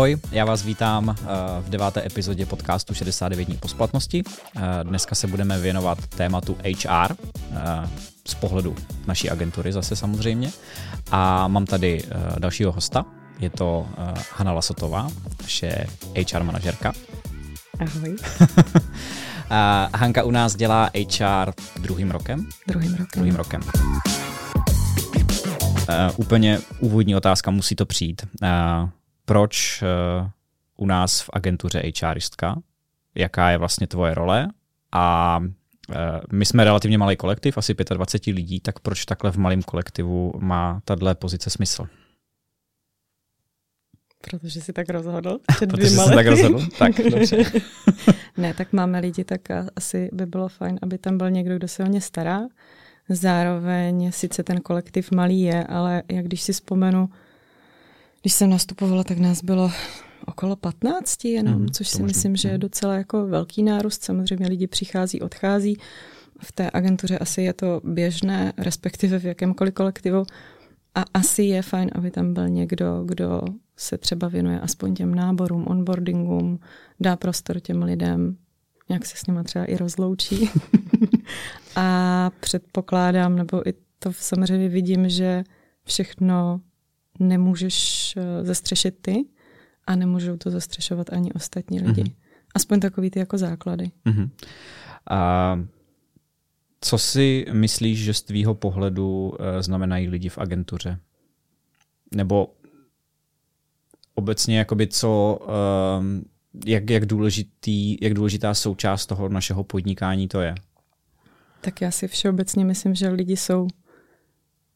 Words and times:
Ahoj, 0.00 0.18
já 0.32 0.44
vás 0.44 0.62
vítám 0.62 1.08
uh, 1.08 1.14
v 1.60 1.70
deváté 1.70 2.06
epizodě 2.06 2.46
podcastu 2.46 2.94
69 2.94 3.44
dní 3.44 3.56
po 3.56 3.68
splatnosti. 3.68 4.22
Uh, 4.24 4.62
dneska 4.82 5.14
se 5.14 5.26
budeme 5.26 5.58
věnovat 5.58 6.06
tématu 6.06 6.56
HR 6.64 7.12
uh, 7.12 7.56
z 8.26 8.34
pohledu 8.34 8.76
naší 9.06 9.30
agentury 9.30 9.72
zase 9.72 9.96
samozřejmě. 9.96 10.50
A 11.10 11.48
mám 11.48 11.66
tady 11.66 12.02
dalšího 12.38 12.72
hosta, 12.72 13.04
je 13.38 13.50
to 13.50 13.86
Hanna 14.36 14.52
Lasotová, 14.52 15.08
naše 15.42 15.86
HR 16.32 16.42
manažerka. 16.42 16.92
Ahoj. 17.80 18.16
Hanka 19.94 20.22
u 20.22 20.30
nás 20.30 20.56
dělá 20.56 20.90
HR 20.94 21.52
druhým 21.80 22.10
rokem. 22.10 22.46
Druhým 22.68 22.90
rokem. 22.90 23.06
Druhým 23.14 23.36
rokem. 23.36 23.60
Uh, 25.88 26.12
úplně 26.16 26.58
úvodní 26.78 27.16
otázka, 27.16 27.50
musí 27.50 27.76
to 27.76 27.86
přijít. 27.86 28.22
Uh, 28.42 28.88
proč 29.30 29.82
uh, 29.82 30.28
u 30.76 30.86
nás 30.86 31.20
v 31.20 31.30
agentuře 31.32 31.82
HRistka, 32.02 32.62
jaká 33.14 33.50
je 33.50 33.58
vlastně 33.58 33.86
tvoje 33.86 34.14
role 34.14 34.48
a 34.92 35.38
uh, 35.38 35.96
my 36.32 36.46
jsme 36.46 36.64
relativně 36.64 36.98
malý 36.98 37.16
kolektiv, 37.16 37.58
asi 37.58 37.74
25 37.94 38.32
lidí, 38.32 38.60
tak 38.60 38.80
proč 38.80 39.04
takhle 39.04 39.32
v 39.32 39.36
malém 39.36 39.62
kolektivu 39.62 40.32
má 40.38 40.80
tahle 40.84 41.14
pozice 41.14 41.50
smysl? 41.50 41.86
Protože 44.20 44.60
jsi 44.60 44.72
tak 44.72 44.88
rozhodl. 44.88 45.38
Protože 45.58 45.90
jsi 45.90 46.14
tak 46.14 46.26
rozhodl? 46.26 46.66
Tak, 46.78 46.92
dobře. 47.10 47.44
ne, 48.36 48.54
tak 48.54 48.72
máme 48.72 49.00
lidi, 49.00 49.24
tak 49.24 49.40
asi 49.76 50.08
by 50.12 50.26
bylo 50.26 50.48
fajn, 50.48 50.78
aby 50.82 50.98
tam 50.98 51.18
byl 51.18 51.30
někdo, 51.30 51.56
kdo 51.56 51.68
se 51.68 51.84
o 51.84 51.86
ně 51.86 52.00
stará. 52.00 52.40
Zároveň 53.08 54.12
sice 54.12 54.42
ten 54.42 54.60
kolektiv 54.60 55.10
malý 55.10 55.40
je, 55.40 55.64
ale 55.64 56.02
jak 56.08 56.24
když 56.24 56.42
si 56.42 56.52
vzpomenu, 56.52 57.08
když 58.20 58.32
jsem 58.32 58.50
nastupovala, 58.50 59.04
tak 59.04 59.18
nás 59.18 59.44
bylo 59.44 59.70
okolo 60.26 60.56
15 60.56 61.24
jenom, 61.24 61.54
hmm, 61.54 61.70
což 61.70 61.88
si 61.88 62.02
možná. 62.02 62.06
myslím, 62.06 62.36
že 62.36 62.48
je 62.48 62.52
mhm. 62.52 62.60
docela 62.60 62.94
jako 62.94 63.26
velký 63.26 63.62
nárůst. 63.62 64.04
Samozřejmě 64.04 64.48
lidi 64.48 64.66
přichází, 64.66 65.20
odchází. 65.20 65.76
V 66.42 66.52
té 66.52 66.70
agentuře 66.72 67.18
asi 67.18 67.42
je 67.42 67.52
to 67.52 67.80
běžné, 67.84 68.52
respektive 68.58 69.18
v 69.18 69.24
jakémkoliv 69.24 69.74
kolektivu. 69.74 70.24
A 70.94 71.04
asi 71.14 71.42
je 71.42 71.62
fajn, 71.62 71.90
aby 71.94 72.10
tam 72.10 72.34
byl 72.34 72.48
někdo, 72.48 73.02
kdo 73.04 73.40
se 73.76 73.98
třeba 73.98 74.28
věnuje 74.28 74.60
aspoň 74.60 74.94
těm 74.94 75.14
náborům, 75.14 75.66
onboardingům, 75.66 76.60
dá 77.00 77.16
prostor 77.16 77.60
těm 77.60 77.82
lidem, 77.82 78.36
nějak 78.88 79.06
se 79.06 79.16
s 79.16 79.26
nimi 79.26 79.44
třeba 79.44 79.64
i 79.64 79.76
rozloučí. 79.76 80.50
a 81.76 82.30
předpokládám, 82.40 83.36
nebo 83.36 83.68
i 83.68 83.72
to 83.98 84.12
samozřejmě 84.12 84.68
vidím, 84.68 85.08
že 85.08 85.44
všechno 85.84 86.60
nemůžeš 87.20 88.14
eh, 88.16 88.44
zastřešit 88.44 88.94
ty 89.00 89.24
a 89.86 89.96
nemůžou 89.96 90.36
to 90.36 90.50
zastřešovat 90.50 91.12
ani 91.12 91.32
ostatní 91.32 91.80
lidi. 91.80 92.02
Mm-hmm. 92.02 92.14
Aspoň 92.54 92.80
takový 92.80 93.10
ty 93.10 93.18
jako 93.18 93.38
základy. 93.38 93.90
Mm-hmm. 94.06 94.30
A 95.10 95.60
co 96.80 96.98
si 96.98 97.46
myslíš, 97.52 98.04
že 98.04 98.14
z 98.14 98.22
tvýho 98.22 98.54
pohledu 98.54 99.32
eh, 99.40 99.62
znamenají 99.62 100.08
lidi 100.08 100.28
v 100.28 100.38
agentuře? 100.38 100.98
Nebo 102.14 102.54
obecně 104.14 104.58
jakoby 104.58 104.86
co, 104.86 105.38
ehm, 105.98 106.22
jak, 106.66 106.90
jak, 106.90 107.06
důležitý, 107.06 107.96
jak 108.00 108.14
důležitá 108.14 108.54
součást 108.54 109.06
toho 109.06 109.28
našeho 109.28 109.64
podnikání 109.64 110.28
to 110.28 110.40
je? 110.40 110.54
Tak 111.60 111.80
já 111.80 111.90
si 111.90 112.08
všeobecně 112.08 112.64
myslím, 112.64 112.94
že 112.94 113.08
lidi 113.08 113.36
jsou 113.36 113.68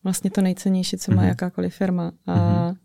vlastně 0.04 0.30
to 0.30 0.40
nejcennější, 0.40 0.96
co 0.96 1.12
má 1.12 1.22
mm-hmm. 1.22 1.28
jakákoliv 1.28 1.74
firma. 1.74 2.12
A 2.26 2.34
mm-hmm. 2.34 2.76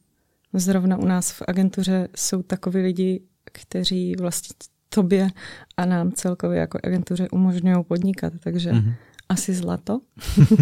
zrovna 0.54 0.98
u 0.98 1.06
nás 1.06 1.32
v 1.32 1.42
agentuře 1.48 2.08
jsou 2.16 2.42
takoví 2.42 2.82
lidi, 2.82 3.22
kteří 3.44 4.16
vlastně 4.20 4.56
tobě 4.90 5.30
a 5.78 5.86
nám 5.86 6.12
celkově 6.12 6.60
jako 6.60 6.80
agentuře 6.84 7.30
umožňují 7.30 7.84
podnikat. 7.84 8.34
Takže 8.44 8.72
mm-hmm. 8.72 8.94
asi 9.30 9.54
zlato. 9.54 10.00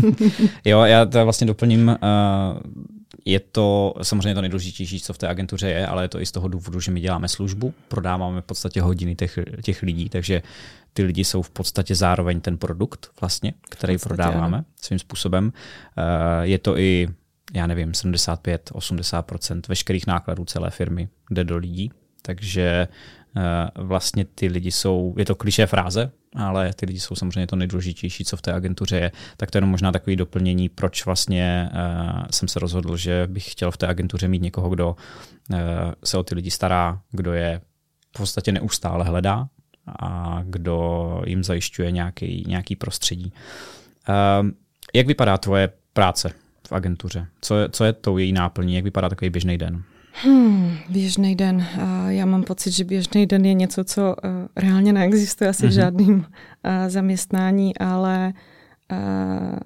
jo, 0.65 0.81
já 0.81 1.05
to 1.05 1.23
vlastně 1.23 1.47
doplním. 1.47 1.87
Uh, 1.87 2.96
je 3.25 3.40
to 3.40 3.94
samozřejmě 4.01 4.35
to 4.35 4.41
nejdůležitější, 4.41 5.00
co 5.00 5.13
v 5.13 5.18
té 5.18 5.28
agentuře 5.28 5.69
je, 5.69 5.88
ale 5.88 6.03
je 6.03 6.07
to 6.07 6.22
i 6.22 6.25
z 6.25 6.31
toho 6.31 6.47
důvodu, 6.47 6.79
že 6.79 6.91
my 6.91 7.00
děláme 7.00 7.28
službu, 7.28 7.73
prodáváme 7.88 8.41
v 8.41 8.45
podstatě 8.45 8.81
hodiny 8.81 9.16
těch, 9.16 9.40
těch 9.63 9.81
lidí, 9.81 10.09
takže 10.09 10.41
ty 10.94 11.03
lidi 11.03 11.23
jsou 11.23 11.41
v 11.41 11.50
podstatě 11.50 11.95
zároveň 11.95 12.41
ten 12.41 12.57
produkt 12.57 13.12
vlastně, 13.22 13.53
který 13.69 13.94
podstatě, 13.94 14.09
prodáváme 14.09 14.57
ano. 14.57 14.66
svým 14.81 15.00
způsobem. 15.00 15.53
Eh, 15.97 16.47
je 16.47 16.57
to 16.57 16.78
i, 16.78 17.07
já 17.53 17.68
nevím, 17.68 17.91
75-80% 17.91 19.62
veškerých 19.68 20.07
nákladů 20.07 20.45
celé 20.45 20.69
firmy 20.69 21.09
jde 21.31 21.44
do 21.44 21.57
lidí, 21.57 21.91
takže 22.22 22.88
eh, 23.38 23.41
vlastně 23.75 24.25
ty 24.25 24.47
lidi 24.47 24.72
jsou, 24.72 25.16
je 25.18 25.25
to 25.25 25.35
kliše 25.35 25.68
fráze, 25.68 26.12
ale 26.35 26.73
ty 26.73 26.85
lidi 26.85 26.99
jsou 26.99 27.15
samozřejmě 27.15 27.47
to 27.47 27.55
nejdůležitější, 27.55 28.25
co 28.25 28.38
v 28.38 28.41
té 28.41 28.53
agentuře 28.53 28.97
je. 28.97 29.11
Tak 29.38 29.51
to 29.51 29.57
je 29.57 29.61
možná 29.61 29.91
takový 29.91 30.15
doplnění, 30.15 30.69
proč 30.69 31.05
vlastně 31.05 31.69
uh, 31.73 32.25
jsem 32.31 32.47
se 32.47 32.59
rozhodl, 32.59 32.97
že 32.97 33.27
bych 33.27 33.51
chtěl 33.51 33.71
v 33.71 33.77
té 33.77 33.88
agentuře 33.88 34.27
mít 34.27 34.41
někoho, 34.41 34.69
kdo 34.69 34.95
uh, 35.49 35.57
se 36.03 36.17
o 36.17 36.23
ty 36.23 36.35
lidi 36.35 36.51
stará, 36.51 37.01
kdo 37.11 37.33
je 37.33 37.61
v 38.15 38.17
podstatě 38.17 38.51
neustále 38.51 39.05
hledá 39.05 39.47
a 39.99 40.41
kdo 40.43 41.21
jim 41.25 41.43
zajišťuje 41.43 41.91
nějaký, 41.91 42.44
nějaký 42.47 42.75
prostředí. 42.75 43.33
Uh, 44.09 44.49
jak 44.94 45.07
vypadá 45.07 45.38
tvoje 45.38 45.69
práce 45.94 46.31
v 46.67 46.71
agentuře? 46.71 47.27
Co 47.41 47.57
je, 47.57 47.69
co 47.69 47.83
je 47.83 47.94
tou 47.94 48.17
její 48.17 48.31
náplní? 48.31 48.75
Jak 48.75 48.83
vypadá 48.83 49.09
takový 49.09 49.29
běžný 49.29 49.57
den? 49.57 49.83
Hmm, 50.22 50.78
běžný 50.89 51.35
den. 51.35 51.67
Já 52.07 52.25
mám 52.25 52.44
pocit, 52.44 52.72
že 52.72 52.83
běžný 52.83 53.25
den 53.25 53.45
je 53.45 53.53
něco, 53.53 53.83
co 53.83 54.01
uh, 54.01 54.31
reálně 54.55 54.94
neexistuje 54.94 55.50
asi 55.50 55.63
mm-hmm. 55.63 55.66
v 55.66 55.69
mhm. 55.69 55.75
žádném 55.75 56.16
uh, 56.16 56.25
zaměstnání, 56.88 57.78
ale 57.78 58.33
uh, 58.91 59.59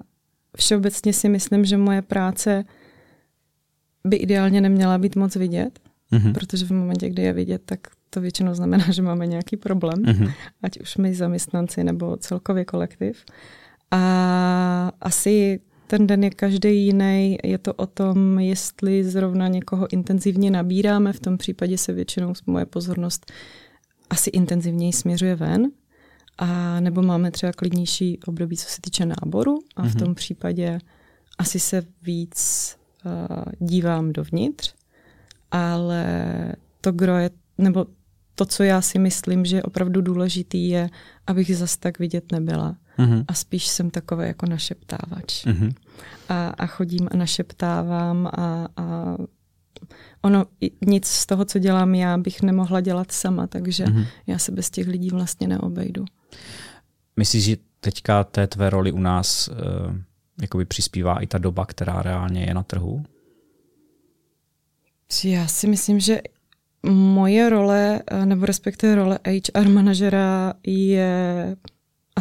všeobecně 0.56 1.12
si 1.12 1.28
myslím, 1.28 1.64
že 1.64 1.76
moje 1.76 2.02
práce 2.02 2.64
by 4.04 4.16
ideálně 4.16 4.60
neměla 4.60 4.98
být 4.98 5.16
moc 5.16 5.36
vidět, 5.36 5.78
mm-hmm. 6.12 6.32
protože 6.32 6.66
v 6.66 6.70
momentě, 6.70 7.08
kdy 7.10 7.22
je 7.22 7.32
vidět, 7.32 7.62
tak 7.64 7.80
to 8.10 8.20
většinou 8.20 8.54
znamená, 8.54 8.84
že 8.90 9.02
máme 9.02 9.26
nějaký 9.26 9.56
problém, 9.56 10.02
mm-hmm. 10.02 10.32
ať 10.62 10.80
už 10.80 10.96
my 10.96 11.14
zaměstnanci 11.14 11.84
nebo 11.84 12.16
celkově 12.16 12.64
kolektiv. 12.64 13.24
A 13.90 14.92
asi 15.00 15.60
ten 15.92 16.06
den 16.06 16.24
je 16.24 16.30
každý 16.30 16.84
jiný. 16.84 17.38
Je 17.44 17.58
to 17.58 17.74
o 17.74 17.86
tom, 17.86 18.38
jestli 18.38 19.04
zrovna 19.04 19.48
někoho 19.48 19.92
intenzivně 19.92 20.50
nabíráme. 20.50 21.12
V 21.12 21.20
tom 21.20 21.38
případě 21.38 21.78
se 21.78 21.92
většinou 21.92 22.32
moje 22.46 22.66
pozornost 22.66 23.32
asi 24.10 24.30
intenzivněji 24.30 24.92
směřuje 24.92 25.36
ven. 25.36 25.70
A 26.38 26.80
nebo 26.80 27.02
máme 27.02 27.30
třeba 27.30 27.52
klidnější 27.52 28.18
období, 28.26 28.56
co 28.56 28.68
se 28.68 28.80
týče 28.80 29.06
náboru. 29.06 29.58
A 29.76 29.82
v 29.82 29.94
mhm. 29.94 29.98
tom 29.98 30.14
případě 30.14 30.78
asi 31.38 31.60
se 31.60 31.82
víc 32.02 32.76
uh, 33.04 33.68
dívám 33.68 34.12
dovnitř. 34.12 34.74
Ale 35.50 36.04
to, 36.80 36.92
kdo 36.92 37.16
je, 37.16 37.30
nebo 37.58 37.86
to, 38.34 38.44
co 38.44 38.62
já 38.62 38.80
si 38.80 38.98
myslím, 38.98 39.44
že 39.44 39.56
je 39.56 39.62
opravdu 39.62 40.00
důležitý, 40.00 40.68
je, 40.68 40.90
abych 41.26 41.56
zas 41.56 41.76
tak 41.76 41.98
vidět 41.98 42.32
nebyla. 42.32 42.76
Mm-hmm. 42.98 43.24
A 43.28 43.34
spíš 43.34 43.66
jsem 43.66 43.90
takový 43.90 44.26
jako 44.26 44.46
našeptávač. 44.46 45.46
Mm-hmm. 45.46 45.72
A, 46.28 46.48
a 46.48 46.66
chodím 46.66 47.08
a 47.10 47.16
našeptávám 47.16 48.26
a, 48.26 48.68
a 48.76 49.16
ono 50.22 50.44
nic 50.86 51.06
z 51.06 51.26
toho, 51.26 51.44
co 51.44 51.58
dělám 51.58 51.94
já, 51.94 52.18
bych 52.18 52.42
nemohla 52.42 52.80
dělat 52.80 53.12
sama, 53.12 53.46
takže 53.46 53.84
mm-hmm. 53.84 54.06
já 54.26 54.38
se 54.38 54.52
bez 54.52 54.70
těch 54.70 54.88
lidí 54.88 55.10
vlastně 55.10 55.48
neobejdu. 55.48 56.04
Myslíš, 57.16 57.44
že 57.44 57.56
teďka 57.80 58.24
té 58.24 58.46
tvé 58.46 58.70
roli 58.70 58.92
u 58.92 59.00
nás 59.00 59.48
uh, 59.48 59.56
jakoby 60.40 60.64
přispívá 60.64 61.18
i 61.18 61.26
ta 61.26 61.38
doba, 61.38 61.66
která 61.66 62.02
reálně 62.02 62.44
je 62.44 62.54
na 62.54 62.62
trhu? 62.62 63.04
Já 65.24 65.46
si 65.46 65.66
myslím, 65.66 66.00
že 66.00 66.20
moje 66.90 67.50
role, 67.50 68.00
eh, 68.06 68.26
nebo 68.26 68.46
respektive 68.46 68.94
role 68.94 69.18
HR 69.26 69.68
manažera 69.68 70.54
je 70.66 71.56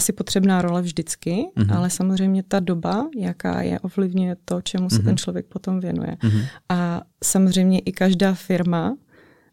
asi 0.01 0.13
potřebná 0.13 0.61
role 0.61 0.81
vždycky, 0.81 1.45
mm-hmm. 1.55 1.77
ale 1.77 1.89
samozřejmě 1.89 2.43
ta 2.43 2.59
doba, 2.59 3.09
jaká 3.17 3.61
je, 3.61 3.79
ovlivňuje 3.79 4.35
to, 4.45 4.61
čemu 4.61 4.89
se 4.89 4.95
mm-hmm. 4.95 5.03
ten 5.05 5.17
člověk 5.17 5.45
potom 5.45 5.79
věnuje. 5.79 6.17
Mm-hmm. 6.17 6.45
A 6.69 7.01
samozřejmě 7.23 7.79
i 7.79 7.91
každá 7.91 8.33
firma 8.33 8.97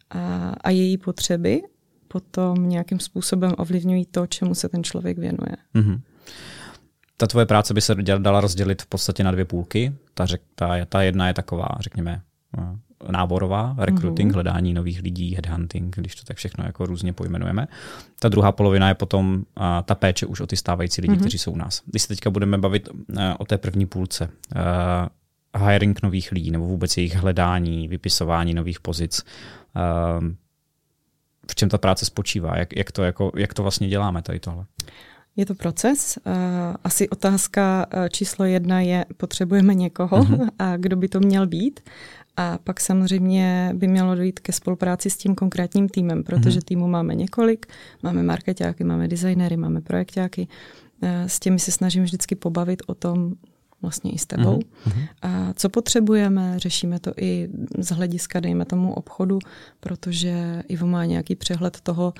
a, 0.09 0.53
a 0.61 0.69
její 0.69 0.97
potřeby 0.97 1.61
potom 2.07 2.69
nějakým 2.69 2.99
způsobem 2.99 3.53
ovlivňují 3.57 4.05
to, 4.05 4.27
čemu 4.27 4.55
se 4.55 4.69
ten 4.69 4.83
člověk 4.83 5.17
věnuje. 5.17 5.55
Mm-hmm. 5.75 5.99
Ta 7.17 7.27
tvoje 7.27 7.45
práce 7.45 7.73
by 7.73 7.81
se 7.81 7.95
dala 8.17 8.41
rozdělit 8.41 8.81
v 8.81 8.87
podstatě 8.87 9.23
na 9.23 9.31
dvě 9.31 9.45
půlky. 9.45 9.93
Ta, 10.13 10.25
řek, 10.25 10.41
ta, 10.55 10.85
ta 10.85 11.01
jedna 11.01 11.27
je 11.27 11.33
taková, 11.33 11.67
řekněme, 11.79 12.21
náborová, 13.11 13.75
recruiting, 13.77 14.31
mm-hmm. 14.31 14.33
hledání 14.33 14.73
nových 14.73 15.01
lidí, 15.01 15.35
headhunting, 15.35 15.95
když 15.95 16.15
to 16.15 16.23
tak 16.25 16.37
všechno 16.37 16.63
jako 16.63 16.85
různě 16.85 17.13
pojmenujeme. 17.13 17.67
Ta 18.19 18.29
druhá 18.29 18.51
polovina 18.51 18.87
je 18.87 18.95
potom 18.95 19.35
uh, 19.35 19.63
ta 19.85 19.95
péče 19.95 20.25
už 20.25 20.39
o 20.39 20.47
ty 20.47 20.57
stávající 20.57 21.01
lidi, 21.01 21.13
mm-hmm. 21.13 21.19
kteří 21.19 21.37
jsou 21.37 21.51
u 21.51 21.57
nás. 21.57 21.81
Když 21.85 22.01
se 22.01 22.07
teďka 22.07 22.29
budeme 22.29 22.57
bavit 22.57 22.89
uh, 22.89 23.21
o 23.37 23.45
té 23.45 23.57
první 23.57 23.85
půlce, 23.85 24.29
uh, 25.55 25.67
hiring 25.67 26.03
nových 26.03 26.31
lidí 26.31 26.51
nebo 26.51 26.65
vůbec 26.65 26.97
jejich 26.97 27.15
hledání, 27.15 27.87
vypisování 27.87 28.53
nových 28.53 28.79
pozic. 28.79 29.23
Um, 30.19 30.37
v 31.51 31.55
čem 31.55 31.69
ta 31.69 31.77
práce 31.77 32.05
spočívá? 32.05 32.57
Jak, 32.57 32.77
jak, 32.77 32.91
to, 32.91 33.03
jako, 33.03 33.31
jak 33.35 33.53
to 33.53 33.61
vlastně 33.61 33.87
děláme 33.87 34.21
tady 34.21 34.39
tohle? 34.39 34.65
Je 35.35 35.45
to 35.45 35.55
proces. 35.55 36.17
Asi 36.83 37.09
otázka 37.09 37.85
číslo 38.09 38.45
jedna 38.45 38.81
je, 38.81 39.05
potřebujeme 39.17 39.73
někoho 39.73 40.17
mm-hmm. 40.17 40.49
a 40.59 40.77
kdo 40.77 40.95
by 40.95 41.09
to 41.09 41.19
měl 41.19 41.47
být. 41.47 41.79
A 42.39 42.59
pak 42.63 42.79
samozřejmě 42.79 43.71
by 43.75 43.87
mělo 43.87 44.15
dojít 44.15 44.39
ke 44.39 44.51
spolupráci 44.51 45.09
s 45.09 45.17
tím 45.17 45.35
konkrétním 45.35 45.89
týmem, 45.89 46.23
protože 46.23 46.59
mm-hmm. 46.59 46.63
týmu 46.63 46.87
máme 46.87 47.15
několik, 47.15 47.65
máme 48.03 48.23
marketáky, 48.23 48.83
máme 48.83 49.07
designéry, 49.07 49.57
máme 49.57 49.81
projektáky. 49.81 50.47
S 51.01 51.39
těmi 51.39 51.59
se 51.59 51.71
snažím 51.71 52.03
vždycky 52.03 52.35
pobavit 52.35 52.81
o 52.87 52.93
tom, 52.93 53.33
vlastně 53.81 54.11
i 54.11 54.17
s 54.17 54.25
tebou. 54.25 54.59
Mm-hmm. 54.59 55.07
A 55.21 55.53
co 55.53 55.69
potřebujeme, 55.69 56.59
řešíme 56.59 56.99
to 56.99 57.13
i 57.17 57.49
z 57.77 57.91
hlediska, 57.91 58.39
dejme 58.39 58.65
tomu, 58.65 58.93
obchodu, 58.93 59.39
protože 59.79 60.63
Ivo 60.67 60.87
má 60.87 61.05
nějaký 61.05 61.35
přehled 61.35 61.81
toho, 61.81 62.13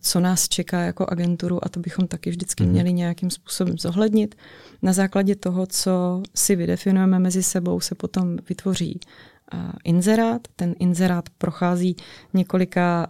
co 0.00 0.20
nás 0.20 0.48
čeká 0.48 0.80
jako 0.80 1.06
agenturu 1.08 1.64
a 1.64 1.68
to 1.68 1.80
bychom 1.80 2.06
taky 2.06 2.30
vždycky 2.30 2.64
mm-hmm. 2.64 2.70
měli 2.70 2.92
nějakým 2.92 3.30
způsobem 3.30 3.78
zohlednit. 3.78 4.34
Na 4.82 4.92
základě 4.92 5.36
toho, 5.36 5.66
co 5.66 6.22
si 6.34 6.56
vydefinujeme 6.56 7.18
mezi 7.18 7.42
sebou, 7.42 7.80
se 7.80 7.94
potom 7.94 8.36
vytvoří 8.48 9.00
inzerát. 9.84 10.48
Ten 10.56 10.74
inzerát 10.78 11.24
prochází 11.38 11.96
několika 12.34 13.06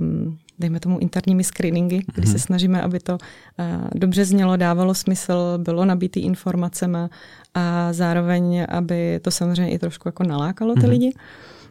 um, 0.00 0.38
dejme 0.58 0.80
tomu 0.80 0.98
interními 0.98 1.44
screeningy, 1.44 2.00
kdy 2.14 2.26
se 2.26 2.32
mhm. 2.32 2.38
snažíme, 2.38 2.82
aby 2.82 3.00
to 3.00 3.12
uh, 3.12 3.18
dobře 3.94 4.24
znělo, 4.24 4.56
dávalo 4.56 4.94
smysl, 4.94 5.58
bylo 5.58 5.84
nabitý 5.84 6.20
informacemi 6.20 6.98
a 7.54 7.92
zároveň, 7.92 8.66
aby 8.68 9.20
to 9.22 9.30
samozřejmě 9.30 9.72
i 9.72 9.78
trošku 9.78 10.08
jako 10.08 10.22
nalákalo 10.22 10.74
ty 10.74 10.80
mm-hmm. 10.80 10.88
lidi. 10.88 11.12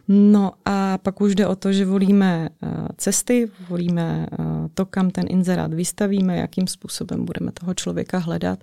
No 0.08 0.52
a 0.64 0.98
pak 0.98 1.20
už 1.20 1.34
jde 1.34 1.46
o 1.46 1.56
to, 1.56 1.72
že 1.72 1.84
volíme 1.84 2.48
uh, 2.62 2.68
cesty, 2.96 3.50
volíme 3.68 4.26
to, 4.74 4.86
kam 4.86 5.10
ten 5.10 5.24
inzerát 5.28 5.74
vystavíme, 5.74 6.36
jakým 6.36 6.66
způsobem 6.66 7.24
budeme 7.24 7.52
toho 7.52 7.74
člověka 7.74 8.18
hledat. 8.18 8.58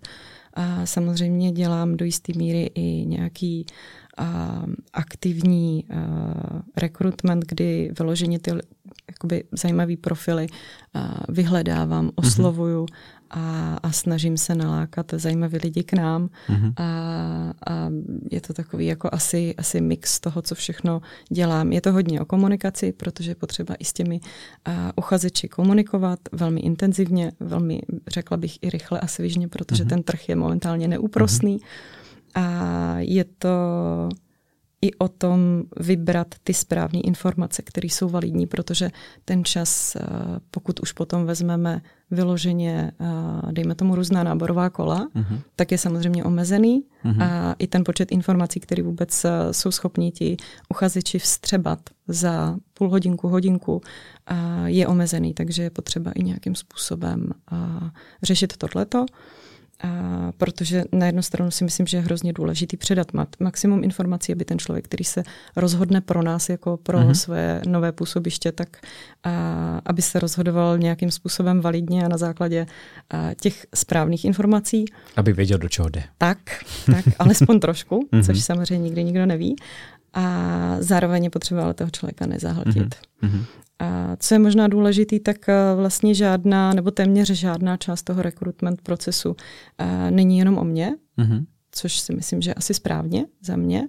A 0.59 0.85
samozřejmě 0.85 1.51
dělám 1.51 1.97
do 1.97 2.05
jisté 2.05 2.33
míry 2.35 2.71
i 2.75 3.05
nějaký 3.05 3.65
aktivní 4.93 5.85
rekrutment, 6.77 7.45
kdy 7.47 7.91
vyloženě 7.99 8.39
ty 8.39 8.51
jakoby 9.07 9.43
zajímavé 9.51 9.97
profily 9.97 10.47
vyhledávám, 11.29 12.05
mhm. 12.05 12.13
oslovuju 12.15 12.85
a, 13.29 13.77
a 13.83 13.91
snažím 13.91 14.37
se 14.37 14.55
nalákat 14.55 15.13
zajímavé 15.17 15.59
lidi 15.63 15.83
k 15.83 15.93
nám. 15.93 16.29
Mm-hmm. 16.49 16.73
A, 16.77 16.83
a 17.71 17.89
je 18.31 18.41
to 18.41 18.53
takový 18.53 18.85
jako 18.85 19.09
asi, 19.11 19.55
asi 19.57 19.81
mix 19.81 20.19
toho, 20.19 20.41
co 20.41 20.55
všechno 20.55 21.01
dělám. 21.29 21.71
Je 21.71 21.81
to 21.81 21.91
hodně 21.91 22.21
o 22.21 22.25
komunikaci, 22.25 22.91
protože 22.91 23.31
je 23.31 23.35
potřeba 23.35 23.75
i 23.75 23.85
s 23.85 23.93
těmi 23.93 24.19
a, 24.65 24.91
uchazeči 24.97 25.47
komunikovat 25.47 26.19
velmi 26.31 26.59
intenzivně, 26.59 27.31
velmi, 27.39 27.81
řekla 28.07 28.37
bych, 28.37 28.57
i 28.61 28.69
rychle 28.69 28.99
a 28.99 29.07
svižně, 29.07 29.47
protože 29.47 29.83
mm-hmm. 29.83 29.89
ten 29.89 30.03
trh 30.03 30.29
je 30.29 30.35
momentálně 30.35 30.87
neúprostný. 30.87 31.57
Mm-hmm 31.57 31.99
a 32.35 32.95
je 32.99 33.23
to 33.23 33.49
i 34.81 34.93
o 34.93 35.07
tom 35.07 35.63
vybrat 35.79 36.27
ty 36.43 36.53
správné 36.53 36.99
informace, 36.99 37.61
které 37.61 37.85
jsou 37.85 38.09
validní, 38.09 38.47
protože 38.47 38.89
ten 39.25 39.45
čas, 39.45 39.95
eh, 39.95 40.01
pokud 40.51 40.79
už 40.79 40.91
potom 40.91 41.25
vezmeme 41.25 41.81
vyloženě, 42.11 42.91
eh, 42.99 43.51
dejme 43.51 43.75
tomu 43.75 43.95
různá 43.95 44.23
náborová 44.23 44.69
kola, 44.69 45.07
uh-huh. 45.15 45.39
tak 45.55 45.71
je 45.71 45.77
samozřejmě 45.77 46.23
omezený 46.23 46.83
uh-huh. 47.05 47.23
a 47.23 47.55
i 47.59 47.67
ten 47.67 47.83
počet 47.83 48.11
informací, 48.11 48.59
který 48.59 48.81
vůbec 48.81 49.25
eh, 49.25 49.31
jsou 49.51 49.71
schopni 49.71 50.11
ti 50.11 50.37
uchazeči 50.69 51.19
vstřebat 51.19 51.79
za 52.07 52.57
půl 52.73 52.89
hodinku, 52.89 53.27
hodinku, 53.27 53.81
je 54.65 54.87
omezený, 54.87 55.33
takže 55.33 55.63
je 55.63 55.69
potřeba 55.69 56.11
i 56.11 56.23
nějakým 56.23 56.55
způsobem 56.55 57.31
řešit 58.23 58.57
tohleto. 58.57 59.05
A 59.83 60.31
protože 60.37 60.83
na 60.91 61.05
jednu 61.05 61.21
stranu 61.21 61.51
si 61.51 61.63
myslím, 61.63 61.87
že 61.87 61.97
je 61.97 62.01
hrozně 62.01 62.33
důležitý 62.33 62.77
předat 62.77 63.07
maximum 63.39 63.83
informací, 63.83 64.33
aby 64.33 64.45
ten 64.45 64.59
člověk, 64.59 64.85
který 64.85 65.03
se 65.03 65.23
rozhodne 65.55 66.01
pro 66.01 66.23
nás 66.23 66.49
jako 66.49 66.77
pro 66.77 66.99
mm-hmm. 66.99 67.13
svoje 67.13 67.61
nové 67.67 67.91
působiště, 67.91 68.51
tak 68.51 68.77
a, 69.23 69.81
aby 69.85 70.01
se 70.01 70.19
rozhodoval 70.19 70.77
nějakým 70.77 71.11
způsobem 71.11 71.61
validně 71.61 72.05
a 72.05 72.07
na 72.07 72.17
základě 72.17 72.65
a, 73.09 73.33
těch 73.41 73.65
správných 73.75 74.25
informací. 74.25 74.85
Aby 75.15 75.33
věděl, 75.33 75.57
do 75.57 75.69
čeho 75.69 75.89
jde. 75.89 76.03
Tak, 76.17 76.37
tak 76.85 77.05
alespoň 77.19 77.59
trošku, 77.59 78.07
mm-hmm. 78.11 78.25
což 78.25 78.43
samozřejmě 78.43 78.83
nikdy 78.83 79.03
nikdo 79.03 79.25
neví. 79.25 79.55
A 80.13 80.75
zároveň 80.79 81.23
je 81.23 81.29
potřeba 81.29 81.63
ale 81.63 81.73
toho 81.73 81.89
člověka 81.89 82.25
nezahltit. 82.25 82.95
Mm-hmm. 83.23 83.45
A 83.79 84.15
co 84.15 84.35
je 84.35 84.39
možná 84.39 84.67
důležitý, 84.67 85.19
tak 85.19 85.49
eh, 85.49 85.55
vlastně 85.75 86.15
žádná 86.15 86.73
nebo 86.73 86.91
téměř 86.91 87.31
žádná 87.31 87.77
část 87.77 88.03
toho 88.03 88.21
rekrutment 88.21 88.81
procesu 88.81 89.35
eh, 89.77 90.11
není 90.11 90.37
jenom 90.37 90.57
o 90.57 90.63
mně, 90.63 90.95
mm-hmm. 91.17 91.45
což 91.71 91.99
si 91.99 92.15
myslím, 92.15 92.41
že 92.41 92.53
asi 92.53 92.73
správně 92.73 93.25
za 93.41 93.55
mě. 93.55 93.87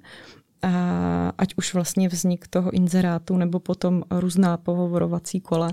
A 0.62 1.32
ať 1.38 1.54
už 1.56 1.74
vlastně 1.74 2.08
vznik 2.08 2.48
toho 2.48 2.70
inzerátu 2.70 3.36
nebo 3.36 3.60
potom 3.60 4.02
různá 4.10 4.56
pohovorovací 4.56 5.40
kola, 5.40 5.70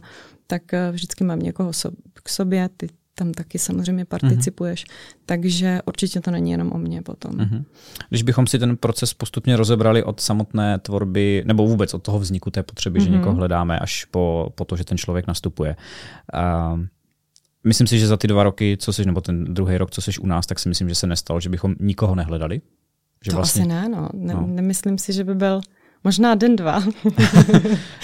tak 0.47 0.73
eh, 0.73 0.91
vždycky 0.91 1.23
mám 1.23 1.39
někoho 1.39 1.71
k 2.13 2.29
sobě, 2.29 2.69
ty 2.77 2.89
tam 3.17 3.31
taky 3.31 3.59
samozřejmě 3.59 4.05
participuješ, 4.05 4.85
uh-huh. 4.85 5.17
takže 5.25 5.79
určitě 5.85 6.21
to 6.21 6.31
není 6.31 6.51
jenom 6.51 6.71
o 6.73 6.77
mně 6.77 7.01
potom. 7.01 7.31
Uh-huh. 7.31 7.63
Když 8.09 8.23
bychom 8.23 8.47
si 8.47 8.59
ten 8.59 8.77
proces 8.77 9.13
postupně 9.13 9.57
rozebrali 9.57 10.03
od 10.03 10.19
samotné 10.19 10.79
tvorby, 10.79 11.43
nebo 11.45 11.67
vůbec 11.67 11.93
od 11.93 12.03
toho 12.03 12.19
vzniku 12.19 12.51
té 12.51 12.63
potřeby, 12.63 12.99
uh-huh. 12.99 13.03
že 13.03 13.09
někoho 13.09 13.35
hledáme, 13.35 13.79
až 13.79 14.05
po, 14.05 14.51
po 14.55 14.65
to, 14.65 14.75
že 14.75 14.83
ten 14.83 14.97
člověk 14.97 15.27
nastupuje. 15.27 15.75
Uh, 16.73 16.79
myslím 17.63 17.87
si, 17.87 17.99
že 17.99 18.07
za 18.07 18.17
ty 18.17 18.27
dva 18.27 18.43
roky, 18.43 18.77
co 18.79 18.93
jsi, 18.93 19.05
nebo 19.05 19.21
ten 19.21 19.53
druhý 19.53 19.77
rok, 19.77 19.91
co 19.91 20.01
jsi 20.01 20.11
u 20.19 20.27
nás, 20.27 20.45
tak 20.45 20.59
si 20.59 20.69
myslím, 20.69 20.89
že 20.89 20.95
se 20.95 21.07
nestalo, 21.07 21.39
že 21.39 21.49
bychom 21.49 21.75
nikoho 21.79 22.15
nehledali. 22.15 22.61
Že 23.25 23.31
to 23.31 23.37
vlastně, 23.37 23.61
asi 23.61 23.69
ne, 23.69 23.89
no. 23.89 24.09
Ne, 24.13 24.33
no. 24.33 24.47
Nemyslím 24.47 24.97
si, 24.97 25.13
že 25.13 25.23
by 25.23 25.35
byl 25.35 25.61
Možná 26.03 26.35
den, 26.35 26.55
dva. 26.55 26.73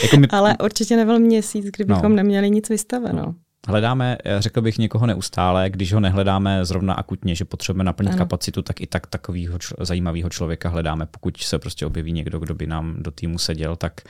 jako 0.03 0.17
my... 0.17 0.27
Ale 0.27 0.57
určitě 0.63 0.95
nebyl 0.95 1.19
měsíc, 1.19 1.65
kdybychom 1.65 2.09
no. 2.09 2.15
neměli 2.15 2.49
nic 2.49 2.69
vystaveno. 2.69 3.23
No. 3.25 3.35
Hledáme, 3.67 4.17
řekl 4.39 4.61
bych, 4.61 4.77
někoho 4.77 5.05
neustále, 5.05 5.69
když 5.69 5.93
ho 5.93 5.99
nehledáme 5.99 6.65
zrovna 6.65 6.93
akutně, 6.93 7.35
že 7.35 7.45
potřebujeme 7.45 7.83
naplnit 7.83 8.09
ano. 8.09 8.17
kapacitu, 8.17 8.61
tak 8.61 8.81
i 8.81 8.87
tak 8.87 9.07
takového 9.07 9.59
č- 9.59 9.75
zajímavého 9.79 10.29
člověka 10.29 10.69
hledáme. 10.69 11.05
Pokud 11.05 11.37
se 11.37 11.59
prostě 11.59 11.85
objeví 11.85 12.11
někdo, 12.11 12.39
kdo 12.39 12.55
by 12.55 12.67
nám 12.67 12.95
do 12.97 13.11
týmu 13.11 13.37
seděl, 13.37 13.75
tak, 13.75 14.01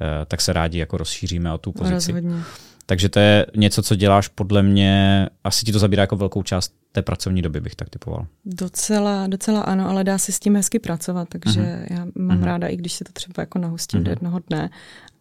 eh, 0.00 0.24
tak 0.26 0.40
se 0.40 0.52
rádi 0.52 0.78
jako 0.78 0.96
rozšíříme 0.96 1.52
o 1.52 1.58
tu 1.58 1.72
pozici. 1.72 2.12
Rozhodně. 2.12 2.42
Takže 2.86 3.08
to 3.08 3.18
je 3.18 3.46
něco, 3.56 3.82
co 3.82 3.94
děláš 3.94 4.28
podle 4.28 4.62
mě, 4.62 5.26
asi 5.44 5.64
ti 5.64 5.72
to 5.72 5.78
zabírá 5.78 6.00
jako 6.00 6.16
velkou 6.16 6.42
část 6.42 6.74
té 6.92 7.02
pracovní 7.02 7.42
doby, 7.42 7.60
bych 7.60 7.74
tak 7.74 7.90
typoval. 7.90 8.26
Docela, 8.44 9.26
docela 9.26 9.60
ano, 9.60 9.88
ale 9.88 10.04
dá 10.04 10.18
se 10.18 10.32
s 10.32 10.40
tím 10.40 10.56
hezky 10.56 10.78
pracovat, 10.78 11.28
takže 11.28 11.60
uh-huh. 11.60 11.86
já 11.90 12.06
mám 12.14 12.40
uh-huh. 12.40 12.44
ráda, 12.44 12.68
i 12.68 12.76
když 12.76 12.92
se 12.92 13.04
to 13.04 13.12
třeba 13.12 13.42
jako 13.42 13.58
nahustím 13.58 14.00
uh-huh. 14.00 14.04
do 14.04 14.10
jednoho 14.10 14.40
dne. 14.48 14.70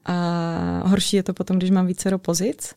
A 0.05 0.83
horší 0.85 1.15
je 1.15 1.23
to 1.23 1.33
potom, 1.33 1.57
když 1.57 1.71
mám 1.71 1.87
více 1.87 2.17
pozic, 2.17 2.75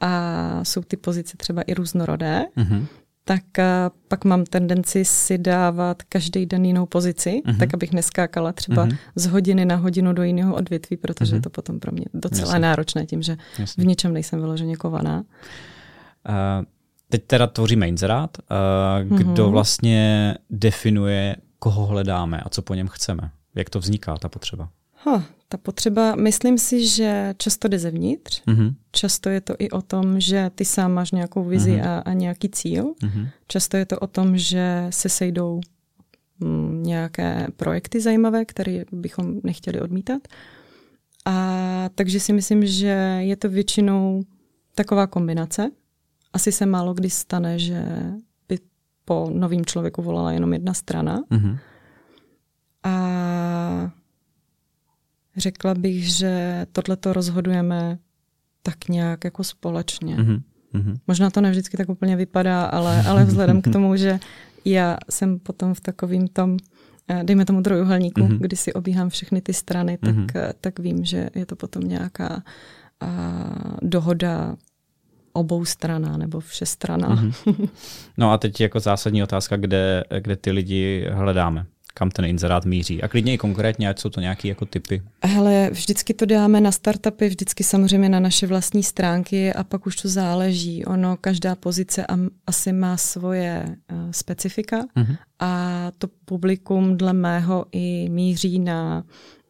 a 0.00 0.60
jsou 0.62 0.82
ty 0.82 0.96
pozice 0.96 1.36
třeba 1.36 1.62
i 1.62 1.74
různorodé, 1.74 2.44
mm-hmm. 2.56 2.86
tak 3.24 3.58
a 3.58 3.90
pak 4.08 4.24
mám 4.24 4.44
tendenci 4.44 5.04
si 5.04 5.38
dávat 5.38 6.02
každý 6.02 6.46
den 6.46 6.64
jinou 6.64 6.86
pozici, 6.86 7.42
mm-hmm. 7.44 7.58
tak 7.58 7.74
abych 7.74 7.92
neskákala 7.92 8.52
třeba 8.52 8.86
mm-hmm. 8.86 8.96
z 9.14 9.26
hodiny 9.26 9.64
na 9.64 9.76
hodinu 9.76 10.12
do 10.12 10.22
jiného 10.22 10.54
odvětví, 10.54 10.96
protože 10.96 11.32
mm-hmm. 11.32 11.34
je 11.34 11.42
to 11.42 11.50
potom 11.50 11.80
pro 11.80 11.92
mě 11.92 12.04
docela 12.14 12.48
Jasně. 12.48 12.58
náročné 12.58 13.06
tím, 13.06 13.22
že 13.22 13.36
Jasně. 13.58 13.84
v 13.84 13.86
něčem 13.86 14.12
nejsem 14.12 14.40
vyloženě 14.40 14.76
kovaná. 14.76 15.16
Uh, 15.18 15.24
teď 17.08 17.24
teda 17.26 17.46
tvoříme 17.46 17.88
inzerát. 17.88 18.38
Uh, 19.10 19.18
kdo 19.18 19.46
mm-hmm. 19.46 19.50
vlastně 19.50 20.34
definuje, 20.50 21.36
koho 21.58 21.86
hledáme 21.86 22.40
a 22.40 22.48
co 22.48 22.62
po 22.62 22.74
něm 22.74 22.88
chceme? 22.88 23.30
Jak 23.54 23.70
to 23.70 23.78
vzniká, 23.78 24.16
ta 24.16 24.28
potřeba? 24.28 24.68
Huh, 25.04 25.22
ta 25.52 25.56
potřeba, 25.56 26.14
myslím 26.14 26.58
si, 26.58 26.86
že 26.86 27.34
často 27.38 27.68
jde 27.68 27.78
zevnitř. 27.78 28.42
Mm-hmm. 28.46 28.74
Často 28.92 29.28
je 29.28 29.40
to 29.40 29.54
i 29.58 29.70
o 29.70 29.82
tom, 29.82 30.20
že 30.20 30.50
ty 30.54 30.64
sám 30.64 30.92
máš 30.92 31.10
nějakou 31.10 31.44
vizi 31.44 31.72
mm-hmm. 31.72 31.88
a, 31.88 31.98
a 31.98 32.12
nějaký 32.12 32.48
cíl. 32.48 32.84
Mm-hmm. 32.84 33.28
Často 33.48 33.76
je 33.76 33.86
to 33.86 33.98
o 33.98 34.06
tom, 34.06 34.38
že 34.38 34.86
se 34.90 35.08
sejdou 35.08 35.60
mm, 36.40 36.82
nějaké 36.82 37.46
projekty 37.56 38.00
zajímavé, 38.00 38.44
které 38.44 38.84
bychom 38.92 39.40
nechtěli 39.44 39.80
odmítat. 39.80 40.28
A 41.24 41.88
takže 41.94 42.20
si 42.20 42.32
myslím, 42.32 42.66
že 42.66 43.18
je 43.20 43.36
to 43.36 43.48
většinou 43.48 44.22
taková 44.74 45.06
kombinace. 45.06 45.70
Asi 46.32 46.52
se 46.52 46.66
málo 46.66 46.94
kdy 46.94 47.10
stane, 47.10 47.58
že 47.58 47.84
by 48.48 48.58
po 49.04 49.30
novým 49.32 49.66
člověku 49.66 50.02
volala 50.02 50.32
jenom 50.32 50.52
jedna 50.52 50.74
strana. 50.74 51.22
Mm-hmm. 51.30 51.58
A 52.82 53.90
Řekla 55.36 55.74
bych, 55.74 56.12
že 56.12 56.66
tohle 56.72 56.96
to 56.96 57.12
rozhodujeme 57.12 57.98
tak 58.62 58.88
nějak 58.88 59.24
jako 59.24 59.44
společně. 59.44 60.16
Mm-hmm. 60.16 60.98
Možná 61.06 61.30
to 61.30 61.40
nevždycky 61.40 61.76
tak 61.76 61.88
úplně 61.88 62.16
vypadá, 62.16 62.64
ale, 62.64 63.02
ale 63.02 63.24
vzhledem 63.24 63.62
k 63.62 63.72
tomu, 63.72 63.96
že 63.96 64.20
já 64.64 64.98
jsem 65.10 65.38
potom 65.38 65.74
v 65.74 65.80
takovým 65.80 66.28
tom 66.28 66.56
dejme 67.22 67.44
tomu 67.44 67.62
trojuhelníku, 67.62 68.20
mm-hmm. 68.20 68.38
kdy 68.38 68.56
si 68.56 68.72
obíhám 68.72 69.08
všechny 69.08 69.40
ty 69.40 69.54
strany, 69.54 69.98
tak, 69.98 70.14
mm-hmm. 70.14 70.52
tak 70.60 70.78
vím, 70.78 71.04
že 71.04 71.30
je 71.34 71.46
to 71.46 71.56
potom 71.56 71.82
nějaká 71.82 72.42
a, 73.00 73.76
dohoda 73.82 74.56
obou 75.32 75.64
strana 75.64 76.16
nebo 76.16 76.40
všestrana. 76.40 77.08
Mm-hmm. 77.08 77.68
No 78.16 78.32
a 78.32 78.38
teď 78.38 78.60
jako 78.60 78.80
zásadní 78.80 79.22
otázka, 79.22 79.56
kde, 79.56 80.04
kde 80.20 80.36
ty 80.36 80.50
lidi 80.50 81.06
hledáme 81.10 81.66
kam 81.94 82.10
ten 82.10 82.24
inzerát 82.24 82.64
míří. 82.64 83.02
A 83.02 83.08
klidně 83.08 83.34
i 83.34 83.38
konkrétně, 83.38 83.88
ať 83.88 83.98
jsou 83.98 84.08
to 84.08 84.20
nějaké 84.20 84.48
jako 84.48 84.66
typy. 84.66 85.02
Hele, 85.24 85.70
vždycky 85.72 86.14
to 86.14 86.26
dáme 86.26 86.60
na 86.60 86.72
startupy, 86.72 87.28
vždycky 87.28 87.64
samozřejmě 87.64 88.08
na 88.08 88.20
naše 88.20 88.46
vlastní 88.46 88.82
stránky 88.82 89.52
a 89.52 89.64
pak 89.64 89.86
už 89.86 89.96
to 89.96 90.08
záleží. 90.08 90.84
Ono, 90.84 91.16
každá 91.16 91.54
pozice 91.54 92.06
asi 92.46 92.72
má 92.72 92.96
svoje 92.96 93.64
uh, 93.66 94.10
specifika 94.10 94.84
uh-huh. 94.96 95.16
a 95.38 95.92
to 95.98 96.08
publikum 96.24 96.96
dle 96.96 97.12
mého 97.12 97.66
i 97.72 98.08
míří 98.08 98.58
na 98.58 99.04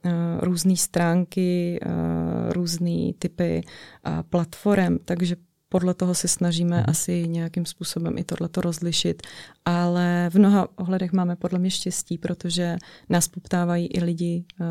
uh, 0.05 0.13
různé 0.41 0.77
stránky, 0.77 1.81
uh, 1.87 2.53
různé 2.53 3.13
typy 3.19 3.61
uh, 4.07 4.23
platform, 4.23 4.99
takže 5.05 5.37
podle 5.73 5.95
toho 5.95 6.15
se 6.15 6.29
snažíme 6.29 6.77
hmm. 6.77 6.85
asi 6.89 7.29
nějakým 7.29 7.67
způsobem 7.67 8.19
i 8.19 8.25
tohleto 8.25 8.61
rozlišit, 8.61 9.23
ale 9.65 10.31
v 10.31 10.35
mnoha 10.35 10.69
ohledech 10.79 11.13
máme 11.13 11.37
podle 11.37 11.59
mě 11.59 11.71
štěstí, 11.71 12.19
protože 12.19 12.77
nás 13.09 13.29
poptávají 13.29 13.87
i 13.87 14.05
lidi 14.05 14.45
uh, 14.61 14.67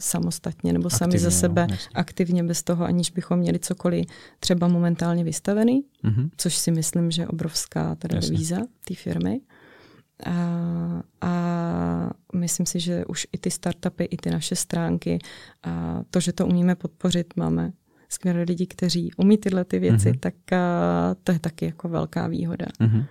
samostatně 0.00 0.72
nebo 0.72 0.86
aktivně, 0.86 0.98
sami 0.98 1.18
za 1.18 1.30
sebe 1.30 1.66
no, 1.70 1.76
aktivně 1.94 2.44
bez 2.44 2.62
toho, 2.62 2.84
aniž 2.84 3.10
bychom 3.10 3.38
měli 3.38 3.58
cokoliv 3.58 4.06
třeba 4.40 4.68
momentálně 4.68 5.24
vystavený, 5.24 5.84
hmm. 6.02 6.30
což 6.36 6.56
si 6.56 6.70
myslím, 6.70 7.10
že 7.10 7.22
je 7.22 7.28
obrovská 7.28 7.94
teda 7.94 8.20
devíza 8.20 8.58
té 8.84 8.94
firmy. 8.94 9.40
A, 10.26 11.02
a 11.20 12.10
myslím 12.34 12.66
si, 12.66 12.80
že 12.80 13.04
už 13.04 13.26
i 13.32 13.38
ty 13.38 13.50
startupy, 13.50 14.04
i 14.04 14.16
ty 14.16 14.30
naše 14.30 14.56
stránky, 14.56 15.18
a 15.62 16.02
to, 16.10 16.20
že 16.20 16.32
to 16.32 16.46
umíme 16.46 16.74
podpořit, 16.74 17.36
máme 17.36 17.72
skvělé 18.08 18.42
lidi, 18.42 18.66
kteří 18.66 19.10
umí 19.16 19.38
tyhle 19.38 19.64
ty 19.64 19.78
věci, 19.78 20.12
mm-hmm. 20.12 20.18
tak 20.20 20.34
uh, 20.52 20.58
to 21.24 21.32
je 21.32 21.38
taky 21.38 21.64
jako 21.64 21.88
velká 21.88 22.26
výhoda. 22.26 22.66
Mm-hmm. 22.80 23.04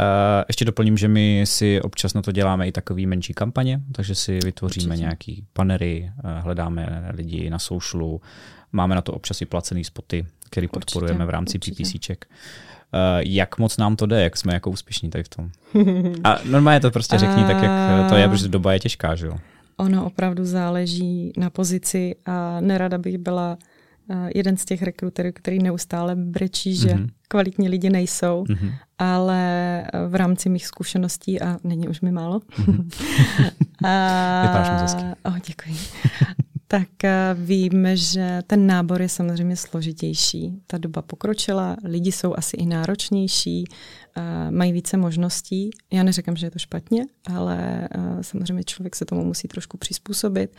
Uh, 0.00 0.44
ještě 0.48 0.64
doplním, 0.64 0.96
že 0.96 1.08
my 1.08 1.42
si 1.44 1.80
občas 1.80 2.14
na 2.14 2.22
to 2.22 2.32
děláme 2.32 2.68
i 2.68 2.72
takový 2.72 3.06
menší 3.06 3.34
kampaně, 3.34 3.80
takže 3.92 4.14
si 4.14 4.38
vytvoříme 4.44 4.86
Určitě. 4.86 5.00
nějaký 5.00 5.44
panery, 5.52 6.12
uh, 6.24 6.30
hledáme 6.30 7.10
lidi 7.14 7.50
na 7.50 7.58
socialu, 7.58 8.20
máme 8.72 8.94
na 8.94 9.00
to 9.00 9.12
občas 9.12 9.42
i 9.42 9.46
placený 9.46 9.84
spoty, 9.84 10.26
který 10.50 10.68
podporujeme 10.68 11.16
Určitě. 11.16 11.26
v 11.26 11.30
rámci 11.30 11.58
PPCček. 11.58 12.26
Uh, 12.94 13.00
jak 13.26 13.58
moc 13.58 13.76
nám 13.76 13.96
to 13.96 14.06
jde, 14.06 14.22
jak 14.22 14.36
jsme 14.36 14.54
jako 14.54 14.70
úspěšní 14.70 15.10
tady 15.10 15.24
v 15.24 15.28
tom. 15.28 15.50
A 16.24 16.38
normálně 16.50 16.80
to 16.80 16.90
prostě 16.90 17.18
řekni 17.18 17.44
tak, 17.44 17.62
jak 17.62 18.08
to 18.08 18.16
je, 18.16 18.28
protože 18.28 18.48
doba 18.48 18.72
je 18.72 18.80
těžká, 18.80 19.14
že 19.14 19.26
jo? 19.26 19.38
Ono 19.76 20.06
opravdu 20.06 20.44
záleží 20.44 21.32
na 21.36 21.50
pozici 21.50 22.16
a 22.26 22.60
nerada 22.60 22.98
bych 22.98 23.18
byla 23.18 23.58
jeden 24.34 24.56
z 24.56 24.64
těch 24.64 24.82
rekruterů, 24.82 25.28
který 25.34 25.58
neustále 25.58 26.16
brečí, 26.16 26.76
že 26.76 26.88
mm-hmm. 26.88 27.08
kvalitní 27.28 27.68
lidi 27.68 27.90
nejsou, 27.90 28.44
mm-hmm. 28.44 28.72
ale 28.98 29.84
v 30.08 30.14
rámci 30.14 30.48
mých 30.48 30.66
zkušeností, 30.66 31.40
a 31.40 31.58
není 31.64 31.88
už 31.88 32.00
mi 32.00 32.12
málo. 32.12 32.38
Mm-hmm. 32.38 32.88
a, 33.84 34.42
Vypadáš 34.42 35.16
oh, 35.24 35.38
děkuji. 35.46 35.76
tak 36.68 36.88
vím, 37.34 37.86
že 37.94 38.42
ten 38.46 38.66
nábor 38.66 39.02
je 39.02 39.08
samozřejmě 39.08 39.56
složitější. 39.56 40.62
Ta 40.66 40.78
doba 40.78 41.02
pokročila, 41.02 41.76
lidi 41.84 42.12
jsou 42.12 42.34
asi 42.36 42.56
i 42.56 42.66
náročnější, 42.66 43.64
mají 44.50 44.72
více 44.72 44.96
možností. 44.96 45.70
Já 45.92 46.02
neřekám, 46.02 46.36
že 46.36 46.46
je 46.46 46.50
to 46.50 46.58
špatně, 46.58 47.04
ale 47.34 47.88
samozřejmě 48.20 48.64
člověk 48.64 48.96
se 48.96 49.04
tomu 49.04 49.24
musí 49.24 49.48
trošku 49.48 49.76
přizpůsobit 49.76 50.56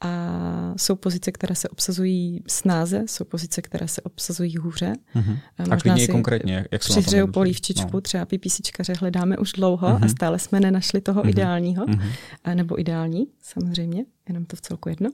a 0.00 0.74
jsou 0.76 0.96
pozice, 0.96 1.32
které 1.32 1.54
se 1.54 1.68
obsazují 1.68 2.42
snáze, 2.46 3.02
jsou 3.06 3.24
pozice, 3.24 3.62
které 3.62 3.88
se 3.88 4.02
obsazují 4.02 4.56
hůře. 4.56 4.92
Uh-huh. 5.16 5.38
A 5.70 5.76
klidně 5.76 6.08
konkrétně, 6.08 6.66
jak 6.72 6.82
jsou 6.82 6.92
Přihřeju 6.92 7.26
polívčičku, 7.26 7.90
no. 7.92 8.00
třeba 8.00 8.26
PPCčkaře 8.26 8.92
hledáme 9.00 9.38
už 9.38 9.52
dlouho 9.52 9.88
uh-huh. 9.88 10.04
a 10.04 10.08
stále 10.08 10.38
jsme 10.38 10.60
nenašli 10.60 11.00
toho 11.00 11.22
uh-huh. 11.22 11.28
ideálního, 11.28 11.86
uh-huh. 11.86 12.12
A, 12.44 12.54
nebo 12.54 12.80
ideální, 12.80 13.26
samozřejmě, 13.42 14.04
jenom 14.28 14.44
to 14.44 14.56
v 14.56 14.60
celku 14.60 14.88
jedno, 14.88 15.10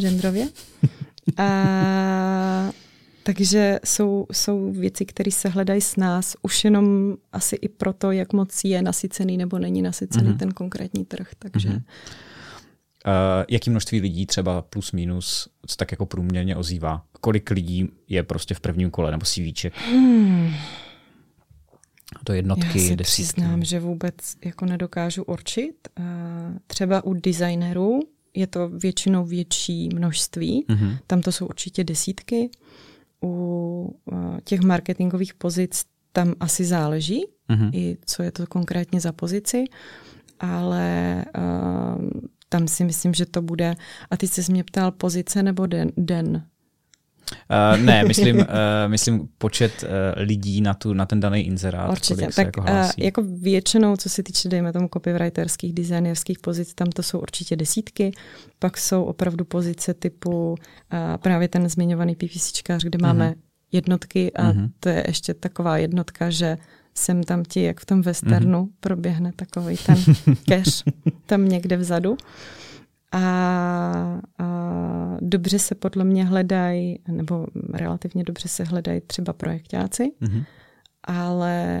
genderově. 0.00 0.48
a, 1.36 2.70
takže 3.22 3.80
jsou, 3.84 4.26
jsou 4.32 4.72
věci, 4.72 5.04
které 5.04 5.30
se 5.30 5.48
hledají 5.48 5.80
s 5.80 5.96
nás, 5.96 6.36
už 6.42 6.64
jenom 6.64 7.16
asi 7.32 7.56
i 7.56 7.68
proto, 7.68 8.10
jak 8.10 8.32
moc 8.32 8.64
je 8.64 8.82
nasycený 8.82 9.36
nebo 9.36 9.58
není 9.58 9.82
nasycený 9.82 10.30
uh-huh. 10.30 10.38
ten 10.38 10.52
konkrétní 10.52 11.04
trh. 11.04 11.28
Takže 11.38 11.68
uh-huh. 11.68 11.82
Uh, 13.06 13.44
jaký 13.50 13.70
množství 13.70 14.00
lidí 14.00 14.26
třeba 14.26 14.62
plus 14.62 14.92
minus 14.92 15.48
se 15.68 15.76
tak 15.76 15.92
jako 15.92 16.06
průměrně 16.06 16.56
ozývá? 16.56 17.04
Kolik 17.20 17.50
lidí 17.50 17.88
je 18.08 18.22
prostě 18.22 18.54
v 18.54 18.60
prvním 18.60 18.90
kole 18.90 19.10
nebo 19.10 19.26
CVček? 19.26 19.72
Hmm. 19.90 20.54
To 22.24 22.32
jednotky, 22.32 22.78
Já 22.78 22.88
si 22.88 22.96
desítky. 22.96 23.04
přiznám, 23.04 23.64
že 23.64 23.80
vůbec 23.80 24.14
jako 24.44 24.66
nedokážu 24.66 25.24
určit. 25.24 25.88
Uh, 25.98 26.04
třeba 26.66 27.04
u 27.04 27.14
designerů 27.14 28.00
je 28.34 28.46
to 28.46 28.68
většinou 28.68 29.24
větší 29.24 29.88
množství. 29.94 30.64
Uh-huh. 30.68 30.98
Tam 31.06 31.20
to 31.20 31.32
jsou 31.32 31.46
určitě 31.46 31.84
desítky. 31.84 32.50
U 33.24 33.96
uh, 34.04 34.38
těch 34.44 34.60
marketingových 34.60 35.34
pozic 35.34 35.84
tam 36.12 36.34
asi 36.40 36.64
záleží, 36.64 37.24
uh-huh. 37.50 37.70
i 37.72 37.96
co 38.06 38.22
je 38.22 38.32
to 38.32 38.46
konkrétně 38.46 39.00
za 39.00 39.12
pozici, 39.12 39.64
ale 40.40 41.24
uh, 41.38 42.04
tam 42.54 42.68
si 42.68 42.84
myslím, 42.84 43.14
že 43.14 43.26
to 43.26 43.42
bude. 43.42 43.74
A 44.10 44.16
ty 44.16 44.28
jsi 44.28 44.52
mě 44.52 44.64
ptal 44.64 44.90
pozice 44.90 45.42
nebo 45.42 45.66
den? 45.66 45.92
den? 45.96 46.46
Uh, 47.50 47.82
ne, 47.82 48.04
myslím, 48.04 48.36
uh, 48.36 48.44
myslím 48.86 49.28
počet 49.38 49.82
uh, 49.82 49.88
lidí 50.16 50.60
na, 50.60 50.74
tu, 50.74 50.92
na 50.92 51.06
ten 51.06 51.20
daný 51.20 51.40
inzerát. 51.46 51.90
Určitě. 51.90 52.26
Tak 52.36 52.46
jako, 52.46 52.60
uh, 52.60 52.90
jako 52.98 53.22
většinou, 53.22 53.96
co 53.96 54.08
se 54.08 54.22
týče, 54.22 54.48
dejme 54.48 54.72
tomu, 54.72 54.88
copywriterských, 54.92 55.72
designerských 55.72 56.38
pozic, 56.38 56.74
tam 56.74 56.88
to 56.88 57.02
jsou 57.02 57.18
určitě 57.18 57.56
desítky. 57.56 58.12
Pak 58.58 58.78
jsou 58.78 59.04
opravdu 59.04 59.44
pozice 59.44 59.94
typu 59.94 60.50
uh, 60.50 60.56
právě 61.16 61.48
ten 61.48 61.68
zmiňovaný 61.68 62.14
PPCčkář, 62.14 62.84
kde 62.84 62.98
máme 63.02 63.30
uh-huh. 63.30 63.40
jednotky 63.72 64.32
a 64.32 64.52
uh-huh. 64.52 64.70
to 64.80 64.88
je 64.88 65.04
ještě 65.06 65.34
taková 65.34 65.78
jednotka, 65.78 66.30
že 66.30 66.56
sem 66.94 67.22
tam 67.22 67.42
ti, 67.44 67.62
jak 67.62 67.80
v 67.80 67.86
tom 67.86 68.02
westernu, 68.02 68.64
mm-hmm. 68.64 68.72
proběhne 68.80 69.32
takový 69.36 69.76
ten 69.76 69.96
cash 70.48 70.82
tam 71.26 71.48
někde 71.48 71.76
vzadu. 71.76 72.16
A, 73.12 73.20
a 74.38 75.16
dobře 75.20 75.58
se 75.58 75.74
podle 75.74 76.04
mě 76.04 76.24
hledají, 76.24 76.98
nebo 77.08 77.46
relativně 77.72 78.24
dobře 78.24 78.48
se 78.48 78.64
hledají 78.64 79.00
třeba 79.00 79.32
projektáci, 79.32 80.12
mm-hmm. 80.22 80.44
ale 81.04 81.78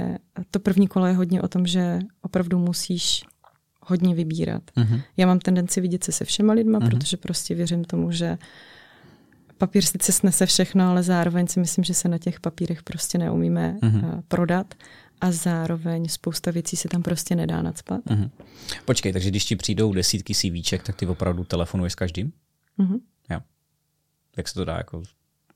to 0.50 0.60
první 0.60 0.88
kolo 0.88 1.06
je 1.06 1.12
hodně 1.12 1.42
o 1.42 1.48
tom, 1.48 1.66
že 1.66 1.98
opravdu 2.22 2.58
musíš 2.58 3.24
hodně 3.80 4.14
vybírat. 4.14 4.62
Mm-hmm. 4.76 5.00
Já 5.16 5.26
mám 5.26 5.38
tendenci 5.38 5.80
vidět 5.80 6.04
se 6.04 6.12
se 6.12 6.24
všema 6.24 6.52
lidma, 6.52 6.78
mm-hmm. 6.78 6.90
protože 6.90 7.16
prostě 7.16 7.54
věřím 7.54 7.84
tomu, 7.84 8.12
že 8.12 8.38
papír 9.58 9.84
sice 9.84 10.12
snese 10.12 10.46
všechno, 10.46 10.90
ale 10.90 11.02
zároveň 11.02 11.46
si 11.46 11.60
myslím, 11.60 11.84
že 11.84 11.94
se 11.94 12.08
na 12.08 12.18
těch 12.18 12.40
papírech 12.40 12.82
prostě 12.82 13.18
neumíme 13.18 13.76
mm-hmm. 13.82 14.22
prodat 14.28 14.74
a 15.24 15.32
zároveň 15.32 16.08
spousta 16.08 16.50
věcí 16.50 16.76
se 16.76 16.88
tam 16.88 17.02
prostě 17.02 17.36
nedá 17.36 17.62
nadspat. 17.62 18.04
Mm-hmm. 18.04 18.30
Počkej, 18.84 19.12
takže 19.12 19.30
když 19.30 19.44
ti 19.44 19.56
přijdou 19.56 19.92
desítky 19.92 20.34
CVček, 20.34 20.82
tak 20.82 20.96
ty 20.96 21.06
opravdu 21.06 21.44
telefonuješ 21.44 21.92
s 21.92 21.96
každým? 21.96 22.32
Mm-hmm. 22.78 23.00
Jo. 23.30 23.40
Jak 24.36 24.48
se 24.48 24.54
to 24.54 24.64
dá 24.64 24.76
jako 24.76 25.02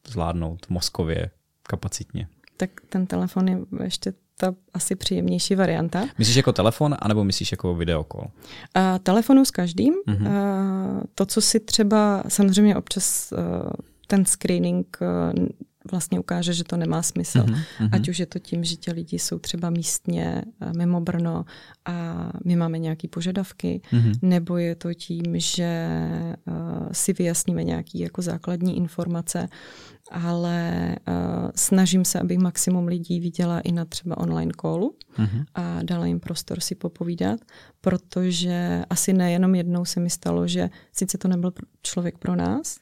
zvládnout 0.09 0.67
mozkově, 0.69 1.31
kapacitně? 1.63 2.29
Tak 2.57 2.71
ten 2.89 3.07
telefon 3.07 3.49
je 3.49 3.59
ještě 3.83 4.13
ta 4.37 4.55
asi 4.75 4.97
příjemnější 4.97 5.55
varianta. 5.55 6.07
Myslíš 6.19 6.37
jako 6.37 6.53
telefon, 6.53 6.97
anebo 6.99 7.25
myslíš 7.25 7.53
jako 7.53 7.75
videokol? 7.75 8.25
Uh, 8.25 8.99
telefonu 9.03 9.45
s 9.45 9.51
každým. 9.51 9.95
Mm-hmm. 9.95 10.31
To, 11.15 11.27
co 11.27 11.41
si 11.41 11.61
třeba, 11.61 12.25
samozřejmě 12.29 12.77
občas 12.77 13.33
uh, 13.33 13.39
ten 14.07 14.25
screening 14.25 14.99
uh, 15.01 15.47
vlastně 15.91 16.21
ukáže, 16.21 16.53
že 16.53 16.65
to 16.65 16.77
nemá 16.77 17.03
smysl. 17.03 17.39
Mm-hmm. 17.39 17.89
Ať 17.93 18.09
už 18.09 18.19
je 18.19 18.27
to 18.27 18.39
tím, 18.39 18.65
že 18.65 18.77
ti 18.77 18.93
lidi 18.93 19.19
jsou 19.19 19.39
třeba 19.39 19.71
místně 19.71 20.43
eh, 20.61 20.73
mimo 20.77 21.01
Brno 21.01 21.45
a 21.85 22.31
my 22.45 22.57
máme 22.57 22.79
nějaké 22.79 23.09
požadavky, 23.09 23.81
mm-hmm. 23.93 24.19
nebo 24.23 24.57
je 24.57 24.75
to 24.75 24.95
tím, 24.95 25.25
že 25.35 25.89
uh, 26.47 26.89
si 26.93 27.13
vyjasníme 27.13 27.65
nějaké 27.65 27.99
jako 27.99 28.23
základní 28.23 28.77
informace, 28.77 29.49
ale 30.11 30.97
uh, 31.09 31.51
snažím 31.55 32.05
se, 32.05 32.21
aby 32.21 32.39
maximum 32.39 32.87
lidí 32.87 33.21
viděla 33.21 33.61
i 33.61 33.73
na 33.73 33.85
třeba 33.85 34.19
online 34.19 34.53
callu 34.61 34.97
mm-hmm. 35.19 35.45
a 35.55 35.83
dala 35.83 36.07
jim 36.07 36.21
prostor 36.21 36.61
si 36.61 36.75
popovídat, 36.75 37.41
protože 37.81 38.85
asi 38.91 39.13
nejenom 39.13 39.55
jednou 39.55 39.85
se 39.85 40.01
mi 40.01 40.11
stalo, 40.11 40.49
že 40.49 40.71
sice 40.93 41.19
to 41.19 41.29
nebyl 41.29 41.53
člověk 41.83 42.19
pro 42.19 42.37
nás, 42.37 42.77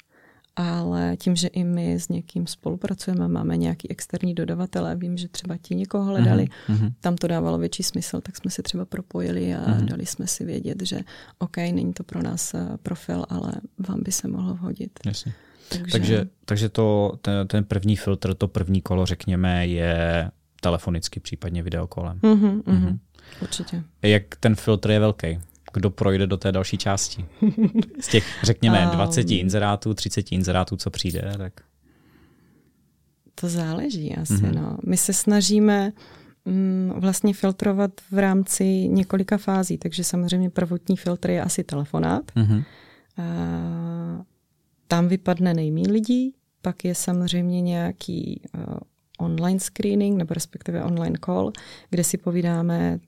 ale 0.56 1.16
tím, 1.16 1.36
že 1.36 1.48
i 1.48 1.64
my 1.64 1.94
s 1.94 2.08
někým 2.08 2.46
spolupracujeme, 2.46 3.28
máme 3.28 3.56
nějaký 3.56 3.90
externí 3.90 4.34
dodavatele, 4.34 4.96
vím, 4.96 5.16
že 5.16 5.28
třeba 5.28 5.56
ti 5.56 5.74
někoho 5.74 6.04
hledali, 6.04 6.48
mm-hmm. 6.68 6.92
tam 7.00 7.16
to 7.16 7.26
dávalo 7.26 7.58
větší 7.58 7.82
smysl, 7.82 8.20
tak 8.20 8.36
jsme 8.36 8.50
se 8.50 8.62
třeba 8.62 8.84
propojili 8.84 9.54
a 9.54 9.58
mm-hmm. 9.58 9.84
dali 9.84 10.06
jsme 10.06 10.26
si 10.26 10.44
vědět, 10.44 10.82
že 10.82 11.00
OK, 11.38 11.56
není 11.56 11.92
to 11.92 12.04
pro 12.04 12.22
nás 12.22 12.54
eh, 12.54 12.68
profil, 12.82 13.24
ale 13.28 13.52
vám 13.88 14.02
by 14.02 14.12
se 14.12 14.28
mohlo 14.28 14.54
vhodit. 14.54 14.90
Jasně. 15.06 15.32
Takže, 15.68 15.92
takže, 15.92 16.26
takže 16.44 16.68
to, 16.68 17.12
ten, 17.22 17.48
ten 17.48 17.64
první 17.64 17.96
filtr, 17.96 18.34
to 18.34 18.48
první 18.48 18.82
kolo, 18.82 19.06
řekněme, 19.06 19.66
je 19.66 20.30
telefonicky, 20.60 21.20
případně 21.20 21.62
videokolem. 21.62 22.18
Mm-hmm, 22.18 22.62
mm-hmm. 22.62 22.98
Určitě. 23.42 23.82
Jak 24.02 24.36
ten 24.36 24.54
filtr 24.54 24.90
je 24.90 25.00
velký? 25.00 25.38
Kdo 25.76 25.90
projde 25.90 26.26
do 26.26 26.36
té 26.36 26.52
další 26.52 26.78
části? 26.78 27.24
Z 28.00 28.08
těch, 28.08 28.24
řekněme, 28.42 28.88
20 28.92 29.30
inzerátů, 29.30 29.94
30 29.94 30.32
inzerátů, 30.32 30.76
co 30.76 30.90
přijde, 30.90 31.34
tak... 31.38 31.52
To 33.34 33.48
záleží 33.48 34.16
asi, 34.16 34.32
mm-hmm. 34.32 34.54
no. 34.54 34.78
My 34.86 34.96
se 34.96 35.12
snažíme 35.12 35.92
mm, 36.44 36.92
vlastně 36.96 37.34
filtrovat 37.34 37.90
v 38.10 38.18
rámci 38.18 38.64
několika 38.88 39.38
fází, 39.38 39.78
takže 39.78 40.04
samozřejmě 40.04 40.50
prvotní 40.50 40.96
filtr 40.96 41.30
je 41.30 41.42
asi 41.42 41.64
telefonát. 41.64 42.32
Mm-hmm. 42.36 42.64
A, 43.18 44.24
tam 44.88 45.08
vypadne 45.08 45.54
nejmí 45.54 45.88
lidí, 45.88 46.34
pak 46.62 46.84
je 46.84 46.94
samozřejmě 46.94 47.60
nějaký 47.60 48.40
uh, 48.54 48.76
online 49.18 49.60
screening, 49.60 50.18
nebo 50.18 50.34
respektive 50.34 50.84
online 50.84 51.18
call, 51.24 51.52
kde 51.90 52.04
si 52.04 52.16
povídáme 52.18 52.98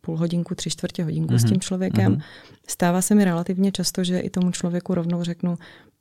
půl 0.00 0.16
hodinku, 0.16 0.54
tři 0.54 0.70
čtvrtě 0.70 1.04
hodinku 1.04 1.34
mm-hmm. 1.34 1.38
s 1.38 1.44
mhm. 1.44 1.52
tím 1.52 1.60
člověkem. 1.60 2.14
Mm-hmm. 2.14 2.22
Stává 2.68 3.02
se 3.02 3.14
mi 3.14 3.24
relativně 3.24 3.72
často, 3.72 4.04
že 4.04 4.18
i 4.18 4.30
tomu 4.30 4.50
člověku 4.50 4.94
rovnou 4.94 5.22
řeknu, 5.22 5.58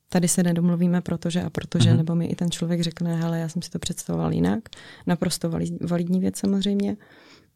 tady 0.09 0.27
se 0.27 0.43
nedomluvíme, 0.43 1.01
protože 1.01 1.41
a 1.41 1.49
protože, 1.49 1.89
mm-hmm. 1.89 1.97
nebo 1.97 2.15
mi 2.15 2.25
i 2.25 2.35
ten 2.35 2.51
člověk 2.51 2.81
řekne, 2.81 3.15
hele, 3.15 3.39
já 3.39 3.49
jsem 3.49 3.61
si 3.61 3.69
to 3.69 3.79
představoval 3.79 4.33
jinak. 4.33 4.59
Naprosto 5.07 5.51
validní 5.81 6.19
věc 6.19 6.37
samozřejmě. 6.37 6.97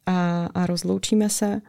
A, 0.06 0.46
a 0.54 0.66
rozloučíme 0.66 1.30
se 1.30 1.62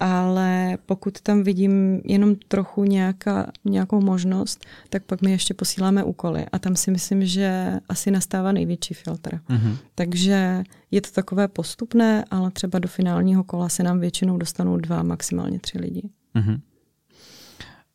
ale 0.00 0.78
pokud 0.86 1.20
tam 1.20 1.42
vidím 1.42 2.00
jenom 2.04 2.34
trochu 2.34 2.84
nějaká, 2.84 3.52
nějakou 3.64 4.00
možnost, 4.00 4.66
tak 4.88 5.04
pak 5.04 5.22
my 5.22 5.30
ještě 5.30 5.54
posíláme 5.54 6.04
úkoly 6.04 6.46
a 6.52 6.58
tam 6.58 6.76
si 6.76 6.90
myslím, 6.90 7.26
že 7.26 7.72
asi 7.88 8.10
nastává 8.10 8.52
největší 8.52 8.94
filtr. 8.94 9.34
Mm-hmm. 9.34 9.76
Takže 9.94 10.64
je 10.90 11.00
to 11.00 11.10
takové 11.10 11.48
postupné, 11.48 12.24
ale 12.30 12.50
třeba 12.50 12.78
do 12.78 12.88
finálního 12.88 13.44
kola 13.44 13.68
se 13.68 13.82
nám 13.82 14.00
většinou 14.00 14.36
dostanou 14.36 14.76
dva, 14.76 15.02
maximálně 15.02 15.58
tři 15.58 15.78
lidi. 15.78 16.08
Mm-hmm. 16.34 16.60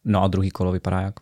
No 0.05 0.23
a 0.23 0.27
druhý 0.27 0.49
kolo 0.49 0.71
vypadá 0.71 1.01
jak? 1.01 1.13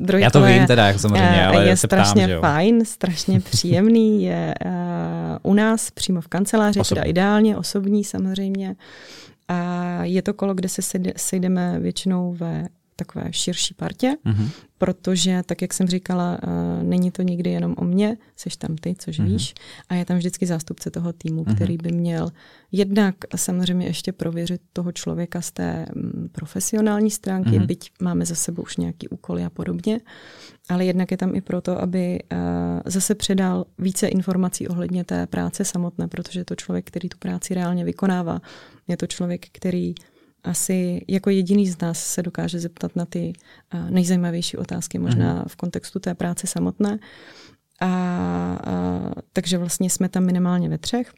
Druhý 0.00 0.22
Já 0.22 0.30
to 0.30 0.42
vím 0.42 0.60
je, 0.60 0.66
teda, 0.66 0.86
jak 0.86 1.00
samozřejmě, 1.00 1.46
ale 1.46 1.66
je 1.66 1.76
se 1.76 1.86
strašně 1.86 2.28
ptám, 2.28 2.40
fajn, 2.40 2.84
strašně 2.84 3.40
příjemný, 3.50 4.22
je 4.24 4.54
uh, 4.64 4.72
u 5.42 5.54
nás 5.54 5.90
přímo 5.90 6.20
v 6.20 6.28
kanceláři, 6.28 6.80
Osobní. 6.80 7.00
teda 7.00 7.10
ideálně, 7.10 7.56
osobní 7.56 8.04
samozřejmě. 8.04 8.76
A 9.48 10.04
je 10.04 10.22
to 10.22 10.34
kolo, 10.34 10.54
kde 10.54 10.68
se 10.68 10.82
sejdeme 11.16 11.80
většinou 11.80 12.32
ve 12.32 12.68
takové 12.98 13.32
širší 13.32 13.74
partě, 13.74 14.16
mm-hmm. 14.26 14.50
protože, 14.78 15.42
tak 15.46 15.62
jak 15.62 15.72
jsem 15.74 15.86
říkala, 15.86 16.38
uh, 16.42 16.82
není 16.82 17.10
to 17.10 17.22
nikdy 17.22 17.50
jenom 17.50 17.74
o 17.78 17.84
mně, 17.84 18.16
seš 18.36 18.56
tam 18.56 18.76
ty, 18.76 18.94
což 18.98 19.20
mm-hmm. 19.20 19.26
víš, 19.26 19.54
a 19.88 19.94
je 19.94 20.04
tam 20.04 20.16
vždycky 20.16 20.46
zástupce 20.46 20.90
toho 20.90 21.12
týmu, 21.12 21.44
mm-hmm. 21.44 21.54
který 21.54 21.76
by 21.76 21.92
měl 21.92 22.30
jednak 22.72 23.14
samozřejmě 23.36 23.86
ještě 23.86 24.12
prověřit 24.12 24.60
toho 24.72 24.92
člověka 24.92 25.40
z 25.40 25.50
té 25.50 25.86
um, 25.96 26.28
profesionální 26.32 27.10
stránky, 27.10 27.50
mm-hmm. 27.50 27.66
byť 27.66 27.90
máme 28.02 28.26
za 28.26 28.34
sebou 28.34 28.62
už 28.62 28.76
nějaký 28.76 29.08
úkoly 29.08 29.44
a 29.44 29.50
podobně, 29.50 30.00
ale 30.68 30.84
jednak 30.84 31.10
je 31.10 31.16
tam 31.16 31.34
i 31.34 31.40
proto, 31.40 31.80
aby 31.80 32.18
uh, 32.32 32.38
zase 32.84 33.14
předal 33.14 33.64
více 33.78 34.06
informací 34.06 34.68
ohledně 34.68 35.04
té 35.04 35.26
práce 35.26 35.64
samotné, 35.64 36.08
protože 36.08 36.40
je 36.40 36.44
to 36.44 36.54
člověk, 36.56 36.86
který 36.86 37.08
tu 37.08 37.18
práci 37.18 37.54
reálně 37.54 37.84
vykonává. 37.84 38.40
Je 38.88 38.96
to 38.96 39.06
člověk, 39.06 39.46
který 39.52 39.94
asi 40.44 41.04
jako 41.08 41.30
jediný 41.30 41.68
z 41.68 41.80
nás 41.80 42.04
se 42.04 42.22
dokáže 42.22 42.60
zeptat 42.60 42.96
na 42.96 43.04
ty 43.04 43.32
uh, 43.74 43.90
nejzajímavější 43.90 44.56
otázky, 44.56 44.98
možná 44.98 45.34
mm. 45.34 45.44
v 45.48 45.56
kontextu 45.56 45.98
té 45.98 46.14
práce 46.14 46.46
samotné. 46.46 46.98
A, 47.80 47.86
a, 47.86 49.12
takže 49.32 49.58
vlastně 49.58 49.90
jsme 49.90 50.08
tam 50.08 50.24
minimálně 50.24 50.68
ve 50.68 50.78
třech. 50.78 51.12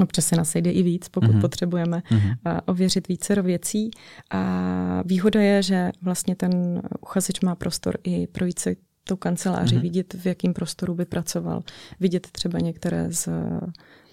Občas 0.00 0.26
se 0.26 0.36
nás 0.36 0.50
sejde 0.50 0.70
i 0.70 0.82
víc, 0.82 1.08
pokud 1.08 1.30
mm-hmm. 1.30 1.40
potřebujeme 1.40 2.02
mm-hmm. 2.10 2.36
A, 2.44 2.68
ověřit 2.68 3.08
více 3.08 3.42
věcí. 3.42 3.90
A 4.30 5.02
výhoda 5.06 5.40
je, 5.40 5.62
že 5.62 5.90
vlastně 6.02 6.36
ten 6.36 6.82
uchazeč 7.00 7.40
má 7.40 7.54
prostor 7.54 7.98
i 8.04 8.26
projít 8.26 8.58
se 8.58 8.74
tou 9.04 9.16
kanceláři, 9.16 9.76
mm-hmm. 9.76 9.80
vidět, 9.80 10.14
v 10.14 10.26
jakém 10.26 10.52
prostoru 10.52 10.94
by 10.94 11.04
pracoval, 11.04 11.62
vidět 12.00 12.28
třeba 12.32 12.58
některé 12.58 13.06
z 13.12 13.28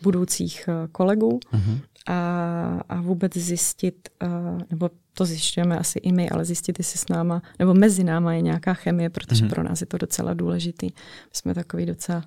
budoucích 0.01 0.69
kolegů 0.91 1.39
mm-hmm 1.53 1.79
a, 2.05 2.81
a 2.89 3.01
vůbec 3.01 3.37
zjistit, 3.37 4.09
uh, 4.23 4.61
nebo 4.69 4.89
to 5.13 5.25
zjišťujeme 5.25 5.79
asi 5.79 5.99
i 5.99 6.11
my, 6.11 6.29
ale 6.29 6.45
zjistit, 6.45 6.79
jestli 6.79 6.99
s 6.99 7.07
náma, 7.07 7.41
nebo 7.59 7.73
mezi 7.73 8.03
náma 8.03 8.33
je 8.33 8.41
nějaká 8.41 8.73
chemie, 8.73 9.09
protože 9.09 9.45
mm-hmm. 9.45 9.49
pro 9.49 9.63
nás 9.63 9.81
je 9.81 9.87
to 9.87 9.97
docela 9.97 10.33
důležitý. 10.33 10.85
My 10.85 11.31
jsme 11.31 11.53
takový 11.53 11.85
docela 11.85 12.23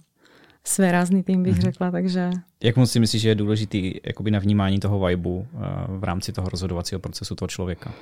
své 0.68 0.92
rázný 0.92 1.22
tým, 1.22 1.42
bych 1.42 1.54
mm-hmm. 1.54 1.62
řekla, 1.62 1.90
takže... 1.90 2.31
Jak 2.62 2.76
moc 2.76 2.90
si 2.90 3.00
myslíš, 3.00 3.22
že 3.22 3.28
je 3.28 3.35
důležitý 3.35 3.94
jakoby 4.07 4.31
na 4.31 4.38
vnímání 4.38 4.81
toho 4.81 5.07
vibu 5.07 5.37
uh, 5.37 5.61
v 5.98 6.04
rámci 6.04 6.33
toho 6.33 6.48
rozhodovacího 6.48 6.98
procesu 6.98 7.35
toho 7.35 7.48
člověka? 7.48 7.92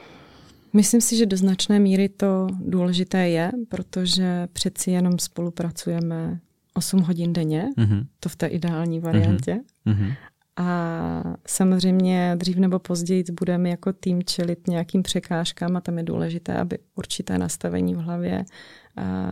Myslím 0.73 1.01
si, 1.01 1.17
že 1.17 1.27
do 1.27 1.37
značné 1.37 1.81
míry 1.81 2.09
to 2.09 2.47
důležité 2.51 3.29
je, 3.29 3.53
protože 3.69 4.49
přeci 4.53 4.91
jenom 4.91 5.19
spolupracujeme 5.19 6.41
8 6.75 7.01
hodin 7.01 7.33
denně, 7.33 7.69
mm-hmm. 7.79 8.07
to 8.21 8.29
v 8.29 8.37
té 8.37 8.47
ideální 8.47 9.01
variantě. 9.01 9.61
Mm-hmm. 9.87 10.15
A 10.57 11.37
samozřejmě 11.47 12.35
dřív 12.37 12.57
nebo 12.57 12.79
později 12.79 13.25
budeme 13.33 13.69
jako 13.69 13.93
tým 13.93 14.23
čelit 14.23 14.69
nějakým 14.69 15.03
překážkám 15.03 15.77
a 15.77 15.81
tam 15.81 15.99
je 15.99 16.05
důležité, 16.05 16.57
aby 16.57 16.79
určité 16.95 17.39
nastavení 17.39 17.95
v 17.95 17.99
hlavě 17.99 18.45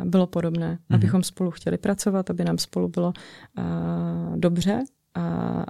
bylo 0.04 0.26
podobné. 0.26 0.74
Mm-hmm. 0.74 0.94
Abychom 0.94 1.22
spolu 1.22 1.50
chtěli 1.50 1.78
pracovat, 1.78 2.30
aby 2.30 2.44
nám 2.44 2.58
spolu 2.58 2.88
bylo 2.88 3.12
dobře 4.36 4.84
a 5.14 5.22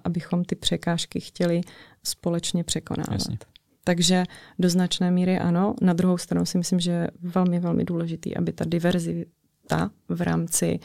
abychom 0.04 0.44
ty 0.44 0.54
překážky 0.54 1.20
chtěli 1.20 1.60
společně 2.04 2.64
překonávat. 2.64 3.12
Jasně. 3.12 3.38
Takže 3.84 4.24
do 4.58 4.68
značné 4.70 5.10
míry 5.10 5.38
ano. 5.38 5.74
Na 5.80 5.92
druhou 5.92 6.18
stranu 6.18 6.46
si 6.46 6.58
myslím, 6.58 6.80
že 6.80 6.90
je 6.90 7.10
velmi, 7.20 7.60
velmi 7.60 7.84
důležitý, 7.84 8.36
aby 8.36 8.52
ta 8.52 8.64
diverzita 8.64 9.90
v 10.08 10.20
rámci 10.20 10.78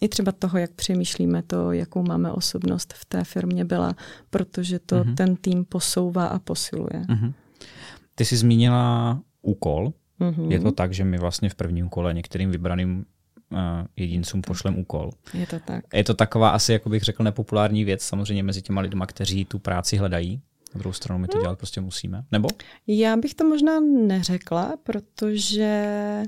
i 0.00 0.08
třeba 0.08 0.32
toho, 0.32 0.58
jak 0.58 0.72
přemýšlíme 0.72 1.42
to, 1.42 1.72
jakou 1.72 2.02
máme 2.02 2.32
osobnost 2.32 2.92
v 2.92 3.04
té 3.04 3.24
firmě 3.24 3.64
byla, 3.64 3.94
protože 4.30 4.78
to 4.78 4.96
uh-huh. 4.96 5.14
ten 5.14 5.36
tým 5.36 5.64
posouvá 5.64 6.26
a 6.26 6.38
posiluje. 6.38 7.04
Uh-huh. 7.08 7.32
Ty 8.14 8.24
jsi 8.24 8.36
zmínila 8.36 9.20
úkol. 9.42 9.92
Uh-huh. 10.30 10.50
Je 10.50 10.60
to 10.60 10.72
tak, 10.72 10.94
že 10.94 11.04
my 11.04 11.18
vlastně 11.18 11.48
v 11.48 11.54
prvním 11.54 11.88
kole 11.88 12.14
některým 12.14 12.50
vybraným 12.50 13.04
uh, 13.52 13.58
jedincům 13.96 14.42
pošlem 14.42 14.78
úkol. 14.78 15.10
Je 15.34 15.46
to 15.46 15.56
tak. 15.64 15.84
Je 15.94 16.04
to 16.04 16.14
taková 16.14 16.50
asi, 16.50 16.72
jako 16.72 16.88
bych 16.88 17.02
řekl, 17.02 17.22
nepopulární 17.22 17.84
věc 17.84 18.02
samozřejmě 18.02 18.42
mezi 18.42 18.62
těma 18.62 18.80
lidma, 18.80 19.06
kteří 19.06 19.44
tu 19.44 19.58
práci 19.58 19.96
hledají. 19.96 20.40
Na 20.74 20.78
druhou 20.78 20.92
stranu 20.92 21.20
my 21.20 21.28
to 21.28 21.40
dělat 21.40 21.58
prostě 21.58 21.80
musíme. 21.80 22.24
Nebo? 22.32 22.48
Já 22.86 23.16
bych 23.16 23.34
to 23.34 23.44
možná 23.44 23.80
neřekla, 23.80 24.74
protože 24.82 26.22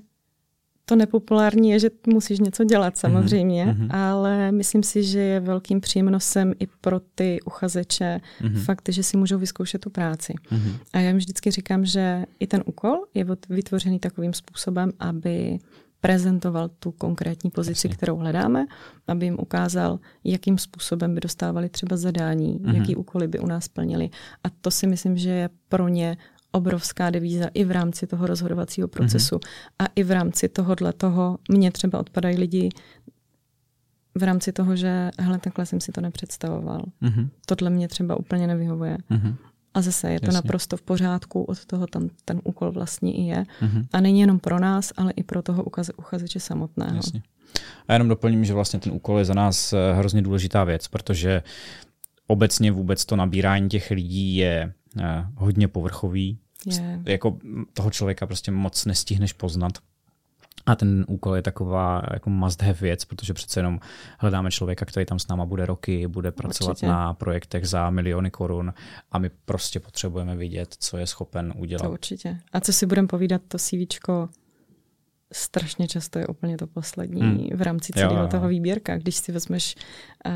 to 0.89 0.97
nepopulární 0.97 1.71
je, 1.71 1.79
že 1.79 1.91
musíš 2.07 2.41
něco 2.41 2.65
dělat 2.65 2.95
mhm, 2.95 2.97
samozřejmě, 2.97 3.67
mm-hmm. 3.67 3.89
ale 3.91 4.53
myslím 4.53 4.83
si, 4.83 5.05
že 5.05 5.19
je 5.19 5.41
velkým 5.41 5.81
přínosem 5.81 6.53
i 6.59 6.67
pro 6.81 7.01
ty 7.15 7.41
uchazeče 7.45 8.21
mm-hmm. 8.41 8.65
fakt, 8.65 8.89
že 8.89 9.03
si 9.03 9.17
můžou 9.17 9.39
vyzkoušet 9.39 9.81
tu 9.81 9.91
práci. 9.91 10.35
Mm-hmm. 10.51 10.79
A 10.93 10.99
já 10.99 11.09
jim 11.09 11.17
vždycky 11.17 11.51
říkám, 11.51 11.85
že 11.85 12.25
i 12.41 12.47
ten 12.47 12.63
úkol 12.67 12.97
je 13.15 13.27
vytvořený 13.49 13.99
takovým 13.99 14.33
způsobem, 14.33 14.93
aby 14.99 15.59
prezentoval 16.01 16.69
tu 16.69 16.91
konkrétní 16.91 17.51
pozici, 17.51 17.87
Jasně. 17.87 17.97
kterou 17.97 18.17
hledáme, 18.17 18.67
aby 19.09 19.27
jim 19.27 19.37
ukázal, 19.41 19.99
jakým 20.25 20.59
způsobem 20.59 21.15
by 21.15 21.21
dostávali 21.21 21.69
třeba 21.69 21.97
zadání, 21.97 22.59
mm-hmm. 22.59 22.75
jaký 22.75 22.97
úkoly 22.97 23.29
by 23.29 23.39
u 23.39 23.47
nás 23.47 23.69
plnili. 23.69 24.11
A 24.45 24.51
to 24.61 24.71
si 24.71 24.87
myslím, 24.87 25.17
že 25.17 25.31
je 25.31 25.51
pro 25.69 25.89
ně 25.89 26.17
obrovská 26.53 27.11
devíza 27.11 27.47
i 27.55 27.65
v 27.65 27.71
rámci 27.71 28.07
toho 28.07 28.27
rozhodovacího 28.27 28.89
procesu 28.89 29.37
mm-hmm. 29.37 29.77
a 29.79 29.87
i 29.97 30.03
v 30.03 30.11
rámci 30.11 30.49
tohohle 30.49 30.93
toho 30.93 31.39
mně 31.51 31.71
třeba 31.71 31.99
odpadají 31.99 32.37
lidi 32.37 32.69
v 34.15 34.23
rámci 34.23 34.53
toho, 34.53 34.77
že 34.77 35.11
hele, 35.19 35.39
takhle 35.39 35.67
jsem 35.67 35.81
si 35.81 35.93
to 35.93 36.01
nepředstavoval. 36.01 36.85
Mm-hmm. 37.03 37.29
Tohle 37.47 37.71
mě 37.71 37.89
třeba 37.89 38.17
úplně 38.17 38.47
nevyhovuje. 38.47 38.99
Mm-hmm. 39.11 39.35
A 39.75 39.83
zase 39.83 40.13
je 40.13 40.21
to 40.21 40.27
Jasně. 40.27 40.37
naprosto 40.37 40.77
v 40.77 40.83
pořádku, 40.83 41.43
od 41.43 41.65
toho 41.65 41.87
tam 41.87 42.09
ten 42.25 42.41
úkol 42.45 42.73
vlastně 42.73 43.13
i 43.13 43.23
je. 43.23 43.45
Mm-hmm. 43.63 43.87
A 43.93 44.01
není 44.01 44.21
jenom 44.21 44.39
pro 44.39 44.59
nás, 44.59 44.93
ale 44.97 45.13
i 45.13 45.23
pro 45.23 45.43
toho 45.43 45.65
uchazeče 45.97 46.41
samotného. 46.41 46.97
Jasně. 46.97 47.23
A 47.89 47.93
jenom 47.93 48.09
doplním, 48.09 48.45
že 48.45 48.55
vlastně 48.55 48.81
ten 48.81 48.93
úkol 48.93 49.19
je 49.19 49.25
za 49.25 49.35
nás 49.35 49.73
eh, 49.73 49.93
hrozně 49.95 50.23
důležitá 50.23 50.65
věc, 50.65 50.89
protože 50.89 51.43
obecně 52.27 52.73
vůbec 52.73 53.05
to 53.05 53.17
nabírání 53.17 53.69
těch 53.69 53.91
lidí 53.91 54.37
je 54.37 54.73
hodně 55.37 55.69
povrchový, 55.69 56.39
Yeah. 56.67 57.01
Jako 57.07 57.39
toho 57.73 57.91
člověka 57.91 58.27
prostě 58.27 58.51
moc 58.51 58.85
nestihneš 58.85 59.33
poznat. 59.33 59.73
A 60.67 60.77
ten 60.77 61.05
úkol 61.09 61.37
je 61.37 61.43
taková 61.43 62.03
jako 62.13 62.31
must 62.31 62.63
have 62.63 62.79
věc, 62.81 63.05
protože 63.05 63.35
přece 63.35 63.61
jenom 63.61 63.81
hledáme 64.19 64.51
člověka, 64.51 64.85
který 64.85 65.07
tam 65.07 65.19
s 65.19 65.29
náma 65.29 65.47
bude 65.47 65.67
roky, 65.67 66.07
bude 66.07 66.33
pracovat 66.33 66.71
Určitě. 66.71 66.87
na 66.87 67.15
projektech 67.15 67.69
za 67.69 67.91
miliony 67.91 68.31
korun 68.31 68.75
a 69.13 69.19
my 69.19 69.31
prostě 69.45 69.81
potřebujeme 69.81 70.37
vidět, 70.37 70.75
co 70.79 70.97
je 70.97 71.07
schopen 71.07 71.53
udělat. 71.57 71.83
To 71.83 71.91
určitě. 71.91 72.39
A 72.53 72.61
co 72.61 72.73
si 72.73 72.87
budeme 72.87 73.09
povídat, 73.09 73.43
to 73.49 73.59
CVčko 73.59 74.29
strašně 75.33 75.89
často 75.89 76.19
je 76.19 76.27
úplně 76.27 76.57
to 76.57 76.67
poslední 76.67 77.23
hmm. 77.23 77.49
v 77.55 77.63
rámci 77.63 77.93
celého 77.93 78.15
jo, 78.15 78.23
jo. 78.23 78.29
toho 78.29 78.49
výběrka. 78.49 78.99
Když 78.99 79.17
si 79.17 79.33
vezmeš, 79.33 79.77
uh, 80.27 80.33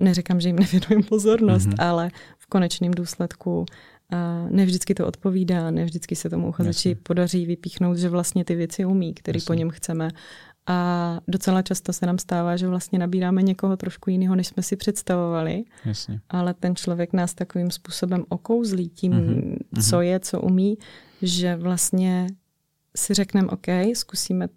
neříkám, 0.00 0.40
že 0.40 0.48
jim 0.48 0.58
nevěnujem 0.58 1.02
pozornost, 1.02 1.66
hmm. 1.66 1.74
ale 1.78 2.10
v 2.38 2.46
konečném 2.46 2.90
důsledku 2.90 3.66
a 4.10 4.46
ne 4.50 4.64
vždycky 4.64 4.94
to 4.94 5.06
odpovídá, 5.06 5.70
ne 5.70 5.84
vždycky 5.84 6.16
se 6.16 6.30
tomu 6.30 6.48
uchazeči 6.48 6.88
Jasně. 6.88 7.02
podaří 7.02 7.46
vypíchnout, 7.46 7.96
že 7.96 8.08
vlastně 8.08 8.44
ty 8.44 8.54
věci 8.54 8.84
umí, 8.84 9.14
které 9.14 9.40
po 9.46 9.54
něm 9.54 9.70
chceme. 9.70 10.08
A 10.66 11.20
docela 11.28 11.62
často 11.62 11.92
se 11.92 12.06
nám 12.06 12.18
stává, 12.18 12.56
že 12.56 12.68
vlastně 12.68 12.98
nabíráme 12.98 13.42
někoho 13.42 13.76
trošku 13.76 14.10
jiného, 14.10 14.36
než 14.36 14.46
jsme 14.46 14.62
si 14.62 14.76
představovali. 14.76 15.64
Jasně. 15.84 16.20
Ale 16.28 16.54
ten 16.54 16.76
člověk 16.76 17.12
nás 17.12 17.34
takovým 17.34 17.70
způsobem 17.70 18.24
okouzlí 18.28 18.88
tím, 18.88 19.12
mm-hmm. 19.12 19.88
co 19.88 20.00
je, 20.00 20.20
co 20.20 20.40
umí, 20.40 20.78
že 21.22 21.56
vlastně 21.56 22.26
si 22.96 23.14
řekneme, 23.14 23.48
OK, 23.48 23.66
zkusíme 23.94 24.48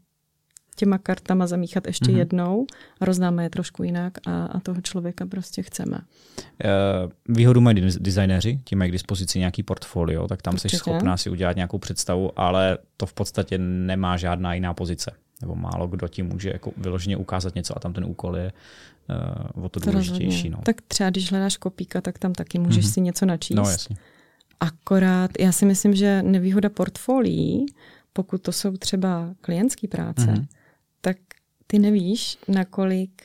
těma 0.76 0.98
kartama 0.98 1.48
zamíchat 1.48 1.88
ještě 1.88 2.06
mm-hmm. 2.06 2.18
jednou, 2.18 2.66
rozdáme 3.02 3.44
je 3.44 3.50
trošku 3.50 3.84
jinak 3.84 4.14
a, 4.28 4.46
a 4.46 4.60
toho 4.60 4.82
člověka 4.82 5.26
prostě 5.26 5.64
chceme. 5.64 5.98
Uh, 5.98 7.36
výhodu 7.36 7.62
mají 7.62 7.82
designéři, 8.00 8.60
tím 8.64 8.80
mají 8.80 8.90
k 8.90 8.92
dispozici 8.92 9.40
nějaký 9.40 9.64
portfolio, 9.64 10.28
tak 10.28 10.42
tam 10.42 10.58
jsi 10.58 10.70
schopná 10.70 11.18
si 11.18 11.30
udělat 11.30 11.56
nějakou 11.56 11.78
představu, 11.78 12.40
ale 12.40 12.78
to 12.98 13.06
v 13.06 13.14
podstatě 13.14 13.58
nemá 13.58 14.18
žádná 14.18 14.54
jiná 14.54 14.74
pozice. 14.74 15.12
Nebo 15.42 15.56
málo 15.56 15.88
kdo 15.88 16.08
ti 16.08 16.24
může 16.24 16.50
jako 16.50 16.72
vyloženě 16.78 17.18
ukázat 17.18 17.56
něco 17.56 17.78
a 17.78 17.80
tam 17.80 17.94
ten 17.94 18.06
úkol 18.06 18.38
je 18.38 18.52
uh, 19.56 19.66
o 19.66 19.70
to, 19.70 19.80
to 19.80 19.92
důležitější. 19.92 20.50
No. 20.50 20.60
Tak 20.64 20.82
třeba 20.82 21.10
když 21.10 21.32
hledáš 21.32 21.58
kopíka, 21.58 22.02
tak 22.02 22.20
tam 22.20 22.34
taky 22.34 22.60
můžeš 22.60 22.86
mm-hmm. 22.86 22.94
si 22.94 23.02
něco 23.02 23.26
načíst. 23.26 23.58
No 23.58 23.64
jasně. 23.64 23.96
Akorát 24.60 25.32
já 25.40 25.52
si 25.52 25.66
myslím, 25.66 25.96
že 25.96 26.24
nevýhoda 26.24 26.70
portfolií, 26.70 27.66
pokud 28.14 28.42
to 28.42 28.52
jsou 28.52 28.78
třeba 28.78 29.30
klientské 29.42 29.88
práce, 29.88 30.26
mm-hmm 30.26 30.46
tak 31.06 31.18
ty 31.68 31.80
nevíš, 31.80 32.38
nakolik 32.48 33.24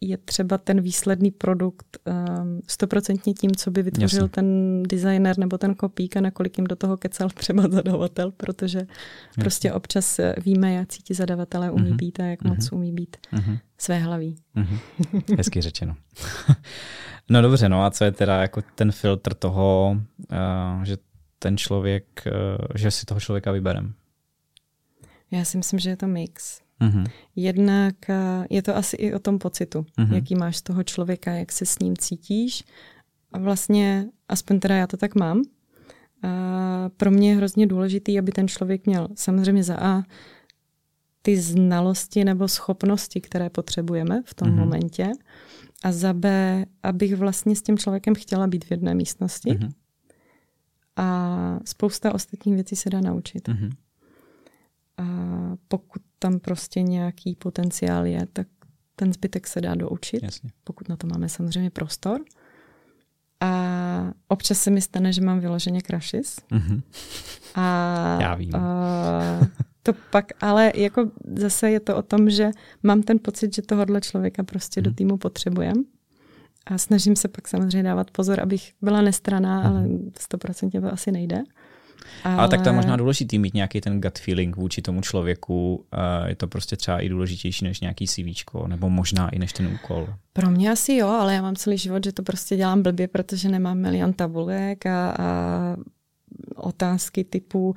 je 0.00 0.16
třeba 0.16 0.58
ten 0.58 0.80
výsledný 0.80 1.30
produkt 1.30 1.98
um, 2.04 2.60
stoprocentně 2.66 3.30
um, 3.30 3.34
tím, 3.34 3.50
co 3.54 3.70
by 3.70 3.82
vytvořil 3.82 4.22
Jasně. 4.22 4.28
ten 4.28 4.82
designer 4.82 5.38
nebo 5.38 5.58
ten 5.58 5.74
kopík 5.74 6.16
a 6.16 6.20
nakolik 6.20 6.58
jim 6.58 6.66
do 6.66 6.76
toho 6.76 6.96
kecal 6.96 7.28
třeba 7.28 7.62
zadavatel, 7.68 8.30
protože 8.30 8.78
Jasně. 8.78 9.40
prostě 9.40 9.72
občas 9.72 10.18
eh, 10.18 10.34
víme, 10.44 10.72
jak 10.72 10.88
ti 10.88 11.14
zadavatelé 11.14 11.70
umí 11.70 11.90
uh-huh. 11.90 11.96
být 11.96 12.20
a 12.20 12.24
jak 12.24 12.42
uh-huh. 12.42 12.48
moc 12.48 12.72
umí 12.72 12.92
být 12.92 13.16
uh-huh. 13.32 13.58
své 13.78 13.98
hlaví. 13.98 14.36
Uh-huh. 14.56 14.78
Hezky 15.36 15.60
řečeno. 15.60 15.96
no 17.30 17.42
dobře, 17.42 17.68
no 17.68 17.84
a 17.84 17.90
co 17.90 18.04
je 18.04 18.12
teda 18.12 18.42
jako 18.42 18.62
ten 18.74 18.92
filtr 18.92 19.34
toho, 19.34 19.96
uh, 20.76 20.84
že 20.84 20.96
ten 21.38 21.56
člověk, 21.56 22.04
uh, 22.26 22.66
že 22.74 22.90
si 22.90 23.06
toho 23.06 23.20
člověka 23.20 23.52
vyberem? 23.52 23.94
Já 25.30 25.44
si 25.44 25.56
myslím, 25.56 25.78
že 25.78 25.90
je 25.90 25.96
to 25.96 26.06
mix. 26.06 26.60
Mm-hmm. 26.80 27.06
Jednak 27.36 28.10
eh, 28.10 28.46
je 28.50 28.62
to 28.62 28.76
asi 28.76 28.96
i 28.96 29.14
o 29.14 29.18
tom 29.18 29.38
pocitu, 29.38 29.86
mm-hmm. 29.98 30.14
jaký 30.14 30.34
máš 30.34 30.56
z 30.56 30.62
toho 30.62 30.82
člověka, 30.82 31.32
jak 31.32 31.52
se 31.52 31.66
s 31.66 31.78
ním 31.78 31.96
cítíš. 31.96 32.64
A 33.32 33.38
vlastně, 33.38 34.06
aspoň 34.28 34.60
teda 34.60 34.76
já 34.76 34.86
to 34.86 34.96
tak 34.96 35.14
mám, 35.14 35.42
a 36.22 36.90
pro 36.96 37.10
mě 37.10 37.30
je 37.30 37.36
hrozně 37.36 37.66
důležitý, 37.66 38.18
aby 38.18 38.32
ten 38.32 38.48
člověk 38.48 38.86
měl 38.86 39.08
samozřejmě 39.14 39.62
za 39.62 39.76
A 39.80 40.02
ty 41.22 41.40
znalosti 41.40 42.24
nebo 42.24 42.48
schopnosti, 42.48 43.20
které 43.20 43.50
potřebujeme 43.50 44.22
v 44.26 44.34
tom 44.34 44.48
mm-hmm. 44.48 44.58
momentě. 44.58 45.12
A 45.84 45.92
za 45.92 46.12
B, 46.12 46.64
abych 46.82 47.16
vlastně 47.16 47.56
s 47.56 47.62
tím 47.62 47.78
člověkem 47.78 48.14
chtěla 48.14 48.46
být 48.46 48.64
v 48.64 48.70
jedné 48.70 48.94
místnosti. 48.94 49.50
Mm-hmm. 49.50 49.70
A 50.96 51.58
spousta 51.64 52.14
ostatních 52.14 52.54
věcí 52.54 52.76
se 52.76 52.90
dá 52.90 53.00
naučit. 53.00 53.48
Mm-hmm. 53.48 53.70
A 55.00 55.04
pokud 55.68 56.02
tam 56.18 56.38
prostě 56.38 56.82
nějaký 56.82 57.34
potenciál 57.34 58.06
je, 58.06 58.26
tak 58.32 58.46
ten 58.96 59.12
zbytek 59.12 59.46
se 59.46 59.60
dá 59.60 59.74
doučit, 59.74 60.22
Jasně. 60.22 60.50
pokud 60.64 60.88
na 60.88 60.96
to 60.96 61.06
máme 61.06 61.28
samozřejmě 61.28 61.70
prostor. 61.70 62.20
A 63.40 64.12
občas 64.28 64.58
se 64.58 64.70
mi 64.70 64.80
stane, 64.80 65.12
že 65.12 65.20
mám 65.20 65.40
vyloženě 65.40 65.80
crashes. 65.86 66.36
Mm-hmm. 66.50 66.82
A, 67.54 68.18
Já 68.20 68.34
vím. 68.34 68.56
A, 68.56 68.60
to 69.82 69.92
pak, 70.10 70.24
ale 70.40 70.72
jako 70.76 71.10
zase 71.36 71.70
je 71.70 71.80
to 71.80 71.96
o 71.96 72.02
tom, 72.02 72.30
že 72.30 72.50
mám 72.82 73.02
ten 73.02 73.18
pocit, 73.22 73.54
že 73.54 73.62
tohohle 73.62 74.00
člověka 74.00 74.42
prostě 74.42 74.80
mm-hmm. 74.80 74.84
do 74.84 74.90
mhm. 74.90 74.96
týmu 74.96 75.16
potřebujem. 75.16 75.84
A 76.66 76.78
snažím 76.78 77.16
se 77.16 77.28
pak 77.28 77.48
samozřejmě 77.48 77.82
dávat 77.82 78.10
pozor, 78.10 78.40
abych 78.40 78.72
byla 78.82 79.02
nestraná, 79.02 79.64
mm-hmm. 79.64 79.76
ale 79.76 79.88
stoprocentně 80.18 80.80
to 80.80 80.92
asi 80.92 81.12
nejde. 81.12 81.42
Ale... 82.24 82.36
ale 82.36 82.48
tak 82.48 82.62
to 82.62 82.68
je 82.68 82.72
možná 82.72 82.96
důležitý 82.96 83.38
mít 83.38 83.54
nějaký 83.54 83.80
ten 83.80 84.00
gut 84.00 84.18
feeling 84.18 84.56
vůči 84.56 84.82
tomu 84.82 85.00
člověku. 85.00 85.84
Je 86.26 86.36
to 86.36 86.48
prostě 86.48 86.76
třeba 86.76 87.00
i 87.00 87.08
důležitější 87.08 87.64
než 87.64 87.80
nějaký 87.80 88.06
CV, 88.06 88.24
nebo 88.66 88.90
možná 88.90 89.28
i 89.28 89.38
než 89.38 89.52
ten 89.52 89.66
úkol. 89.66 90.08
Pro 90.32 90.50
mě 90.50 90.70
asi 90.70 90.94
jo, 90.94 91.08
ale 91.08 91.34
já 91.34 91.42
mám 91.42 91.56
celý 91.56 91.78
život, 91.78 92.04
že 92.04 92.12
to 92.12 92.22
prostě 92.22 92.56
dělám 92.56 92.82
blbě, 92.82 93.08
protože 93.08 93.48
nemám 93.48 93.78
milion 93.78 94.12
tabulek 94.12 94.86
a, 94.86 95.14
a 95.18 95.76
otázky 96.56 97.24
typu, 97.24 97.74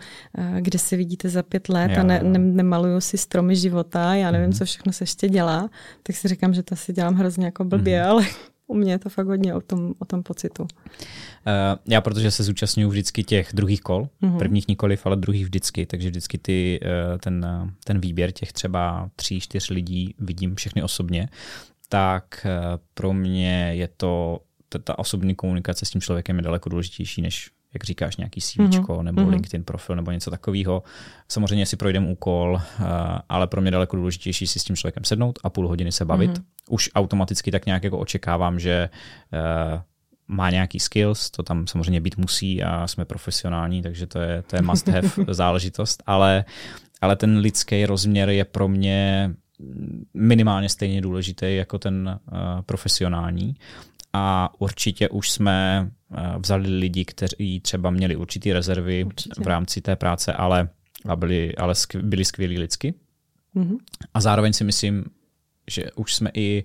kde 0.59 0.79
se 0.79 0.95
vidíte 0.95 1.29
za 1.29 1.43
pět 1.43 1.69
let 1.69 1.91
jo, 1.91 1.99
a 1.99 2.03
ne, 2.03 2.19
ne, 2.23 2.39
nemaluju 2.39 3.01
si 3.01 3.17
stromy 3.17 3.55
života, 3.55 4.15
já 4.15 4.31
nevím, 4.31 4.47
mm. 4.47 4.53
co 4.53 4.65
všechno 4.65 4.93
se 4.93 5.03
ještě 5.03 5.29
dělá, 5.29 5.69
tak 6.03 6.15
si 6.15 6.27
říkám, 6.27 6.53
že 6.53 6.63
to 6.63 6.73
asi 6.73 6.93
dělám 6.93 7.15
hrozně 7.15 7.45
jako 7.45 7.63
blbě, 7.63 8.03
mm. 8.03 8.09
ale 8.09 8.25
u 8.67 8.73
mě 8.75 8.91
je 8.91 8.99
to 8.99 9.09
fakt 9.09 9.27
hodně 9.27 9.53
o 9.53 9.61
tom, 9.61 9.93
o 9.99 10.05
tom 10.05 10.23
pocitu. 10.23 10.67
Uh, 11.47 11.79
já, 11.87 12.01
protože 12.01 12.31
se 12.31 12.43
zúčastňuji 12.43 12.89
vždycky 12.89 13.23
těch 13.23 13.49
druhých 13.53 13.81
kol, 13.81 14.07
mm-hmm. 14.21 14.37
prvních 14.37 14.67
nikoliv, 14.67 15.05
ale 15.05 15.15
druhých 15.15 15.43
vždycky, 15.43 15.85
takže 15.85 16.09
vždycky 16.09 16.37
ty, 16.37 16.79
uh, 16.83 17.17
ten, 17.17 17.61
uh, 17.63 17.69
ten 17.83 17.99
výběr 17.99 18.31
těch 18.31 18.53
třeba 18.53 19.09
tří, 19.15 19.39
čtyř 19.39 19.69
lidí 19.69 20.15
vidím 20.19 20.55
všechny 20.55 20.83
osobně, 20.83 21.29
tak 21.89 22.47
pro 22.93 23.13
mě 23.13 23.71
je 23.73 23.87
to, 23.97 24.39
ta 24.83 24.99
osobní 24.99 25.35
komunikace 25.35 25.85
s 25.85 25.89
tím 25.89 26.01
člověkem 26.01 26.37
je 26.37 26.41
daleko 26.41 26.69
důležitější 26.69 27.21
než 27.21 27.49
jak 27.73 27.83
říkáš, 27.83 28.17
nějaký 28.17 28.41
CV 28.41 28.57
mm-hmm. 28.57 29.01
nebo 29.01 29.21
mm-hmm. 29.21 29.29
LinkedIn 29.29 29.63
profil 29.63 29.95
nebo 29.95 30.11
něco 30.11 30.31
takového. 30.31 30.83
Samozřejmě 31.27 31.65
si 31.65 31.77
projdeme 31.77 32.07
úkol, 32.07 32.61
eh, 32.61 32.83
ale 33.29 33.47
pro 33.47 33.61
mě 33.61 33.71
daleko 33.71 33.95
důležitější 33.95 34.47
si 34.47 34.59
s 34.59 34.63
tím 34.63 34.75
člověkem 34.75 35.03
sednout 35.03 35.39
a 35.43 35.49
půl 35.49 35.67
hodiny 35.67 35.91
se 35.91 36.05
bavit. 36.05 36.31
Mm-hmm. 36.31 36.43
Už 36.69 36.89
automaticky 36.95 37.51
tak 37.51 37.65
nějak 37.65 37.83
jako 37.83 37.97
očekávám, 37.97 38.59
že 38.59 38.89
má 40.27 40.49
nějaký 40.49 40.79
skills, 40.79 41.31
to 41.31 41.43
tam 41.43 41.67
samozřejmě 41.67 42.01
být 42.01 42.17
musí 42.17 42.63
a 42.63 42.87
jsme 42.87 43.05
profesionální, 43.05 43.81
takže 43.81 44.07
to 44.07 44.19
je, 44.19 44.41
to 44.41 44.55
je 44.55 44.61
must 44.61 44.87
have 44.87 45.09
záležitost, 45.27 46.03
ale, 46.05 46.45
ale 47.01 47.15
ten 47.15 47.37
lidský 47.37 47.85
rozměr 47.85 48.29
je 48.29 48.45
pro 48.45 48.67
mě 48.67 49.31
minimálně 50.13 50.69
stejně 50.69 51.01
důležitý 51.01 51.55
jako 51.55 51.79
ten 51.79 52.19
uh, 52.31 52.37
profesionální 52.61 53.55
a 54.13 54.53
určitě 54.59 55.09
už 55.09 55.31
jsme 55.31 55.89
eh, 56.17 56.39
vzali 56.39 56.69
lidi, 56.69 57.05
kteří 57.05 57.59
třeba 57.59 57.89
měli 57.89 58.15
určitý 58.15 58.53
rezervy 58.53 59.03
určitě. 59.03 59.43
v 59.43 59.47
rámci 59.47 59.81
té 59.81 59.95
práce, 59.95 60.33
ale, 60.33 60.69
a 61.05 61.15
byli, 61.15 61.55
ale 61.55 61.75
skv, 61.75 61.95
byli 61.95 62.25
skvělí 62.25 62.59
lidsky. 62.59 62.93
Mm-hmm. 63.55 63.77
A 64.13 64.21
zároveň 64.21 64.53
si 64.53 64.63
myslím, 64.63 65.05
že 65.67 65.91
už 65.95 66.15
jsme 66.15 66.31
i 66.33 66.63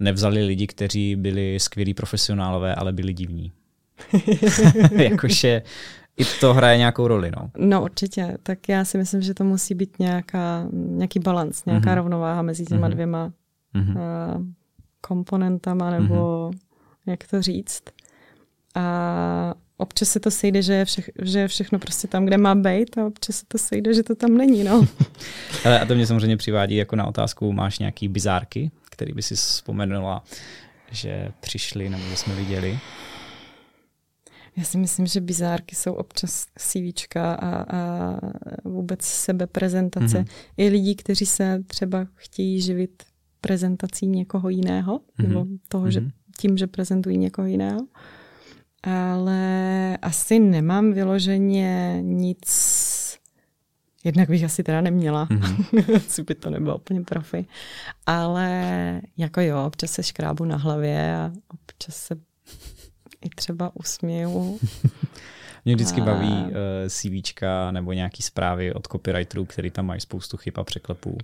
nevzali 0.00 0.44
lidi, 0.44 0.66
kteří 0.66 1.16
byli 1.16 1.60
skvělí 1.60 1.94
profesionálové, 1.94 2.74
ale 2.74 2.92
byli 2.92 3.12
divní. 3.12 3.52
Jakože 4.96 5.62
i 6.16 6.24
to 6.40 6.54
hraje 6.54 6.78
nějakou 6.78 7.06
roli. 7.06 7.30
No. 7.36 7.50
no 7.58 7.82
určitě, 7.82 8.38
tak 8.42 8.68
já 8.68 8.84
si 8.84 8.98
myslím, 8.98 9.22
že 9.22 9.34
to 9.34 9.44
musí 9.44 9.74
být 9.74 9.98
nějaká, 9.98 10.66
nějaký 10.72 11.18
balans, 11.18 11.64
nějaká 11.64 11.90
mm-hmm. 11.90 11.94
rovnováha 11.94 12.42
mezi 12.42 12.64
těma 12.64 12.88
mm-hmm. 12.88 12.92
dvěma 12.92 13.32
mm-hmm. 13.74 13.96
Uh, 14.36 14.44
komponentama 15.00 15.90
nebo 15.90 16.14
mm-hmm 16.14 16.70
jak 17.06 17.26
to 17.26 17.42
říct. 17.42 17.82
A 18.74 19.54
občas 19.80 20.08
se 20.08 20.20
to 20.20 20.30
sejde, 20.30 20.62
že 20.62 20.72
je, 20.72 20.84
vše, 20.84 21.02
že 21.22 21.38
je 21.38 21.48
všechno 21.48 21.78
prostě 21.78 22.08
tam, 22.08 22.26
kde 22.26 22.38
má 22.38 22.54
být 22.54 22.98
a 22.98 23.06
občas 23.06 23.36
se 23.36 23.44
to 23.48 23.58
sejde, 23.58 23.94
že 23.94 24.02
to 24.02 24.14
tam 24.14 24.36
není. 24.36 24.64
No. 24.64 24.86
Ale 25.64 25.80
a 25.80 25.86
to 25.86 25.94
mě 25.94 26.06
samozřejmě 26.06 26.36
přivádí 26.36 26.76
jako 26.76 26.96
na 26.96 27.06
otázku, 27.06 27.52
máš 27.52 27.78
nějaký 27.78 28.08
bizárky, 28.08 28.70
který 28.90 29.12
by 29.12 29.22
si 29.22 29.34
vzpomenula, 29.34 30.24
že 30.90 31.28
přišli 31.40 31.88
nebo 31.88 32.02
že 32.10 32.16
jsme 32.16 32.34
viděli? 32.34 32.78
Já 34.56 34.64
si 34.64 34.78
myslím, 34.78 35.06
že 35.06 35.20
bizárky 35.20 35.76
jsou 35.76 35.92
občas 35.92 36.46
CVčka 36.58 37.34
a, 37.34 37.76
a 37.76 38.18
vůbec 38.64 39.02
sebeprezentace. 39.02 40.18
Mm-hmm. 40.18 40.52
I 40.56 40.68
lidí, 40.68 40.96
kteří 40.96 41.26
se 41.26 41.62
třeba 41.66 42.06
chtějí 42.14 42.60
živit 42.60 43.02
prezentací 43.40 44.06
někoho 44.06 44.48
jiného, 44.48 44.98
mm-hmm. 44.98 45.28
nebo 45.28 45.46
toho, 45.68 45.86
mm-hmm. 45.86 45.90
že 45.90 46.02
tím, 46.38 46.56
že 46.56 46.66
prezentují 46.66 47.18
někoho 47.18 47.46
jiného. 47.46 47.86
Ale 48.82 49.98
asi 50.02 50.38
nemám 50.38 50.92
vyloženě 50.92 51.98
nic 52.02 52.80
Jednak 54.04 54.28
bych 54.28 54.44
asi 54.44 54.62
teda 54.62 54.80
neměla, 54.80 55.26
mm-hmm. 55.26 55.96
asi 56.06 56.22
by 56.22 56.34
to 56.34 56.50
nebylo 56.50 56.76
úplně 56.76 57.00
profi. 57.00 57.46
Ale 58.06 59.00
jako 59.16 59.40
jo, 59.40 59.64
občas 59.66 59.90
se 59.90 60.02
škrábu 60.02 60.44
na 60.44 60.56
hlavě 60.56 61.16
a 61.16 61.32
občas 61.48 61.96
se 61.96 62.14
i 63.20 63.28
třeba 63.28 63.76
usměju. 63.76 64.58
Mě 65.64 65.74
vždycky 65.74 66.00
a... 66.00 66.04
baví 66.04 66.32
uh, 66.32 66.50
CVčka 66.88 67.70
nebo 67.70 67.92
nějaký 67.92 68.22
zprávy 68.22 68.74
od 68.74 68.86
copywriterů, 68.86 69.44
který 69.44 69.70
tam 69.70 69.86
mají 69.86 70.00
spoustu 70.00 70.36
chyb 70.36 70.54
a 70.56 70.64
překlepů. 70.64 71.18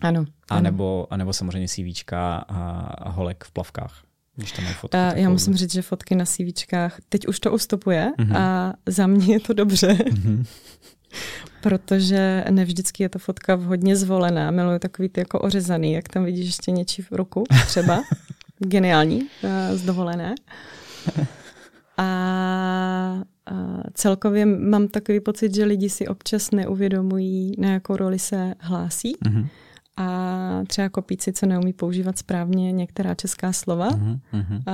Ano. 0.00 0.24
A 0.48 0.54
ano. 0.54 0.62
nebo, 0.62 1.06
a 1.10 1.16
nebo 1.16 1.32
samozřejmě 1.32 1.68
CVčka 1.68 2.36
a, 2.36 2.80
a 2.98 3.10
holek 3.10 3.44
v 3.44 3.50
plavkách. 3.50 4.02
Když 4.36 4.52
tam 4.52 4.64
fotky, 4.64 4.96
uh, 4.96 5.18
já 5.18 5.30
musím 5.30 5.56
říct, 5.56 5.72
že 5.72 5.82
fotky 5.82 6.14
na 6.14 6.24
CVčkách, 6.24 6.98
teď 7.08 7.26
už 7.26 7.40
to 7.40 7.52
ustupuje 7.52 8.12
mm-hmm. 8.18 8.36
a 8.36 8.74
za 8.86 9.06
mě 9.06 9.34
je 9.34 9.40
to 9.40 9.52
dobře. 9.52 9.88
Mm-hmm. 9.88 10.46
Protože 11.62 12.44
ne 12.50 12.64
vždycky 12.64 13.02
je 13.02 13.08
ta 13.08 13.18
fotka 13.18 13.54
vhodně 13.54 13.96
zvolená. 13.96 14.50
Miluji 14.50 14.78
takový 14.78 15.08
ty 15.08 15.20
jako 15.20 15.38
ořezaný, 15.38 15.92
jak 15.92 16.08
tam 16.08 16.24
vidíš 16.24 16.46
ještě 16.46 16.70
něčí 16.70 17.02
v 17.02 17.12
ruku 17.12 17.44
třeba. 17.66 18.02
Geniální, 18.58 19.20
uh, 19.20 19.76
zdovolené. 19.76 20.34
A, 21.96 22.04
a 23.46 23.82
celkově 23.94 24.46
mám 24.46 24.88
takový 24.88 25.20
pocit, 25.20 25.54
že 25.54 25.64
lidi 25.64 25.90
si 25.90 26.08
občas 26.08 26.50
neuvědomují, 26.50 27.54
na 27.58 27.72
jakou 27.72 27.96
roli 27.96 28.18
se 28.18 28.54
hlásí. 28.58 29.16
Mm-hmm. 29.16 29.46
A 29.96 30.62
třeba 30.66 30.88
kopíci, 30.88 31.32
co 31.32 31.46
neumí 31.46 31.72
používat 31.72 32.18
správně 32.18 32.72
některá 32.72 33.14
česká 33.14 33.52
slova. 33.52 33.90
Mm-hmm. 33.90 34.62
A 34.66 34.72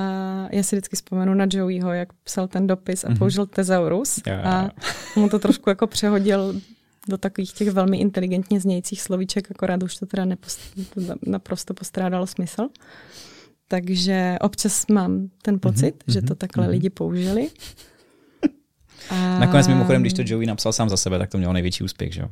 já 0.52 0.62
si 0.62 0.76
vždycky 0.76 0.96
vzpomenu 0.96 1.35
na 1.35 1.46
Joeyho, 1.50 1.92
jak 1.92 2.12
psal 2.12 2.48
ten 2.48 2.66
dopis 2.66 3.05
a 3.05 3.09
mm-hmm. 3.09 3.18
použil 3.18 3.46
tezaurus. 3.46 4.20
Yeah. 4.26 4.46
A 4.46 4.70
mu 5.16 5.29
to 5.29 5.38
trošku 5.38 5.70
jako 5.70 5.87
přehodil 5.87 6.61
do 7.09 7.18
takových 7.18 7.52
těch 7.52 7.70
velmi 7.70 7.98
inteligentně 7.98 8.61
znějících 8.61 9.02
slovíček, 9.02 9.50
akorát 9.50 9.83
už 9.83 9.96
to 9.96 10.07
teda 10.07 10.24
nepost, 10.24 10.61
naprosto 11.26 11.74
postrádalo 11.74 12.26
smysl. 12.26 12.68
Takže 13.68 14.37
občas 14.40 14.87
mám 14.87 15.29
ten 15.42 15.61
pocit, 15.61 15.94
mm-hmm. 15.94 16.12
že 16.12 16.22
to 16.22 16.35
takhle 16.35 16.66
mm-hmm. 16.66 16.70
lidi 16.70 16.90
použili. 16.90 17.50
A... 19.11 19.38
Nakonec 19.38 19.68
mimochodem, 19.68 20.02
když 20.02 20.12
to 20.12 20.22
Joey 20.24 20.46
napsal 20.46 20.72
sám 20.72 20.88
za 20.88 20.96
sebe, 20.96 21.18
tak 21.18 21.31
to 21.31 21.38
mělo 21.38 21.52
největší 21.52 21.85
úspěch, 21.85 22.14
že 22.14 22.20
jo? 22.20 22.29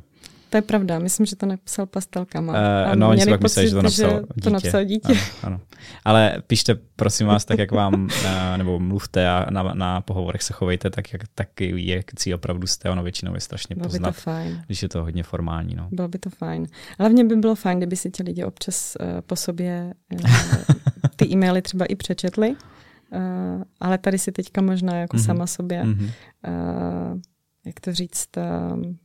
To 0.55 0.57
je 0.57 0.61
pravda, 0.61 0.99
myslím, 0.99 1.25
že 1.25 1.35
to 1.35 1.45
napsal 1.45 1.85
pastelkama. 1.85 2.53
Uh, 2.53 2.95
no, 2.95 3.09
oni 3.09 3.21
si 3.21 3.29
pak 3.29 3.43
mysleli, 3.43 3.67
že 3.67 3.75
to 3.75 3.81
napsal 3.81 4.09
že 4.09 4.19
dítě. 4.19 4.41
To 4.41 4.49
napsal 4.49 4.83
dítě. 4.83 5.13
Ano, 5.13 5.19
ano. 5.43 5.59
Ale 6.05 6.41
píšte, 6.47 6.75
prosím 6.95 7.27
vás, 7.27 7.45
tak 7.45 7.59
jak 7.59 7.71
vám, 7.71 8.03
uh, 8.03 8.57
nebo 8.57 8.79
mluvte 8.79 9.29
a 9.29 9.51
na, 9.51 9.63
na 9.73 10.01
pohovorech 10.01 10.41
se 10.41 10.53
chovejte, 10.53 10.89
tak 10.89 11.13
jak 11.13 11.21
taky 11.35 11.73
je, 11.75 12.03
si 12.19 12.33
opravdu 12.33 12.67
jste, 12.67 12.89
ono 12.89 13.03
většinou 13.03 13.33
je 13.33 13.39
strašně 13.39 13.75
bylo 13.75 13.85
poznat, 13.85 14.09
by 14.09 14.15
to 14.15 14.21
fajn. 14.21 14.63
když 14.65 14.81
je 14.81 14.89
to 14.89 15.03
hodně 15.03 15.23
formální. 15.23 15.75
No. 15.75 15.87
Bylo 15.91 16.07
by 16.07 16.19
to 16.19 16.29
fajn. 16.29 16.67
Hlavně 16.99 17.23
by 17.23 17.35
bylo 17.35 17.55
fajn, 17.55 17.77
kdyby 17.77 17.95
si 17.95 18.11
ti 18.11 18.23
lidi 18.23 18.43
občas 18.43 18.97
uh, 18.99 19.21
po 19.21 19.35
sobě 19.35 19.93
uh, 20.13 20.29
ty 21.15 21.27
e-maily 21.27 21.61
třeba 21.61 21.85
i 21.85 21.95
přečetli, 21.95 22.49
uh, 22.49 23.63
ale 23.79 23.97
tady 23.97 24.17
si 24.17 24.31
teďka 24.31 24.61
možná 24.61 24.95
jako 24.95 25.17
mm-hmm. 25.17 25.25
sama 25.25 25.47
sobě, 25.47 25.83
mm-hmm. 25.83 26.11
uh, 26.47 27.19
jak 27.65 27.79
to 27.79 27.93
říct, 27.93 28.29
uh, 28.37 28.95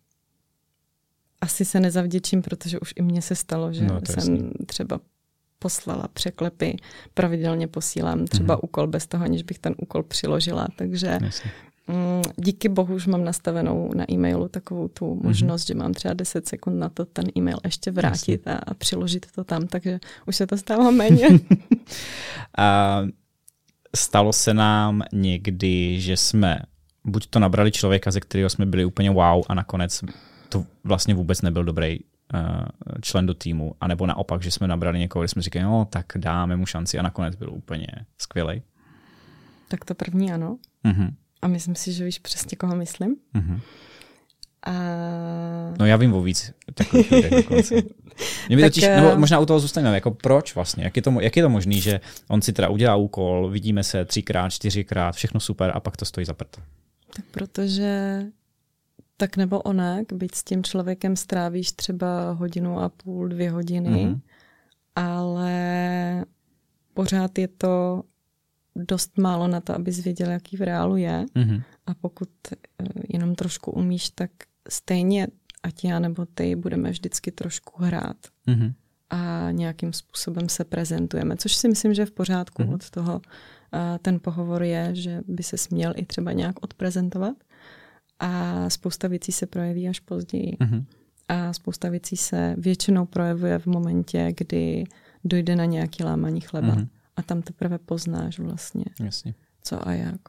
asi 1.40 1.64
se 1.64 1.81
nezavděčím, 1.81 2.42
protože 2.42 2.81
už 2.81 2.92
i 2.96 3.03
mně 3.03 3.22
se 3.22 3.35
stalo, 3.35 3.72
že 3.72 3.85
no, 3.85 4.00
jsem 4.07 4.35
jasný. 4.35 4.50
třeba 4.66 5.00
poslala 5.59 6.09
překlepy, 6.12 6.76
pravidelně 7.14 7.68
posílám 7.68 8.26
třeba 8.26 8.57
mm-hmm. 8.57 8.64
úkol 8.64 8.87
bez 8.87 9.07
toho, 9.07 9.24
aniž 9.24 9.42
bych 9.42 9.59
ten 9.59 9.74
úkol 9.79 10.03
přiložila, 10.03 10.68
takže 10.76 11.18
mm, 11.88 12.22
díky 12.37 12.68
bohu 12.68 12.94
už 12.94 13.07
mám 13.07 13.24
nastavenou 13.24 13.90
na 13.94 14.12
e-mailu 14.12 14.48
takovou 14.48 14.88
tu 14.88 15.14
mhm. 15.14 15.26
možnost, 15.26 15.62
mm-hmm. 15.62 15.66
že 15.66 15.74
mám 15.74 15.94
třeba 15.94 16.14
10 16.14 16.48
sekund 16.48 16.79
na 16.79 16.88
to 16.88 17.05
ten 17.05 17.24
e-mail 17.37 17.59
ještě 17.64 17.90
vrátit 17.90 18.48
a, 18.48 18.55
a 18.55 18.74
přiložit 18.74 19.26
to 19.35 19.44
tam, 19.44 19.66
takže 19.66 20.00
už 20.26 20.37
se 20.37 20.46
to 20.46 20.57
stává 20.57 20.90
méně. 20.90 21.29
a 22.59 23.00
stalo 23.96 24.33
se 24.33 24.55
nám 24.55 25.03
někdy, 25.12 26.00
že 26.00 26.16
jsme 26.16 26.59
buď 27.05 27.26
to 27.26 27.38
nabrali 27.38 27.72
člověka, 27.72 28.11
ze 28.11 28.20
kterého 28.20 28.50
jsme 28.50 28.66
byli 28.66 28.85
úplně 28.85 29.11
wow 29.11 29.44
a 29.48 29.55
nakonec 29.55 30.00
to 30.50 30.64
vlastně 30.84 31.14
vůbec 31.14 31.42
nebyl 31.42 31.64
dobrý 31.64 31.98
uh, 32.34 32.40
člen 33.00 33.26
do 33.26 33.34
týmu, 33.34 33.74
anebo 33.80 34.06
naopak, 34.06 34.42
že 34.42 34.50
jsme 34.50 34.68
nabrali 34.68 34.98
někoho, 34.98 35.22
kde 35.22 35.28
jsme 35.28 35.42
říkali, 35.42 35.62
no 35.62 35.86
tak 35.90 36.06
dáme 36.16 36.56
mu 36.56 36.66
šanci 36.66 36.98
a 36.98 37.02
nakonec 37.02 37.34
byl 37.34 37.50
úplně 37.52 37.86
skvělý. 38.18 38.62
Tak 39.68 39.84
to 39.84 39.94
první 39.94 40.32
ano. 40.32 40.58
Uh-huh. 40.84 41.14
A 41.42 41.48
myslím 41.48 41.74
si, 41.74 41.92
že 41.92 42.04
víš 42.04 42.18
přesně, 42.18 42.56
koho 42.56 42.76
myslím. 42.76 43.16
Uh-huh. 43.34 43.60
A... 44.66 44.72
No 45.78 45.86
já 45.86 45.96
vím 45.96 46.14
o 46.14 46.22
víc 46.22 46.52
takových 46.74 47.10
lidech 47.10 47.30
dokonce. 47.30 47.74
Mě 48.48 48.56
by 48.56 48.62
totiž, 48.70 48.84
nebo 48.84 49.12
eh, 49.12 49.18
možná 49.18 49.38
u 49.38 49.46
toho 49.46 49.60
zůstaneme, 49.60 49.94
jako 49.94 50.10
proč 50.10 50.54
vlastně, 50.54 50.84
jak 50.84 50.96
je, 50.96 51.02
to, 51.02 51.20
jak 51.20 51.36
je 51.36 51.42
to 51.42 51.48
možný, 51.48 51.80
že 51.80 52.00
on 52.28 52.42
si 52.42 52.52
teda 52.52 52.68
udělá 52.68 52.96
úkol, 52.96 53.50
vidíme 53.50 53.84
se 53.84 54.04
třikrát, 54.04 54.50
čtyřikrát, 54.50 55.14
všechno 55.14 55.40
super 55.40 55.72
a 55.74 55.80
pak 55.80 55.96
to 55.96 56.04
stojí 56.04 56.24
za 56.24 56.34
prd. 56.34 56.56
Tak 57.16 57.24
protože 57.30 58.22
tak 59.20 59.37
nebo 59.37 59.61
onak, 59.61 60.12
byť 60.12 60.35
s 60.35 60.44
tím 60.44 60.64
člověkem 60.64 61.16
strávíš 61.16 61.72
třeba 61.72 62.33
hodinu 62.33 62.80
a 62.80 62.88
půl, 62.88 63.28
dvě 63.28 63.50
hodiny, 63.50 63.88
mm-hmm. 63.88 64.20
ale 64.96 66.24
pořád 66.94 67.38
je 67.38 67.48
to 67.48 68.02
dost 68.76 69.18
málo 69.18 69.48
na 69.48 69.61
to, 69.61 69.74
abys 69.74 70.04
věděl, 70.04 70.30
jaký 70.30 70.56
v 70.56 70.61
reálu 70.61 70.96
je. 70.96 71.24
Mm-hmm. 71.37 71.62
A 71.87 71.94
pokud 71.94 72.28
eh, 72.52 72.56
jenom 73.09 73.35
trošku 73.35 73.70
umíš, 73.70 74.11
tak 74.11 74.30
stejně, 74.68 75.28
ať 75.62 75.85
já 75.85 75.98
nebo 75.98 76.26
ty, 76.26 76.56
budeme 76.56 76.90
vždycky 76.90 77.30
trošku 77.30 77.83
hrát. 77.83 78.16
Mm-hmm. 78.48 78.72
A 79.11 79.50
nějakým 79.50 79.92
způsobem 79.92 80.48
se 80.48 80.64
prezentujeme, 80.64 81.37
což 81.37 81.54
si 81.54 81.68
myslím, 81.68 81.94
že 81.94 82.02
je 82.02 82.06
v 82.06 82.12
pořádku 82.12 82.62
mm-hmm. 82.62 82.74
od 82.74 82.90
toho. 82.90 83.20
A 83.72 83.98
ten 83.98 84.20
pohovor 84.20 84.62
je, 84.62 84.90
že 84.92 85.20
by 85.26 85.42
se 85.42 85.56
směl 85.56 85.92
i 85.96 86.06
třeba 86.06 86.33
nějak 86.33 86.62
odprezentovat 86.62 87.37
a 88.20 88.70
spousta 88.70 89.09
věcí 89.09 89.33
se 89.33 89.46
projeví 89.46 89.88
až 89.88 90.00
později. 90.00 90.56
Mm-hmm. 90.61 90.85
A 91.28 91.52
spousta 91.52 91.88
věcí 91.88 92.16
se 92.16 92.54
většinou 92.59 93.06
projevuje 93.06 93.59
v 93.59 93.66
momentě, 93.66 94.33
kdy 94.37 94.85
dojde 95.24 95.56
na 95.56 95.64
nějaký 95.64 96.04
lámaní 96.04 96.40
chleba. 96.40 96.74
Mm-hmm. 96.74 96.88
A 97.16 97.22
tam 97.22 97.42
teprve 97.42 97.78
poznáš 97.78 98.38
vlastně, 98.38 98.85
Jasně. 99.00 99.35
co 99.62 99.88
a 99.88 99.92
jak. 99.92 100.20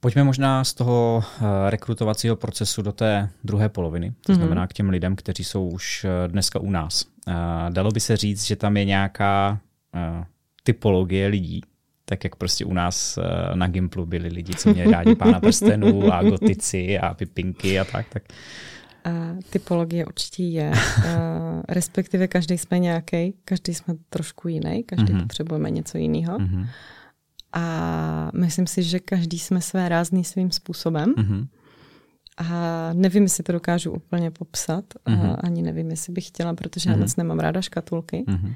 Pojďme 0.00 0.24
možná 0.24 0.64
z 0.64 0.74
toho 0.74 1.24
eh, 1.24 1.70
rekrutovacího 1.70 2.36
procesu 2.36 2.82
do 2.82 2.92
té 2.92 3.28
druhé 3.44 3.68
poloviny, 3.68 4.12
to 4.26 4.32
mm-hmm. 4.32 4.36
znamená 4.36 4.66
k 4.66 4.72
těm 4.72 4.88
lidem, 4.90 5.16
kteří 5.16 5.44
jsou 5.44 5.68
už 5.68 6.04
eh, 6.04 6.28
dneska 6.28 6.58
u 6.58 6.70
nás. 6.70 7.04
Eh, 7.28 7.32
dalo 7.70 7.90
by 7.90 8.00
se 8.00 8.16
říct, 8.16 8.44
že 8.44 8.56
tam 8.56 8.76
je 8.76 8.84
nějaká 8.84 9.60
typologie 10.62 11.26
lidí, 11.26 11.60
tak 12.04 12.24
jak 12.24 12.36
prostě 12.36 12.64
u 12.64 12.72
nás 12.72 13.18
eh, 13.18 13.56
na 13.56 13.66
Gimplu 13.66 14.06
byli 14.06 14.28
lidi, 14.28 14.54
co 14.54 14.72
měli 14.72 14.92
rádi 14.92 15.14
pána 15.14 15.40
prstenů 15.40 16.12
a 16.12 16.22
gotici 16.22 16.98
a 16.98 17.14
pipinky 17.14 17.80
a 17.80 17.84
tak. 17.84 18.06
tak. 18.08 18.22
A 19.04 19.10
typologie 19.50 20.06
určitě 20.06 20.42
je. 20.42 20.72
A 20.72 21.62
respektive 21.68 22.28
každý 22.28 22.58
jsme 22.58 22.78
nějaký, 22.78 23.34
každý 23.44 23.74
jsme 23.74 23.94
trošku 24.08 24.48
jiný, 24.48 24.84
každý 24.84 25.12
mm-hmm. 25.12 25.22
potřebujeme 25.22 25.70
něco 25.70 25.98
jiného. 25.98 26.38
Mm-hmm. 26.38 26.66
A 27.52 28.30
myslím 28.34 28.66
si, 28.66 28.82
že 28.82 28.98
každý 29.00 29.38
jsme 29.38 29.60
své 29.60 29.88
rázný 29.88 30.24
svým 30.24 30.50
způsobem. 30.50 31.14
Mm-hmm. 31.16 31.46
A 32.36 32.90
nevím, 32.92 33.22
jestli 33.22 33.44
to 33.44 33.52
dokážu 33.52 33.90
úplně 33.90 34.30
popsat, 34.30 34.84
mm-hmm. 35.06 35.30
a 35.30 35.34
ani 35.34 35.62
nevím, 35.62 35.90
jestli 35.90 36.12
bych 36.12 36.26
chtěla, 36.26 36.54
protože 36.54 36.90
mm-hmm. 36.90 36.92
já 36.92 36.98
moc 36.98 37.16
nemám 37.16 37.38
ráda 37.38 37.62
škatulky. 37.62 38.24
Mm-hmm 38.28 38.54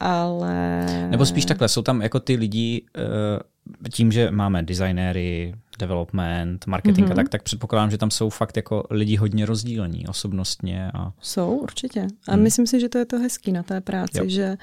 ale... 0.00 0.86
Nebo 1.10 1.26
spíš 1.26 1.44
takhle, 1.44 1.68
jsou 1.68 1.82
tam 1.82 2.02
jako 2.02 2.20
ty 2.20 2.36
lidi, 2.36 2.84
eh, 2.96 3.90
tím, 3.90 4.12
že 4.12 4.30
máme 4.30 4.62
designéry, 4.62 5.54
development, 5.78 6.66
marketing 6.66 7.06
mm-hmm. 7.06 7.12
a 7.12 7.14
mhm. 7.14 7.16
tak, 7.16 7.28
tak 7.28 7.42
předpokládám, 7.42 7.90
že 7.90 7.98
tam 7.98 8.10
jsou 8.10 8.30
fakt 8.30 8.56
jako 8.56 8.84
lidi 8.90 9.16
hodně 9.16 9.46
rozdílní 9.46 10.06
osobnostně. 10.06 10.90
A... 10.94 11.12
Jsou, 11.20 11.56
určitě. 11.56 12.06
A 12.28 12.32
hmm. 12.32 12.42
myslím 12.42 12.66
si, 12.66 12.80
že 12.80 12.88
to 12.88 12.98
je 12.98 13.04
to 13.04 13.18
hezký 13.18 13.52
na 13.52 13.62
té 13.62 13.80
práci, 13.80 14.18
jo. 14.18 14.24
že 14.26 14.56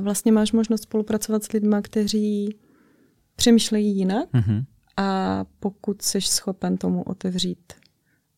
vlastně 0.00 0.32
máš 0.32 0.52
možnost 0.52 0.82
spolupracovat 0.82 1.44
s 1.44 1.52
lidmi, 1.52 1.76
kteří 1.82 2.56
přemýšlejí 3.36 3.96
jinak 3.96 4.32
mm-hmm. 4.32 4.64
a 4.96 5.44
pokud 5.60 6.02
jsi 6.02 6.20
schopen 6.20 6.76
tomu 6.76 7.02
otevřít 7.02 7.72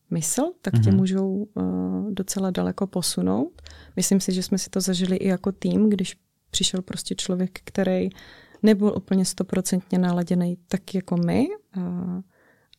mysl, 0.09 0.41
tak 0.61 0.73
mm-hmm. 0.73 0.83
tě 0.83 0.89
mhm. 0.89 0.97
můžou 0.97 1.29
uh, 1.29 2.11
docela 2.11 2.51
daleko 2.51 2.87
posunout. 2.87 3.61
Myslím 3.95 4.19
si, 4.19 4.33
že 4.33 4.43
jsme 4.43 4.57
si 4.57 4.69
to 4.69 4.81
zažili 4.81 5.15
i 5.15 5.27
jako 5.27 5.51
tým, 5.51 5.89
když 5.89 6.15
přišel 6.49 6.81
prostě 6.81 7.15
člověk, 7.15 7.59
který 7.63 8.09
nebyl 8.63 8.93
úplně 8.97 9.25
stoprocentně 9.25 9.99
naladěný 9.99 10.57
tak 10.67 10.95
jako 10.95 11.17
my, 11.17 11.47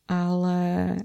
ale 0.07 0.95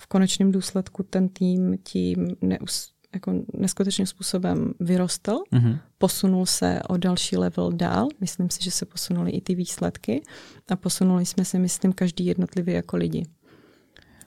v 0.00 0.06
konečném 0.06 0.52
důsledku 0.52 1.02
ten 1.02 1.28
tým 1.28 1.78
tím 1.82 2.36
neus, 2.40 2.92
jako 3.14 3.32
neskutečným 3.54 4.06
způsobem 4.06 4.74
vyrostl, 4.80 5.38
mm-hmm. 5.52 5.78
posunul 5.98 6.46
se 6.46 6.80
o 6.88 6.96
další 6.96 7.36
level 7.36 7.72
dál. 7.72 8.08
Myslím 8.20 8.50
si, 8.50 8.64
že 8.64 8.70
se 8.70 8.86
posunuli 8.86 9.30
i 9.30 9.40
ty 9.40 9.54
výsledky 9.54 10.22
a 10.68 10.76
posunuli 10.76 11.26
jsme 11.26 11.44
se, 11.44 11.58
myslím, 11.58 11.92
každý 11.92 12.26
jednotlivě 12.26 12.74
jako 12.74 12.96
lidi. 12.96 13.26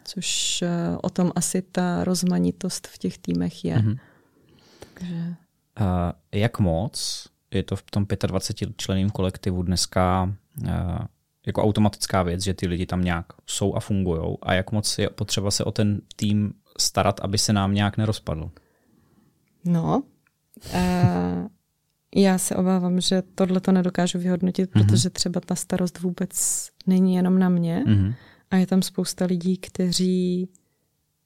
což 0.10 0.60
uh, 0.64 0.98
o 1.04 1.10
tom 1.10 1.32
asi 1.36 1.62
ta 1.62 2.04
rozmanitost 2.04 2.88
v 2.88 2.98
těch 2.98 3.18
týmech 3.18 3.66
je. 3.66 3.76
Mm-hmm. 3.76 4.00
Takže... 4.80 5.36
Uh, 5.82 6.12
jak 6.32 6.60
moc 6.60 7.28
je 7.52 7.64
to 7.64 7.76
v 7.76 7.84
tom 7.84 8.06
25 8.28 8.78
členým 8.78 9.10
kolektivu 9.10 9.64
dneska 9.64 10.34
uh, 10.64 10.70
jako 11.48 11.64
automatická 11.64 12.24
věc, 12.24 12.44
že 12.44 12.54
ty 12.54 12.68
lidi 12.68 12.86
tam 12.86 13.04
nějak 13.04 13.26
jsou 13.46 13.76
a 13.76 13.80
fungují 13.80 14.38
a 14.42 14.54
jak 14.54 14.72
moc 14.72 14.98
je 14.98 15.10
potřeba 15.10 15.52
se 15.52 15.64
o 15.64 15.72
ten 15.72 16.02
tým 16.16 16.54
starat, 16.80 17.20
aby 17.20 17.38
se 17.38 17.54
nám 17.54 17.74
nějak 17.74 17.98
nerozpadl? 17.98 18.52
No, 19.66 20.04
uh, 20.74 21.48
já 22.16 22.38
se 22.38 22.56
obávám, 22.56 23.02
že 23.02 23.24
tohle 23.36 23.60
to 23.60 23.72
nedokážu 23.72 24.20
vyhodnotit, 24.20 24.72
mm-hmm. 24.72 24.88
protože 24.88 25.10
třeba 25.10 25.42
ta 25.42 25.56
starost 25.56 26.00
vůbec 26.00 26.68
není 26.88 27.16
jenom 27.16 27.40
na 27.40 27.50
mě 27.50 27.84
mm-hmm. 27.88 28.14
a 28.52 28.56
je 28.56 28.68
tam 28.68 28.82
spousta 28.82 29.26
lidí, 29.26 29.58
kteří 29.58 30.50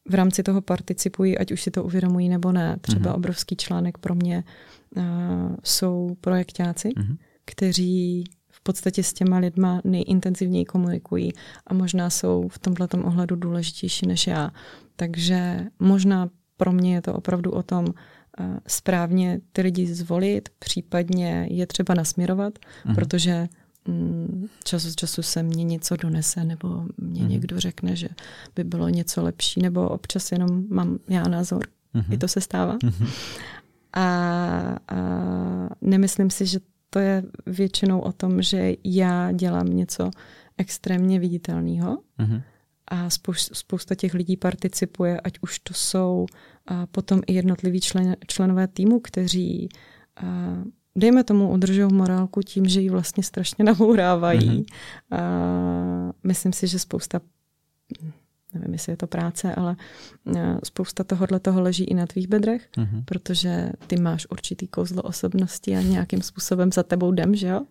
v 0.10 0.14
rámci 0.14 0.44
toho 0.44 0.62
participují, 0.62 1.38
ať 1.38 1.52
už 1.52 1.62
si 1.62 1.72
to 1.72 1.84
uvědomují 1.84 2.30
nebo 2.30 2.52
ne. 2.52 2.78
Třeba 2.82 3.12
mm-hmm. 3.12 3.16
obrovský 3.16 3.56
článek 3.56 3.98
pro 3.98 4.16
mě 4.16 4.44
jsou 5.64 6.18
projektáci, 6.22 6.90
mm-hmm. 6.90 7.18
kteří 7.46 8.24
v 8.52 8.62
podstatě 8.62 9.04
s 9.04 9.14
těma 9.14 9.38
lidma 9.38 9.82
nejintenzivněji 9.84 10.66
komunikují 10.66 11.32
a 11.68 11.74
možná 11.74 12.10
jsou 12.10 12.48
v 12.48 12.60
tomhle 12.60 12.88
ohledu 13.04 13.36
důležitější 13.36 14.08
než 14.08 14.28
já. 14.28 14.52
Takže 14.96 15.66
možná 15.80 16.30
pro 16.58 16.72
mě 16.72 16.96
je 16.96 17.02
to 17.02 17.14
opravdu 17.14 17.52
o 17.52 17.64
tom 17.64 17.86
uh, 17.86 18.46
správně 18.68 19.40
ty 19.52 19.62
lidi 19.62 19.94
zvolit, 19.94 20.50
případně 20.60 21.48
je 21.52 21.68
třeba 21.68 21.94
nasměrovat, 21.94 22.54
mm-hmm. 22.60 22.96
protože 22.96 23.48
mm, 23.88 24.48
čas 24.64 24.86
od 24.86 24.96
času 24.96 25.22
se 25.22 25.44
mně 25.44 25.64
něco 25.64 25.96
donese, 25.96 26.44
nebo 26.44 26.86
mě 26.98 27.22
mm-hmm. 27.22 27.28
někdo 27.28 27.60
řekne, 27.60 27.96
že 27.96 28.10
by 28.56 28.64
bylo 28.64 28.90
něco 28.90 29.24
lepší, 29.24 29.62
nebo 29.62 29.90
občas 29.90 30.32
jenom 30.32 30.64
mám 30.70 31.00
já 31.10 31.24
názor. 31.24 31.68
Mm-hmm. 31.96 32.14
I 32.14 32.18
to 32.18 32.28
se 32.28 32.42
stává. 32.42 32.78
Mm-hmm. 32.78 33.08
A, 33.94 34.06
a 34.88 34.98
nemyslím 35.82 36.30
si, 36.30 36.46
že 36.46 36.60
to 36.90 37.00
je 37.00 37.24
většinou 37.46 38.00
o 38.00 38.12
tom, 38.12 38.42
že 38.42 38.74
já 38.84 39.32
dělám 39.32 39.66
něco 39.66 40.12
extrémně 40.58 41.20
viditelného 41.20 41.98
mm-hmm. 42.20 42.42
a 42.88 43.10
spousta, 43.54 43.96
těch 43.96 44.14
lidí 44.14 44.38
participuje, 44.38 45.22
ať 45.22 45.34
už 45.42 45.60
to 45.60 45.74
jsou 45.74 46.26
a 46.66 46.86
potom 46.86 47.22
i 47.28 47.34
jednotliví 47.34 47.82
člen, 47.82 48.16
členové 48.28 48.68
týmu, 48.68 49.00
kteří 49.00 49.70
a, 50.16 50.24
dejme 50.96 51.24
tomu, 51.24 51.52
udržují 51.52 51.94
morálku 51.94 52.42
tím, 52.42 52.66
že 52.66 52.82
ji 52.82 52.90
vlastně 52.90 53.24
strašně 53.24 53.64
nabourávají. 53.64 54.50
Mm-hmm. 54.50 54.66
A, 55.12 56.14
myslím 56.24 56.54
si, 56.54 56.68
že 56.68 56.80
spousta 56.80 57.20
nevím, 58.54 58.74
jestli 58.74 58.92
je 58.92 58.98
to 58.98 59.08
práce, 59.08 59.56
ale 59.56 59.76
spousta 60.63 61.04
tohohle 61.04 61.39
toho 61.39 61.62
leží 61.62 61.84
i 61.84 61.94
na 61.94 62.06
tvých 62.06 62.28
bedrech, 62.28 62.70
mm-hmm. 62.78 63.04
protože 63.06 63.72
ty 63.88 63.98
máš 63.98 64.28
určitý 64.30 64.68
kouzlo 64.68 65.02
osobnosti 65.02 65.76
a 65.76 65.82
nějakým 65.82 66.22
způsobem 66.22 66.72
za 66.72 66.84
tebou 66.84 67.13
jdem, 67.13 67.36
že 67.36 67.48
jo? 67.48 67.62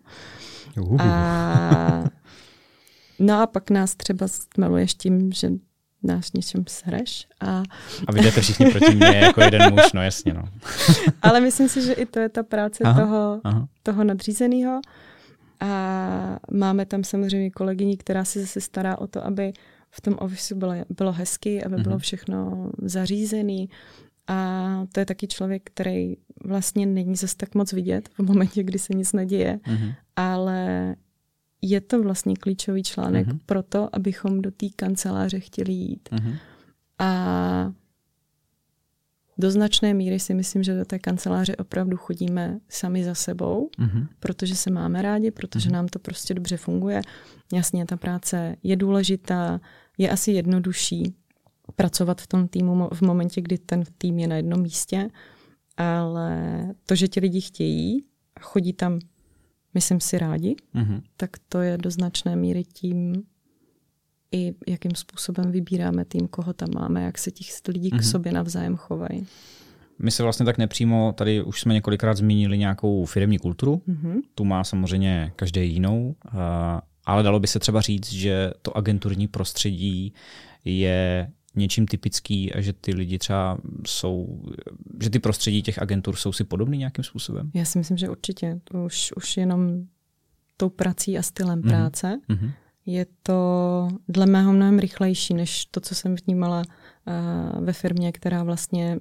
Uh. 0.79 1.01
A, 1.01 2.03
no 3.19 3.41
a 3.41 3.47
pak 3.47 3.69
nás 3.69 3.95
třeba 3.95 4.27
stmeluješ 4.27 4.93
tím, 4.93 5.31
že 5.31 5.49
nás 6.03 6.33
něčem 6.33 6.65
shreš. 6.69 7.27
A, 7.39 7.63
a 8.07 8.11
vy 8.11 8.21
jdete 8.21 8.41
všichni 8.41 8.71
proti 8.71 8.95
mně 8.95 9.17
jako 9.17 9.41
jeden 9.41 9.73
muž, 9.73 9.93
no 9.93 10.03
jasně. 10.03 10.33
No. 10.33 10.43
Ale 11.21 11.41
myslím 11.41 11.69
si, 11.69 11.81
že 11.81 11.93
i 11.93 12.05
to 12.05 12.19
je 12.19 12.29
ta 12.29 12.43
práce 12.43 12.83
aha, 12.83 13.01
toho, 13.01 13.41
aha. 13.43 13.67
toho 13.83 14.03
nadřízeného. 14.03 14.81
A 15.59 16.39
máme 16.51 16.85
tam 16.85 17.03
samozřejmě 17.03 17.51
kolegyni, 17.51 17.97
která 17.97 18.25
se 18.25 18.41
zase 18.41 18.61
stará 18.61 18.97
o 18.97 19.07
to, 19.07 19.25
aby 19.25 19.53
v 19.95 20.01
tom 20.01 20.15
ofisu 20.19 20.55
bylo, 20.55 20.73
bylo 20.89 21.11
hezky, 21.11 21.63
aby 21.63 21.75
bylo 21.75 21.95
mhm. 21.95 21.99
všechno 21.99 22.69
zařízené. 22.81 23.65
A 24.27 24.87
to 24.91 24.99
je 24.99 25.05
taky 25.05 25.27
člověk, 25.27 25.61
který 25.63 26.15
vlastně 26.45 26.85
není 26.85 27.15
zase 27.15 27.37
tak 27.37 27.55
moc 27.55 27.73
vidět 27.73 28.09
v 28.09 28.19
momentě, 28.19 28.63
kdy 28.63 28.79
se 28.79 28.93
nic 28.93 29.13
neděje, 29.13 29.59
mm-hmm. 29.63 29.95
ale 30.15 30.95
je 31.61 31.81
to 31.81 32.03
vlastně 32.03 32.35
klíčový 32.35 32.83
článek 32.83 33.27
mm-hmm. 33.27 33.39
pro 33.45 33.63
to, 33.63 33.95
abychom 33.95 34.41
do 34.41 34.51
té 34.51 34.65
kanceláře 34.75 35.39
chtěli 35.39 35.73
jít. 35.73 36.09
Mm-hmm. 36.11 36.35
A 36.99 37.73
do 39.37 39.51
značné 39.51 39.93
míry 39.93 40.19
si 40.19 40.33
myslím, 40.33 40.63
že 40.63 40.77
do 40.77 40.85
té 40.85 40.99
kanceláře 40.99 41.55
opravdu 41.55 41.97
chodíme 41.97 42.59
sami 42.69 43.03
za 43.03 43.15
sebou, 43.15 43.69
mm-hmm. 43.79 44.07
protože 44.19 44.55
se 44.55 44.71
máme 44.71 45.01
rádi, 45.01 45.31
protože 45.31 45.69
mm-hmm. 45.69 45.73
nám 45.73 45.87
to 45.87 45.99
prostě 45.99 46.33
dobře 46.33 46.57
funguje. 46.57 47.01
Jasně, 47.53 47.85
ta 47.85 47.97
práce 47.97 48.55
je 48.63 48.75
důležitá, 48.75 49.59
je 49.97 50.09
asi 50.09 50.31
jednodušší 50.31 51.15
pracovat 51.75 52.21
v 52.21 52.27
tom 52.27 52.47
týmu 52.47 52.89
v 52.93 53.01
momentě, 53.01 53.41
kdy 53.41 53.57
ten 53.57 53.83
tým 53.97 54.19
je 54.19 54.27
na 54.27 54.35
jednom 54.35 54.61
místě, 54.61 55.09
ale 55.77 56.67
to, 56.85 56.95
že 56.95 57.07
ti 57.07 57.19
lidi 57.19 57.41
chtějí, 57.41 58.03
chodí 58.41 58.73
tam 58.73 58.99
myslím 59.73 59.99
si 59.99 60.17
rádi, 60.17 60.55
mm-hmm. 60.75 61.01
tak 61.17 61.29
to 61.49 61.61
je 61.61 61.77
do 61.77 61.91
značné 61.91 62.35
míry 62.35 62.63
tím, 62.63 63.23
i 64.31 64.53
jakým 64.67 64.95
způsobem 64.95 65.51
vybíráme 65.51 66.05
tým, 66.05 66.27
koho 66.27 66.53
tam 66.53 66.69
máme, 66.75 67.03
jak 67.03 67.17
se 67.17 67.31
těch 67.31 67.47
lidí 67.67 67.89
mm-hmm. 67.89 67.97
k 67.97 68.01
mhm. 68.01 68.11
sobě 68.11 68.31
navzájem 68.31 68.75
chovají. 68.75 69.27
My 69.99 70.11
se 70.11 70.23
vlastně 70.23 70.45
tak 70.45 70.57
nepřímo, 70.57 71.13
tady 71.17 71.43
už 71.43 71.61
jsme 71.61 71.73
několikrát 71.73 72.17
zmínili 72.17 72.57
nějakou 72.57 73.05
firmní 73.05 73.39
kulturu, 73.39 73.81
mm-hmm. 73.87 74.21
tu 74.35 74.45
má 74.45 74.63
samozřejmě 74.63 75.31
každý 75.35 75.73
jinou, 75.73 76.15
ale 77.05 77.23
dalo 77.23 77.39
by 77.39 77.47
se 77.47 77.59
třeba 77.59 77.81
říct, 77.81 78.13
že 78.13 78.51
to 78.61 78.77
agenturní 78.77 79.27
prostředí 79.27 80.13
je 80.65 81.31
něčím 81.55 81.87
typický 81.87 82.53
a 82.53 82.61
že 82.61 82.73
ty 82.73 82.93
lidi 82.93 83.19
třeba 83.19 83.57
jsou, 83.87 84.43
že 85.01 85.09
ty 85.09 85.19
prostředí 85.19 85.61
těch 85.61 85.81
agentur 85.81 86.15
jsou 86.15 86.33
si 86.33 86.43
podobný 86.43 86.77
nějakým 86.77 87.03
způsobem? 87.03 87.51
Já 87.53 87.65
si 87.65 87.77
myslím, 87.77 87.97
že 87.97 88.09
určitě. 88.09 88.59
Už, 88.85 89.13
už 89.15 89.37
jenom 89.37 89.83
tou 90.57 90.69
prací 90.69 91.17
a 91.17 91.21
stylem 91.21 91.61
mm-hmm. 91.61 91.69
práce 91.69 92.19
mm-hmm. 92.29 92.51
je 92.85 93.05
to 93.23 93.87
dle 94.07 94.25
mého 94.25 94.53
mnohem 94.53 94.79
rychlejší, 94.79 95.33
než 95.33 95.65
to, 95.65 95.79
co 95.79 95.95
jsem 95.95 96.15
vnímala 96.15 96.57
uh, 96.61 97.65
ve 97.65 97.73
firmě, 97.73 98.11
která 98.11 98.43
vlastně 98.43 98.99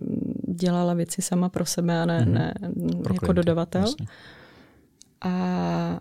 dělala 0.48 0.94
věci 0.94 1.22
sama 1.22 1.48
pro 1.48 1.66
sebe 1.66 2.02
a 2.02 2.06
ne, 2.06 2.20
mm-hmm. 2.20 2.32
ne 2.32 2.54
pro 3.02 3.14
jako 3.14 3.26
klienty, 3.26 3.34
dodavatel. 3.34 3.80
Jasně. 3.80 4.06
A, 5.24 6.00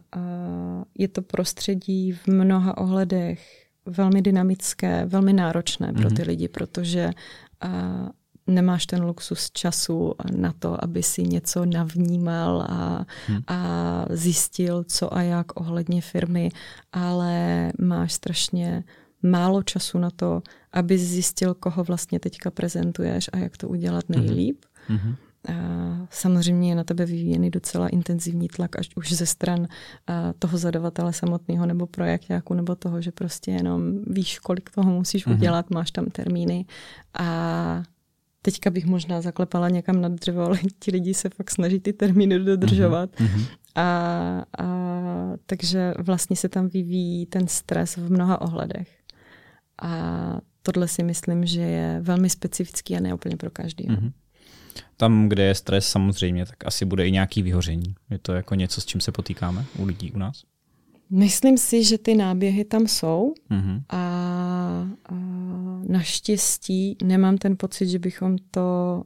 je 0.97 1.07
to 1.07 1.21
prostředí 1.21 2.11
v 2.11 2.27
mnoha 2.27 2.77
ohledech 2.77 3.67
velmi 3.85 4.21
dynamické, 4.21 5.05
velmi 5.05 5.33
náročné 5.33 5.93
pro 5.93 6.09
ty 6.09 6.21
mhm. 6.21 6.27
lidi, 6.27 6.47
protože 6.47 7.11
nemáš 8.47 8.85
ten 8.85 9.03
luxus 9.03 9.51
času 9.51 10.13
na 10.35 10.53
to, 10.59 10.83
aby 10.83 11.03
si 11.03 11.23
něco 11.23 11.65
navnímal 11.65 12.61
a, 12.61 13.05
hmm. 13.27 13.39
a 13.47 14.05
zjistil, 14.09 14.83
co 14.83 15.13
a 15.13 15.21
jak 15.21 15.59
ohledně 15.59 16.01
firmy, 16.01 16.49
ale 16.91 17.71
máš 17.79 18.13
strašně 18.13 18.83
málo 19.23 19.63
času 19.63 19.97
na 19.97 20.09
to, 20.09 20.41
aby 20.73 20.97
zjistil, 20.97 21.53
koho 21.53 21.83
vlastně 21.83 22.19
teďka 22.19 22.51
prezentuješ 22.51 23.29
a 23.33 23.37
jak 23.37 23.57
to 23.57 23.69
udělat 23.69 24.09
mhm. 24.09 24.19
nejlíp. 24.19 24.65
Hmm. 24.87 25.15
A 25.49 26.07
samozřejmě 26.09 26.69
je 26.69 26.75
na 26.75 26.83
tebe 26.83 27.05
vyvíjený 27.05 27.49
docela 27.49 27.87
intenzivní 27.87 28.47
tlak 28.47 28.79
až 28.79 28.89
už 28.95 29.11
ze 29.11 29.25
stran 29.25 29.67
toho 30.39 30.57
zadavatele 30.57 31.13
samotného 31.13 31.65
nebo 31.65 31.87
projektáku 31.87 32.53
nebo 32.53 32.75
toho, 32.75 33.01
že 33.01 33.11
prostě 33.11 33.51
jenom 33.51 34.03
víš, 34.07 34.39
kolik 34.39 34.69
toho 34.69 34.91
musíš 34.91 35.27
mm-hmm. 35.27 35.33
udělat, 35.33 35.69
máš 35.69 35.91
tam 35.91 36.05
termíny 36.05 36.65
a 37.19 37.83
teďka 38.41 38.69
bych 38.69 38.85
možná 38.85 39.21
zaklepala 39.21 39.69
někam 39.69 40.01
nad 40.01 40.11
dřevo, 40.11 40.45
ale 40.45 40.59
ti 40.79 40.91
lidi 40.91 41.13
se 41.13 41.29
fakt 41.29 41.51
snaží 41.51 41.79
ty 41.79 41.93
termíny 41.93 42.39
dodržovat. 42.39 43.15
Mm-hmm. 43.15 43.45
A, 43.75 44.45
a 44.59 44.65
takže 45.45 45.93
vlastně 45.97 46.35
se 46.35 46.49
tam 46.49 46.69
vyvíjí 46.69 47.25
ten 47.25 47.47
stres 47.47 47.97
v 47.97 48.11
mnoha 48.11 48.41
ohledech. 48.41 48.89
A 49.81 50.37
tohle 50.61 50.87
si 50.87 51.03
myslím, 51.03 51.45
že 51.45 51.61
je 51.61 51.99
velmi 52.01 52.29
specifický 52.29 52.97
a 52.97 52.99
ne 52.99 53.13
úplně 53.13 53.37
pro 53.37 53.49
každý. 53.49 53.87
Mm-hmm. 53.87 54.11
Tam, 55.01 55.29
kde 55.29 55.43
je 55.43 55.55
stres 55.55 55.87
samozřejmě, 55.87 56.45
tak 56.45 56.65
asi 56.65 56.85
bude 56.85 57.07
i 57.07 57.11
nějaký 57.11 57.41
vyhoření. 57.41 57.95
Je 58.09 58.17
to 58.17 58.33
jako 58.33 58.55
něco, 58.55 58.81
s 58.81 58.85
čím 58.85 59.01
se 59.01 59.11
potýkáme 59.11 59.65
u 59.77 59.85
lidí 59.85 60.11
u 60.11 60.17
nás? 60.17 60.43
Myslím 61.09 61.57
si, 61.57 61.83
že 61.83 61.97
ty 61.97 62.15
náběhy 62.15 62.65
tam 62.65 62.87
jsou 62.87 63.33
mm-hmm. 63.51 63.81
a, 63.89 63.97
a 65.05 65.15
naštěstí 65.87 66.97
nemám 67.03 67.37
ten 67.37 67.57
pocit, 67.57 67.89
že 67.89 67.99
bychom 67.99 68.37
to 68.51 69.03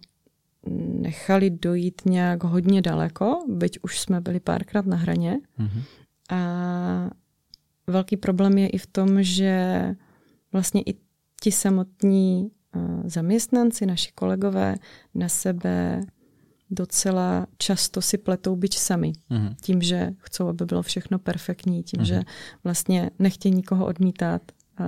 nechali 1.01 1.49
dojít 1.49 2.01
nějak 2.05 2.43
hodně 2.43 2.81
daleko, 2.81 3.45
byť 3.47 3.79
už 3.81 3.99
jsme 3.99 4.21
byli 4.21 4.39
párkrát 4.39 4.85
na 4.85 4.97
hraně. 4.97 5.39
Mm-hmm. 5.59 5.81
A 6.29 7.09
velký 7.87 8.17
problém 8.17 8.57
je 8.57 8.67
i 8.69 8.77
v 8.77 8.87
tom, 8.87 9.23
že 9.23 9.81
vlastně 10.51 10.81
i 10.81 10.95
ti 11.41 11.51
samotní 11.51 12.51
zaměstnanci, 13.05 13.85
naši 13.85 14.11
kolegové 14.15 14.75
na 15.15 15.29
sebe 15.29 16.01
docela 16.69 17.47
často 17.57 18.01
si 18.01 18.17
pletou 18.17 18.55
byč 18.55 18.77
sami. 18.77 19.13
Mm-hmm. 19.31 19.55
Tím, 19.61 19.81
že 19.81 20.11
chcou, 20.17 20.47
aby 20.47 20.65
bylo 20.65 20.81
všechno 20.81 21.19
perfektní, 21.19 21.83
tím, 21.83 21.99
mm-hmm. 21.99 22.05
že 22.05 22.21
vlastně 22.63 23.11
nechtějí 23.19 23.55
nikoho 23.55 23.85
odmítat. 23.85 24.41
A 24.77 24.83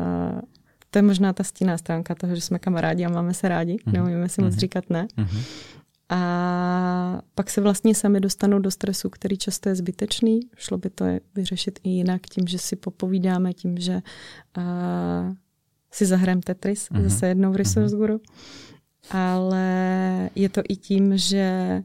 to 0.90 0.98
je 0.98 1.04
možná 1.04 1.34
ta 1.34 1.44
stíná 1.44 1.78
stránka 1.78 2.16
toho, 2.16 2.36
že 2.36 2.42
jsme 2.42 2.60
kamarádi 2.60 3.06
a 3.06 3.10
máme 3.10 3.34
se 3.34 3.50
rádi, 3.50 3.76
mm-hmm. 3.76 3.94
neumíme 3.94 4.30
si 4.30 4.42
moc 4.42 4.54
mm-hmm. 4.54 4.60
říkat 4.60 4.90
ne. 4.90 5.08
Mm-hmm. 5.18 5.42
A 6.10 7.22
pak 7.36 7.50
se 7.50 7.62
vlastně 7.62 7.96
sami 7.96 8.20
dostanou 8.20 8.60
do 8.60 8.72
stresu, 8.72 9.10
který 9.10 9.38
často 9.38 9.70
je 9.70 9.76
zbytečný. 9.76 10.40
Šlo 10.56 10.78
by 10.78 10.90
to 10.90 11.06
vyřešit 11.36 11.80
i 11.84 11.90
jinak 11.90 12.22
tím, 12.22 12.48
že 12.48 12.58
si 12.58 12.76
popovídáme, 12.76 13.54
tím, 13.54 13.78
že 13.78 14.02
uh, 14.58 14.64
si 15.98 16.06
zahrajeme 16.06 16.42
Tetris 16.42 16.90
mm-hmm. 16.90 17.04
zase 17.04 17.28
jednou 17.28 17.52
v 17.52 17.56
Resource 17.56 17.96
mm-hmm. 17.96 17.98
Guru. 17.98 18.22
Ale 19.10 19.66
je 20.36 20.50
to 20.50 20.62
i 20.70 20.76
tím, 20.76 21.18
že 21.18 21.84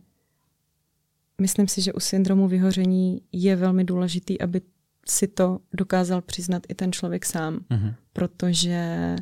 myslím 1.40 1.68
si, 1.68 1.82
že 1.82 1.92
u 1.92 2.00
syndromu 2.00 2.48
vyhoření 2.48 3.22
je 3.32 3.56
velmi 3.56 3.84
důležitý, 3.84 4.40
aby 4.40 4.60
si 5.08 5.28
to 5.28 5.58
dokázal 5.72 6.20
přiznat 6.22 6.62
i 6.68 6.74
ten 6.74 6.92
člověk 6.92 7.26
sám. 7.26 7.58
Mm-hmm. 7.70 7.94
Protože 8.12 9.16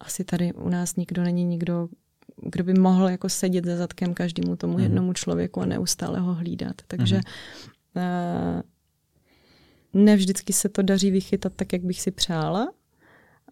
asi 0.00 0.24
tady 0.24 0.52
u 0.52 0.68
nás 0.68 0.96
nikdo 0.96 1.22
není 1.22 1.44
nikdo, 1.44 1.88
kdo 2.42 2.64
by 2.64 2.74
mohl 2.74 3.08
jako 3.08 3.28
sedět 3.28 3.64
za 3.64 3.76
zadkem 3.76 4.14
každému 4.14 4.56
tomu 4.56 4.76
mm-hmm. 4.76 4.82
jednomu 4.82 5.12
člověku 5.12 5.60
a 5.60 5.66
neustále 5.66 6.20
ho 6.20 6.34
hlídat. 6.34 6.76
Takže 6.86 7.16
mm-hmm. 7.16 8.62
uh, 9.94 10.02
ne 10.02 10.16
vždycky 10.16 10.52
se 10.52 10.68
to 10.68 10.82
daří 10.82 11.10
vychytat 11.10 11.52
tak, 11.56 11.72
jak 11.72 11.82
bych 11.82 12.00
si 12.00 12.10
přála, 12.10 12.72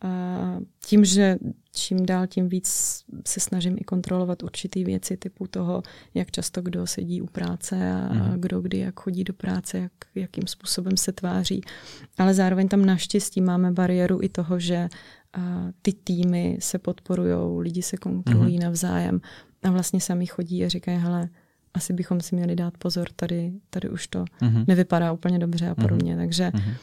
a 0.03 0.59
tím, 0.85 1.05
že 1.05 1.39
čím 1.73 2.07
dál 2.07 2.27
tím 2.27 2.49
víc 2.49 2.69
se 3.27 3.41
snažím 3.41 3.77
i 3.79 3.85
kontrolovat 3.85 4.43
určitý 4.43 4.85
věci 4.85 5.17
typu 5.17 5.47
toho, 5.47 5.83
jak 6.15 6.31
často 6.31 6.63
kdo 6.63 6.87
sedí 6.87 7.23
u 7.23 7.27
práce 7.27 7.93
a 7.93 8.15
mm. 8.15 8.41
kdo 8.41 8.61
kdy 8.61 8.79
jak 8.79 9.01
chodí 9.01 9.25
do 9.25 9.33
práce, 9.33 9.79
jak, 9.79 9.93
jakým 10.15 10.47
způsobem 10.47 10.97
se 10.97 11.13
tváří. 11.13 11.61
Ale 12.19 12.35
zároveň 12.35 12.69
tam 12.69 12.85
naštěstí 12.85 13.41
máme 13.41 13.73
bariéru 13.73 14.19
i 14.23 14.29
toho, 14.29 14.59
že 14.59 14.89
a, 15.35 15.69
ty 15.83 15.93
týmy 15.93 16.59
se 16.61 16.79
podporují, 16.79 17.63
lidi 17.63 17.83
se 17.83 17.97
kontrolují 17.97 18.57
mm. 18.57 18.63
navzájem 18.63 19.21
a 19.63 19.71
vlastně 19.71 20.01
sami 20.01 20.27
chodí 20.27 20.65
a 20.65 20.69
říkají, 20.69 20.99
hele, 20.99 21.29
asi 21.75 21.93
bychom 21.93 22.21
si 22.21 22.37
měli 22.37 22.57
dát 22.57 22.79
pozor, 22.79 23.09
tady, 23.17 23.53
tady 23.71 23.89
už 23.89 24.07
to 24.07 24.25
mm. 24.41 24.65
nevypadá 24.67 25.13
úplně 25.13 25.39
dobře 25.39 25.69
a 25.69 25.75
podobně. 25.75 26.13
Mm. 26.13 26.19
Takže 26.19 26.51
mm 26.55 26.75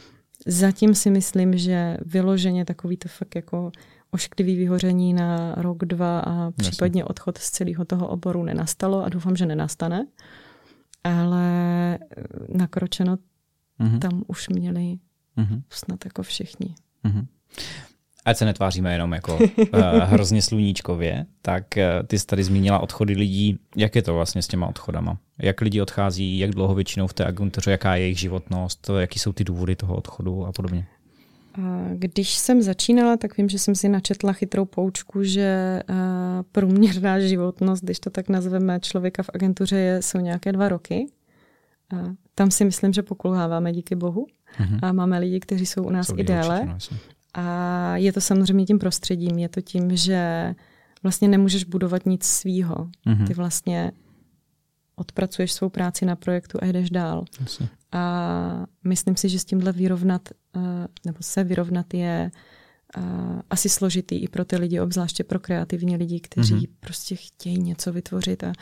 Zatím 0.46 0.94
si 0.94 1.10
myslím, 1.10 1.58
že 1.58 1.96
vyloženě 2.04 2.64
takový 2.64 2.96
to 2.96 3.08
fakt 3.08 3.34
jako 3.34 3.72
ošklivý 4.10 4.56
vyhoření 4.56 5.14
na 5.14 5.54
rok, 5.54 5.84
dva 5.84 6.20
a 6.20 6.50
případně 6.50 7.04
odchod 7.04 7.38
z 7.38 7.50
celého 7.50 7.84
toho 7.84 8.08
oboru 8.08 8.42
nenastalo 8.42 9.04
a 9.04 9.08
doufám, 9.08 9.36
že 9.36 9.46
nenastane. 9.46 10.06
Ale 11.04 11.98
nakročeno 12.54 13.16
mm-hmm. 13.80 13.98
tam 13.98 14.22
už 14.26 14.48
měli 14.48 14.98
mm-hmm. 15.36 15.62
snad 15.70 16.04
jako 16.04 16.22
všichni. 16.22 16.74
Mm-hmm 17.04 17.26
ať 18.26 18.36
se 18.36 18.44
netváříme 18.44 18.92
jenom 18.92 19.12
jako 19.12 19.34
uh, 19.36 19.80
hrozně 20.02 20.42
sluníčkově, 20.42 21.26
tak 21.42 21.64
uh, 21.76 22.06
ty 22.06 22.18
jsi 22.18 22.26
tady 22.26 22.44
zmínila 22.44 22.78
odchody 22.78 23.14
lidí. 23.14 23.58
Jak 23.76 23.94
je 23.96 24.02
to 24.02 24.14
vlastně 24.14 24.42
s 24.42 24.48
těma 24.48 24.66
odchodama? 24.66 25.18
Jak 25.38 25.60
lidi 25.60 25.80
odchází, 25.80 26.38
jak 26.38 26.50
dlouho 26.50 26.74
většinou 26.74 27.06
v 27.06 27.14
té 27.14 27.24
agentuře, 27.24 27.70
jaká 27.70 27.96
je 27.96 28.02
jejich 28.02 28.18
životnost, 28.18 28.90
jaký 28.98 29.18
jsou 29.18 29.32
ty 29.32 29.44
důvody 29.44 29.76
toho 29.76 29.96
odchodu 29.96 30.46
a 30.46 30.52
podobně? 30.52 30.86
Když 31.92 32.34
jsem 32.34 32.62
začínala, 32.62 33.16
tak 33.16 33.36
vím, 33.36 33.48
že 33.48 33.58
jsem 33.58 33.74
si 33.74 33.88
načetla 33.88 34.32
chytrou 34.32 34.64
poučku, 34.64 35.22
že 35.22 35.80
průměrná 36.52 37.20
životnost, 37.20 37.84
když 37.84 38.00
to 38.00 38.10
tak 38.10 38.28
nazveme, 38.28 38.80
člověka 38.80 39.22
v 39.22 39.30
agentuře 39.34 39.76
je, 39.76 40.02
jsou 40.02 40.18
nějaké 40.18 40.52
dva 40.52 40.68
roky. 40.68 41.06
Tam 42.34 42.50
si 42.50 42.64
myslím, 42.64 42.92
že 42.92 43.02
pokulháváme, 43.02 43.72
díky 43.72 43.94
bohu. 43.94 44.26
Mm-hmm. 44.58 44.78
A 44.82 44.92
máme 44.92 45.18
lidi, 45.18 45.40
kteří 45.40 45.66
jsou 45.66 45.82
u 45.82 45.90
nás 45.90 46.06
jsou 46.06 46.18
i 46.18 46.24
déle. 46.24 46.68
Určitě, 46.72 46.94
a 47.36 47.96
je 47.96 48.12
to 48.12 48.20
samozřejmě 48.20 48.66
tím 48.66 48.78
prostředím, 48.78 49.38
je 49.38 49.48
to 49.48 49.60
tím, 49.60 49.96
že 49.96 50.54
vlastně 51.02 51.28
nemůžeš 51.28 51.64
budovat 51.64 52.06
nic 52.06 52.24
svýho. 52.24 52.74
Mm-hmm. 53.06 53.26
Ty 53.26 53.34
vlastně 53.34 53.92
odpracuješ 54.96 55.52
svou 55.52 55.68
práci 55.68 56.04
na 56.04 56.16
projektu 56.16 56.58
a 56.62 56.66
jdeš 56.66 56.90
dál. 56.90 57.24
Jasně. 57.40 57.68
A 57.92 58.66
myslím 58.84 59.16
si, 59.16 59.28
že 59.28 59.38
s 59.38 59.44
tímhle 59.44 59.72
vyrovnat, 59.72 60.28
eh, 60.56 60.60
nebo 61.04 61.18
se 61.20 61.44
vyrovnat 61.44 61.94
je 61.94 62.30
eh, 62.96 63.02
asi 63.50 63.68
složitý 63.68 64.16
i 64.16 64.28
pro 64.28 64.44
ty 64.44 64.56
lidi, 64.56 64.80
obzvláště 64.80 65.24
pro 65.24 65.38
kreativní 65.38 65.96
lidi, 65.96 66.20
kteří 66.20 66.54
mm-hmm. 66.54 66.70
prostě 66.80 67.16
chtějí 67.16 67.58
něco 67.58 67.92
vytvořit 67.92 68.44
a, 68.44 68.52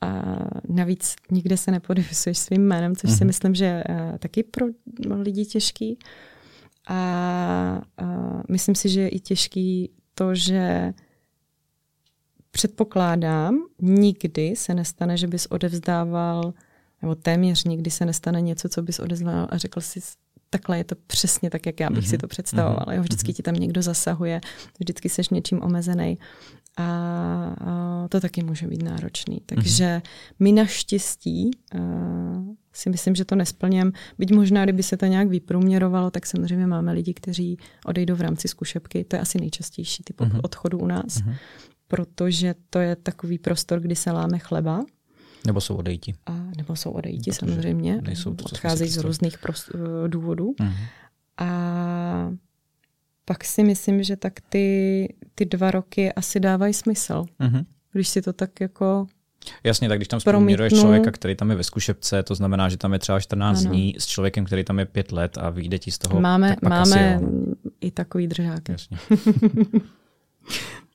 a 0.00 0.22
navíc 0.68 1.16
nikde 1.30 1.56
se 1.56 1.70
nepodepisuješ 1.70 2.38
svým 2.38 2.62
jménem, 2.62 2.96
což 2.96 3.10
mm-hmm. 3.10 3.18
si 3.18 3.24
mhm. 3.24 3.26
myslím, 3.26 3.54
že 3.54 3.64
je 3.64 3.84
eh, 3.88 4.18
taky 4.18 4.42
pro 4.42 4.66
lidi 5.22 5.44
těžký. 5.44 5.98
A, 6.86 6.94
a 7.96 8.42
myslím 8.50 8.74
si, 8.74 8.88
že 8.88 9.00
je 9.00 9.08
i 9.08 9.20
těžký 9.20 9.90
to, 10.14 10.34
že 10.34 10.94
předpokládám, 12.50 13.66
nikdy 13.82 14.56
se 14.56 14.74
nestane, 14.74 15.16
že 15.16 15.26
bys 15.26 15.46
odevzdával, 15.46 16.54
nebo 17.02 17.14
téměř 17.14 17.64
nikdy 17.64 17.90
se 17.90 18.06
nestane 18.06 18.40
něco, 18.40 18.68
co 18.68 18.82
bys 18.82 18.98
odevzdával 18.98 19.48
a 19.50 19.58
řekl 19.58 19.80
si, 19.80 20.00
takhle 20.54 20.78
je 20.78 20.84
to 20.84 20.94
přesně 21.06 21.50
tak, 21.50 21.66
jak 21.66 21.80
já 21.80 21.90
bych 21.90 22.04
mm-hmm. 22.04 22.08
si 22.08 22.16
mhm. 22.16 22.20
to 22.20 22.28
představoval. 22.28 22.86
Jo, 22.90 23.02
vždycky 23.02 23.32
mm-hmm. 23.32 23.36
ti 23.36 23.42
tam 23.42 23.54
někdo 23.54 23.82
zasahuje, 23.82 24.40
vždycky 24.78 25.08
seš 25.08 25.28
něčím 25.28 25.62
omezený. 25.62 26.18
A, 26.76 26.84
a 27.60 28.08
to 28.08 28.20
taky 28.20 28.42
může 28.42 28.66
být 28.66 28.82
náročný. 28.82 29.42
Takže 29.46 29.84
mm-hmm. 29.84 30.34
my 30.40 30.52
naštěstí 30.52 31.50
a, 31.74 31.78
si 32.72 32.90
myslím, 32.90 33.14
že 33.14 33.24
to 33.24 33.34
nesplněm. 33.34 33.92
Byť 34.18 34.32
možná, 34.32 34.64
kdyby 34.64 34.82
se 34.82 34.96
to 34.96 35.06
nějak 35.06 35.28
vyprůměrovalo, 35.28 36.10
tak 36.10 36.26
samozřejmě 36.26 36.66
máme 36.66 36.92
lidi, 36.92 37.14
kteří 37.14 37.58
odejdou 37.84 38.14
v 38.14 38.20
rámci 38.20 38.48
zkušebky. 38.48 39.04
To 39.04 39.16
je 39.16 39.20
asi 39.20 39.40
nejčastější 39.40 40.02
typ 40.02 40.20
mm-hmm. 40.20 40.40
odchodu 40.42 40.78
u 40.78 40.86
nás, 40.86 41.06
mm-hmm. 41.06 41.34
protože 41.88 42.54
to 42.70 42.78
je 42.78 42.96
takový 42.96 43.38
prostor, 43.38 43.80
kdy 43.80 43.96
se 43.96 44.10
láme 44.10 44.38
chleba. 44.38 44.84
Nebo 45.46 45.60
jsou 45.60 45.76
odejti. 45.76 46.14
A, 46.26 46.32
nebo 46.56 46.76
jsou 46.76 46.90
odejti, 46.90 47.30
Protože 47.30 47.46
samozřejmě. 47.46 48.00
Nejsou 48.02 48.34
to, 48.34 48.44
Odcházejí 48.44 48.90
z 48.90 48.98
různých 48.98 49.38
prost, 49.38 49.70
důvodů. 50.06 50.54
Mm-hmm. 50.60 50.86
A 51.38 52.32
pak 53.24 53.44
si 53.44 53.64
myslím, 53.64 54.02
že 54.02 54.16
tak 54.16 54.32
ty, 54.48 55.08
ty 55.34 55.44
dva 55.44 55.70
roky 55.70 56.12
asi 56.12 56.40
dávají 56.40 56.74
smysl. 56.74 57.24
Mm-hmm. 57.40 57.64
Když 57.92 58.08
si 58.08 58.22
to 58.22 58.32
tak 58.32 58.60
jako 58.60 59.06
Jasně, 59.64 59.88
tak 59.88 59.98
když 59.98 60.08
tam 60.08 60.20
zprůměruješ 60.20 60.72
člověka, 60.72 61.10
který 61.10 61.36
tam 61.36 61.50
je 61.50 61.56
ve 61.56 61.64
zkušebce, 61.64 62.22
to 62.22 62.34
znamená, 62.34 62.68
že 62.68 62.76
tam 62.76 62.92
je 62.92 62.98
třeba 62.98 63.20
14 63.20 63.60
ano. 63.60 63.70
dní 63.70 63.94
s 63.98 64.06
člověkem, 64.06 64.44
který 64.44 64.64
tam 64.64 64.78
je 64.78 64.84
5 64.84 65.12
let 65.12 65.38
a 65.38 65.50
vyjde 65.50 65.78
ti 65.78 65.90
z 65.90 65.98
toho. 65.98 66.20
Máme, 66.20 66.48
tak 66.48 66.70
máme 66.70 67.20
i 67.80 67.90
takový 67.90 68.26
držák. 68.26 68.68
Jasně. 68.68 68.98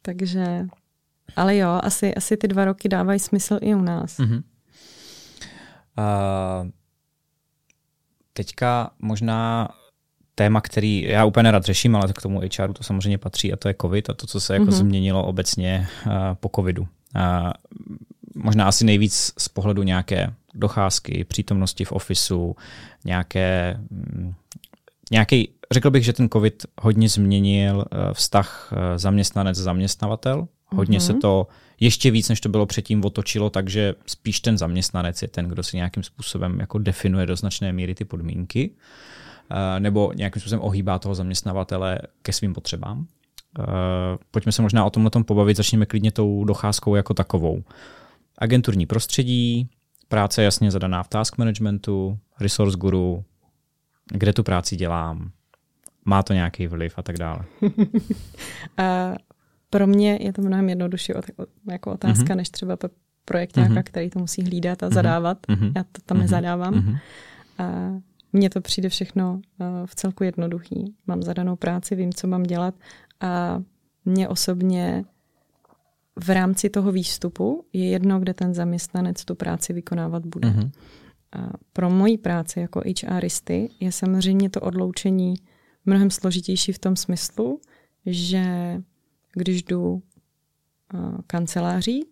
Takže, 0.01 0.65
ale 1.35 1.57
jo, 1.57 1.79
asi, 1.83 2.15
asi 2.15 2.37
ty 2.37 2.47
dva 2.47 2.65
roky 2.65 2.89
dávají 2.89 3.19
smysl 3.19 3.59
i 3.61 3.75
u 3.75 3.81
nás. 3.81 4.17
Uh-huh. 4.17 4.43
Uh, 5.97 6.69
teďka 8.33 8.91
možná 8.99 9.69
téma, 10.35 10.61
který 10.61 11.01
já 11.01 11.25
úplně 11.25 11.43
nerad 11.43 11.63
řeším, 11.63 11.95
ale 11.95 12.13
k 12.13 12.21
tomu 12.21 12.39
HRu 12.39 12.73
to 12.73 12.83
samozřejmě 12.83 13.17
patří 13.17 13.53
a 13.53 13.55
to 13.55 13.67
je 13.67 13.75
COVID 13.81 14.09
a 14.09 14.13
to, 14.13 14.27
co 14.27 14.39
se 14.39 14.53
jako 14.53 14.65
uh-huh. 14.65 14.71
změnilo 14.71 15.25
obecně 15.25 15.87
uh, 16.05 16.11
po 16.33 16.49
COVIdu. 16.55 16.81
Uh, 16.81 17.51
možná 18.35 18.67
asi 18.67 18.85
nejvíc 18.85 19.33
z 19.37 19.49
pohledu 19.49 19.83
nějaké 19.83 20.33
docházky, 20.53 21.23
přítomnosti 21.23 21.85
v 21.85 21.91
ofisu, 21.91 22.55
nějaké, 23.05 23.79
mm, 23.89 24.33
nějaký, 25.11 25.49
řekl 25.71 25.91
bych, 25.91 26.05
že 26.05 26.13
ten 26.13 26.29
COVID 26.29 26.65
hodně 26.81 27.09
změnil 27.09 27.85
eh, 27.91 28.13
vztah 28.13 28.73
eh, 28.73 28.99
zaměstnanec-zaměstnavatel. 28.99 30.47
Hodně 30.75 30.97
mm-hmm. 30.97 31.05
se 31.05 31.11
mhm. 31.11 31.21
to 31.21 31.47
ještě 31.79 32.11
víc, 32.11 32.29
než 32.29 32.41
to 32.41 32.49
bylo 32.49 32.65
předtím, 32.65 33.05
otočilo, 33.05 33.49
takže 33.49 33.95
spíš 34.05 34.39
ten 34.39 34.57
zaměstnanec 34.57 35.21
je 35.21 35.27
ten, 35.27 35.47
kdo 35.47 35.63
si 35.63 35.77
nějakým 35.77 36.03
způsobem 36.03 36.59
jako 36.59 36.77
definuje 36.77 37.25
do 37.25 37.35
značné 37.35 37.73
míry 37.73 37.95
ty 37.95 38.05
podmínky 38.05 38.71
eh, 39.51 39.79
nebo 39.79 40.13
nějakým 40.15 40.39
způsobem 40.39 40.65
ohýbá 40.65 40.99
toho 40.99 41.15
zaměstnavatele 41.15 41.99
ke 42.21 42.33
svým 42.33 42.53
potřebám. 42.53 43.07
Pojďme 44.31 44.51
se 44.51 44.61
možná 44.61 44.85
o 44.85 44.89
tomhle 44.89 45.11
tom 45.11 45.23
pobavit, 45.23 45.57
začněme 45.57 45.85
klidně 45.85 46.11
tou 46.11 46.43
docházkou 46.43 46.95
jako 46.95 47.13
takovou 47.13 47.63
agenturní 48.37 48.85
prostředí, 48.85 49.69
práce 50.07 50.43
jasně 50.43 50.71
zadaná 50.71 51.03
v 51.03 51.07
task 51.07 51.37
managementu, 51.37 52.17
resource 52.39 52.77
guru, 52.77 53.23
kde 54.11 54.33
tu 54.33 54.43
práci 54.43 54.75
dělám, 54.75 55.31
má 56.05 56.23
to 56.23 56.33
nějaký 56.33 56.67
vliv 56.67 56.93
a 56.97 57.01
tak 57.01 57.17
dále. 57.17 57.45
pro 59.69 59.87
mě 59.87 60.17
je 60.21 60.33
to 60.33 60.41
mnohem 60.41 60.69
jednodušší 60.69 61.13
jako 61.71 61.91
otázka, 61.91 62.23
mm-hmm. 62.23 62.35
než 62.35 62.49
třeba 62.49 62.77
projekt 63.25 63.57
mm-hmm. 63.57 63.83
který 63.83 64.09
to 64.09 64.19
musí 64.19 64.43
hlídat 64.43 64.83
a 64.83 64.89
mm-hmm. 64.89 64.93
zadávat. 64.93 65.37
Mm-hmm. 65.47 65.71
Já 65.75 65.83
to 65.83 66.01
tam 66.05 66.17
mm-hmm. 66.17 66.21
nezadávám. 66.21 66.73
Mm-hmm. 66.73 66.97
A 67.57 67.93
mně 68.33 68.49
to 68.49 68.61
přijde 68.61 68.89
všechno 68.89 69.41
v 69.85 69.95
celku 69.95 70.23
jednoduchý. 70.23 70.95
Mám 71.07 71.23
zadanou 71.23 71.55
práci, 71.55 71.95
vím, 71.95 72.13
co 72.13 72.27
mám 72.27 72.43
dělat 72.43 72.75
a 73.19 73.61
mě 74.05 74.27
osobně 74.27 75.05
v 76.23 76.29
rámci 76.29 76.69
toho 76.69 76.91
výstupu 76.91 77.65
je 77.73 77.89
jedno, 77.89 78.19
kde 78.19 78.33
ten 78.33 78.53
zaměstnanec 78.53 79.25
tu 79.25 79.35
práci 79.35 79.73
vykonávat 79.73 80.25
bude. 80.25 80.49
Mm-hmm. 80.49 80.71
A 81.33 81.49
pro 81.73 81.89
moji 81.89 82.17
práci 82.17 82.59
jako 82.59 82.81
HRisty 83.07 83.69
je 83.79 83.91
samozřejmě 83.91 84.49
to 84.49 84.61
odloučení 84.61 85.33
mnohem 85.85 86.11
složitější 86.11 86.71
v 86.71 86.79
tom 86.79 86.95
smyslu, 86.95 87.61
že 88.05 88.43
když 89.33 89.63
jdu 89.63 89.91
uh, 89.91 91.17
kanceláří, 91.27 92.05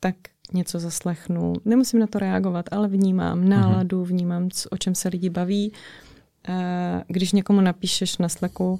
tak 0.00 0.16
něco 0.52 0.78
zaslechnu. 0.78 1.52
Nemusím 1.64 2.00
na 2.00 2.06
to 2.06 2.18
reagovat, 2.18 2.66
ale 2.70 2.88
vnímám 2.88 3.38
mhm. 3.38 3.48
náladu, 3.48 4.04
vnímám, 4.04 4.48
o 4.70 4.76
čem 4.76 4.94
se 4.94 5.08
lidi 5.08 5.30
baví. 5.30 5.72
Uh, 6.48 6.54
když 7.06 7.32
někomu 7.32 7.60
napíšeš 7.60 8.18
na 8.18 8.28
Slacku, 8.28 8.78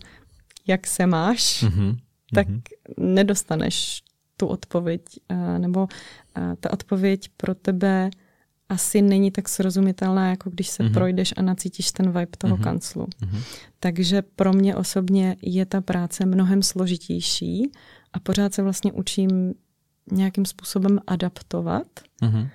jak 0.66 0.86
se 0.86 1.06
máš, 1.06 1.62
mm-hmm. 1.62 1.96
tak 2.34 2.48
mm-hmm. 2.48 2.62
nedostaneš 2.96 4.02
tu 4.36 4.46
odpověď, 4.46 5.02
uh, 5.30 5.58
nebo 5.58 5.88
ta 6.60 6.72
odpověď 6.72 7.28
pro 7.36 7.54
tebe 7.54 8.10
asi 8.68 9.02
není 9.02 9.30
tak 9.30 9.48
srozumitelná, 9.48 10.30
jako 10.30 10.50
když 10.50 10.68
se 10.68 10.82
mm-hmm. 10.82 10.92
projdeš 10.92 11.34
a 11.36 11.42
nacítíš 11.42 11.92
ten 11.92 12.06
vibe 12.06 12.36
toho 12.38 12.56
mm-hmm. 12.56 12.62
kanclu. 12.64 13.06
Mm-hmm. 13.06 13.42
Takže 13.80 14.22
pro 14.22 14.52
mě 14.52 14.76
osobně 14.76 15.36
je 15.42 15.66
ta 15.66 15.80
práce 15.80 16.26
mnohem 16.26 16.62
složitější 16.62 17.72
a 18.12 18.20
pořád 18.20 18.54
se 18.54 18.62
vlastně 18.62 18.92
učím 18.92 19.54
nějakým 20.12 20.44
způsobem 20.44 20.98
adaptovat 21.06 21.86
mm-hmm. 22.22 22.48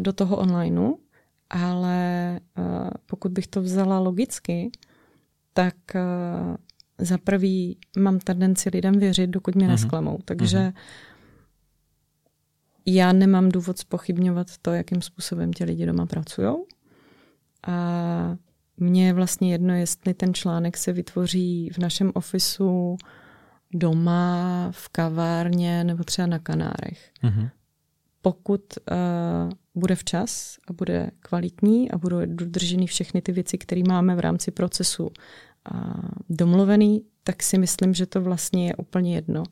do 0.00 0.12
toho 0.12 0.36
onlineu, 0.36 0.94
ale 1.50 2.40
uh, 2.58 2.64
pokud 3.06 3.32
bych 3.32 3.46
to 3.46 3.62
vzala 3.62 3.98
logicky, 3.98 4.70
tak 5.52 5.74
uh, 5.94 6.56
za 6.98 7.18
prvý 7.18 7.76
mám 7.98 8.18
tendenci 8.18 8.70
lidem 8.72 8.98
věřit, 8.98 9.30
dokud 9.30 9.54
mě 9.54 9.66
mm-hmm. 9.66 9.70
nesklamou. 9.70 10.18
Takže 10.24 10.58
mm-hmm 10.58 10.72
já 12.86 13.12
nemám 13.12 13.48
důvod 13.48 13.78
spochybňovat 13.78 14.46
to, 14.62 14.72
jakým 14.72 15.02
způsobem 15.02 15.52
ti 15.52 15.64
lidi 15.64 15.86
doma 15.86 16.06
pracují. 16.06 16.54
A 17.66 18.36
mně 18.76 19.06
je 19.06 19.12
vlastně 19.12 19.52
jedno, 19.52 19.74
jestli 19.74 20.14
ten 20.14 20.34
článek 20.34 20.76
se 20.76 20.92
vytvoří 20.92 21.70
v 21.70 21.78
našem 21.78 22.10
ofisu, 22.14 22.96
doma, 23.74 24.68
v 24.70 24.88
kavárně 24.88 25.84
nebo 25.84 26.04
třeba 26.04 26.26
na 26.26 26.38
Kanárech. 26.38 27.10
Mm-hmm. 27.22 27.50
Pokud 28.22 28.60
uh, 28.90 29.52
bude 29.74 29.94
včas 29.94 30.56
a 30.68 30.72
bude 30.72 31.10
kvalitní 31.20 31.90
a 31.90 31.98
budou 31.98 32.18
dodrženy 32.26 32.86
všechny 32.86 33.22
ty 33.22 33.32
věci, 33.32 33.58
které 33.58 33.82
máme 33.88 34.16
v 34.16 34.20
rámci 34.20 34.50
procesu 34.50 35.10
domluvený, 36.28 37.02
tak 37.24 37.42
si 37.42 37.58
myslím, 37.58 37.94
že 37.94 38.06
to 38.06 38.20
vlastně 38.20 38.66
je 38.66 38.76
úplně 38.76 39.14
jedno. 39.14 39.42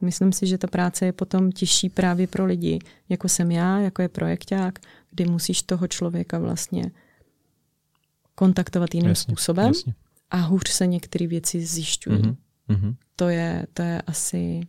Myslím 0.00 0.32
si, 0.32 0.46
že 0.46 0.58
ta 0.58 0.66
práce 0.66 1.06
je 1.06 1.12
potom 1.12 1.52
těžší 1.52 1.88
právě 1.88 2.26
pro 2.26 2.44
lidi, 2.44 2.78
jako 3.08 3.28
jsem 3.28 3.50
já, 3.50 3.78
jako 3.78 4.02
je 4.02 4.08
projekták, 4.08 4.78
kdy 5.10 5.26
musíš 5.26 5.62
toho 5.62 5.88
člověka 5.88 6.38
vlastně 6.38 6.90
kontaktovat 8.34 8.94
jiným 8.94 9.08
jasně, 9.08 9.22
způsobem 9.22 9.66
jasně. 9.66 9.94
a 10.30 10.36
hůř 10.36 10.68
se 10.68 10.86
některé 10.86 11.26
věci 11.26 11.66
zjišťují. 11.66 12.22
Mm-hmm. 12.68 12.94
To, 13.16 13.28
je, 13.28 13.66
to 13.74 13.82
je 13.82 14.02
asi 14.02 14.60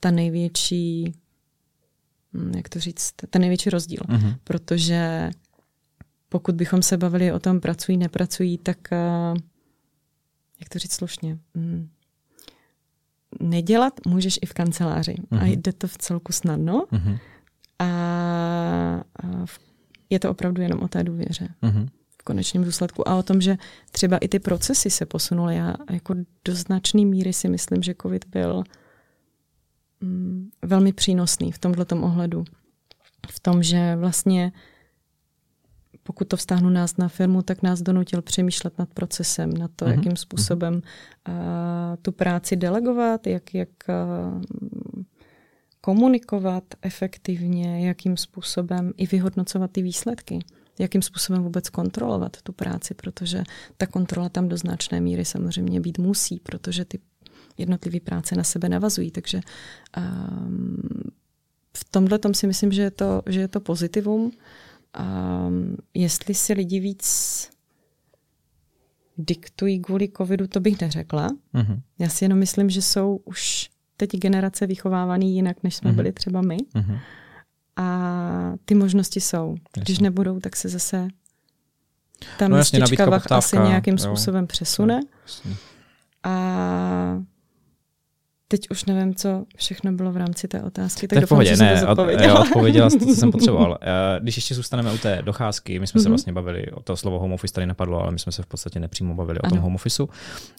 ta 0.00 0.10
největší, 0.10 1.14
hm, 2.32 2.52
jak 2.56 2.68
to 2.68 2.80
říct, 2.80 3.12
ten 3.30 3.40
největší 3.40 3.70
rozdíl. 3.70 4.00
Mm-hmm. 4.08 4.36
Protože 4.44 5.30
pokud 6.28 6.54
bychom 6.54 6.82
se 6.82 6.96
bavili 6.96 7.32
o 7.32 7.38
tom, 7.38 7.60
pracují, 7.60 7.98
nepracují, 7.98 8.58
tak 8.58 8.78
uh, 8.92 9.38
jak 10.64 10.68
to 10.68 10.78
říct 10.78 10.92
slušně, 10.92 11.38
mm, 11.54 11.88
nedělat 13.40 14.00
můžeš 14.06 14.38
i 14.42 14.46
v 14.46 14.52
kanceláři. 14.52 15.12
Mm-hmm. 15.12 15.38
A 15.40 15.44
mhm. 15.44 15.46
jde 15.46 15.72
to 15.72 15.88
v 15.88 15.98
celku 15.98 16.32
snadno. 16.32 16.86
Mm-hmm. 16.92 17.18
A, 17.78 17.84
a 19.22 19.46
je 20.10 20.20
to 20.20 20.30
opravdu 20.30 20.62
jenom 20.62 20.80
o 20.80 20.88
té 20.88 21.04
důvěře. 21.04 21.48
Mm-hmm. 21.62 21.88
V 22.20 22.22
konečném 22.24 22.64
důsledku. 22.64 23.08
A 23.08 23.14
o 23.14 23.22
tom, 23.22 23.40
že 23.40 23.56
třeba 23.90 24.18
i 24.18 24.28
ty 24.28 24.38
procesy 24.38 24.90
se 24.90 25.06
posunuly. 25.06 25.56
Já 25.56 25.74
jako 25.90 26.14
do 26.44 26.54
značné 26.54 27.04
míry 27.04 27.32
si 27.32 27.48
myslím, 27.48 27.82
že 27.82 27.94
COVID 28.02 28.24
byl 28.28 28.64
mm, 30.00 30.50
velmi 30.62 30.92
přínosný 30.92 31.52
v 31.52 31.58
tomto 31.58 31.96
ohledu. 31.96 32.44
V 33.30 33.40
tom, 33.40 33.62
že 33.62 33.96
vlastně 33.96 34.52
pokud 36.06 36.28
to 36.28 36.36
vztáhnu 36.36 36.70
nás 36.70 36.96
na 36.96 37.08
firmu, 37.08 37.42
tak 37.42 37.62
nás 37.62 37.82
donutil 37.82 38.22
přemýšlet 38.22 38.78
nad 38.78 38.88
procesem, 38.94 39.52
nad 39.52 39.70
to, 39.76 39.84
mm-hmm. 39.84 39.94
jakým 39.94 40.16
způsobem 40.16 40.74
uh, 40.74 41.34
tu 42.02 42.12
práci 42.12 42.56
delegovat, 42.56 43.26
jak, 43.26 43.54
jak 43.54 43.68
uh, 43.88 44.42
komunikovat 45.80 46.64
efektivně, 46.82 47.86
jakým 47.88 48.16
způsobem 48.16 48.92
i 48.96 49.06
vyhodnocovat 49.06 49.70
ty 49.70 49.82
výsledky, 49.82 50.38
jakým 50.78 51.02
způsobem 51.02 51.42
vůbec 51.42 51.68
kontrolovat 51.68 52.42
tu 52.42 52.52
práci, 52.52 52.94
protože 52.94 53.42
ta 53.76 53.86
kontrola 53.86 54.28
tam 54.28 54.48
do 54.48 54.56
značné 54.56 55.00
míry 55.00 55.24
samozřejmě 55.24 55.80
být 55.80 55.98
musí, 55.98 56.40
protože 56.40 56.84
ty 56.84 56.98
jednotlivé 57.58 58.00
práce 58.00 58.36
na 58.36 58.44
sebe 58.44 58.68
navazují. 58.68 59.10
Takže 59.10 59.40
um, 59.96 60.82
v 61.76 61.84
tomhle 61.90 62.18
tom 62.18 62.34
si 62.34 62.46
myslím, 62.46 62.72
že 62.72 62.82
je 62.82 62.90
to, 62.90 63.22
že 63.26 63.40
je 63.40 63.48
to 63.48 63.60
pozitivum. 63.60 64.30
Um, 65.00 65.76
jestli 65.94 66.34
si 66.34 66.52
lidi 66.52 66.80
víc 66.80 67.50
diktují 69.16 69.80
kvůli 69.80 70.08
covidu, 70.16 70.46
to 70.46 70.60
bych 70.60 70.80
neřekla. 70.80 71.28
Uh-huh. 71.54 71.80
Já 71.98 72.08
si 72.08 72.24
jenom 72.24 72.38
myslím, 72.38 72.70
že 72.70 72.82
jsou 72.82 73.20
už 73.24 73.70
teď 73.96 74.10
generace 74.10 74.66
vychovávaný 74.66 75.34
jinak, 75.34 75.56
než 75.62 75.74
jsme 75.74 75.90
uh-huh. 75.90 75.94
byli 75.94 76.12
třeba 76.12 76.42
my. 76.42 76.56
Uh-huh. 76.56 76.98
A 77.76 78.54
ty 78.64 78.74
možnosti 78.74 79.20
jsou. 79.20 79.50
Jasně. 79.50 79.82
Když 79.82 79.98
nebudou, 79.98 80.40
tak 80.40 80.56
se 80.56 80.68
zase 80.68 81.08
ta 82.38 82.48
no, 82.48 82.56
mistička 82.56 83.20
asi 83.30 83.56
nějakým 83.58 83.94
jo. 83.94 83.98
způsobem 83.98 84.46
přesune. 84.46 85.00
Jasně. 85.22 85.56
A 86.22 87.22
Teď 88.48 88.70
už 88.70 88.84
nevím, 88.84 89.14
co 89.14 89.44
všechno 89.56 89.92
bylo 89.92 90.12
v 90.12 90.16
rámci 90.16 90.48
té 90.48 90.62
otázky. 90.62 91.08
Tak 91.08 91.16
to 91.16 91.20
doufám, 91.20 91.36
pohodě, 91.36 91.56
ne, 91.56 91.86
od, 91.86 91.98
já 92.20 92.38
odpověděla 92.40 92.90
to, 92.90 92.98
co 92.98 93.14
jsem 93.14 93.32
potřeboval. 93.32 93.78
Eh, 93.82 94.20
když 94.20 94.36
ještě 94.36 94.54
zůstaneme 94.54 94.92
u 94.92 94.98
té 94.98 95.22
docházky, 95.22 95.78
my 95.78 95.86
jsme 95.86 95.98
mm-hmm. 95.98 96.02
se 96.02 96.08
mhm. 96.08 96.12
vlastně 96.12 96.32
bavili, 96.32 96.66
o 96.72 96.80
to 96.80 96.96
slovo 96.96 97.18
home 97.18 97.32
office 97.32 97.54
tady 97.54 97.66
napadlo, 97.66 98.02
ale 98.02 98.12
my 98.12 98.18
jsme 98.18 98.32
se 98.32 98.42
v 98.42 98.46
podstatě 98.46 98.80
nepřímo 98.80 99.14
bavili 99.14 99.38
ano. 99.38 99.48
o 99.48 99.54
tom 99.54 99.58
home 99.58 99.74
officeu. 99.74 100.08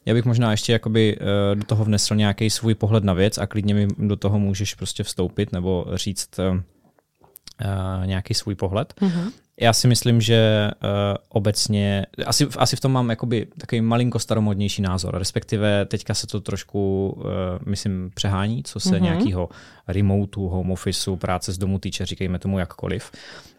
Já 0.06 0.14
bych 0.14 0.26
možná 0.26 0.52
ještě 0.52 0.74
jakoby 0.74 1.18
eh, 1.22 1.56
do 1.56 1.64
toho 1.64 1.86
vnesl 1.86 2.16
nějaký 2.16 2.50
svůj 2.50 2.76
pohled 2.76 3.04
na 3.04 3.14
věc 3.14 3.38
a 3.38 3.48
klidně 3.48 3.74
mi 3.74 3.88
do 3.98 4.16
toho 4.16 4.40
můžeš 4.40 4.74
prostě 4.76 5.04
vstoupit 5.04 5.52
nebo 5.52 5.86
říct 5.94 6.40
uh, 6.40 8.06
nějaký 8.06 8.34
svůj 8.34 8.56
pohled. 8.56 8.94
Mm-hmm. 9.02 9.32
Já 9.62 9.74
si 9.74 9.88
myslím, 9.88 10.22
že 10.22 10.72
uh, 10.84 10.89
obecně, 11.30 12.06
asi, 12.26 12.47
asi 12.58 12.76
v 12.76 12.80
tom 12.80 12.91
mám 12.91 13.10
jakoby 13.10 13.47
takový 13.58 13.82
malinko 13.82 14.20
staromodnější 14.20 14.82
názor, 14.82 15.18
respektive 15.18 15.86
teďka 15.86 16.14
se 16.14 16.28
to 16.28 16.41
trošku, 16.41 17.10
uh, 17.18 17.24
myslím, 17.66 18.12
přehání, 18.16 18.64
co 18.64 18.80
se 18.80 18.89
mm-hmm. 18.89 19.01
nějakého 19.01 19.49
remoteu, 19.88 20.47
home 20.47 20.72
officeu, 20.72 21.16
práce 21.16 21.51
z 21.51 21.58
domu 21.58 21.80
týče, 21.80 22.06
říkejme 22.06 22.39
tomu 22.39 22.60
jakkoliv. 22.60 23.12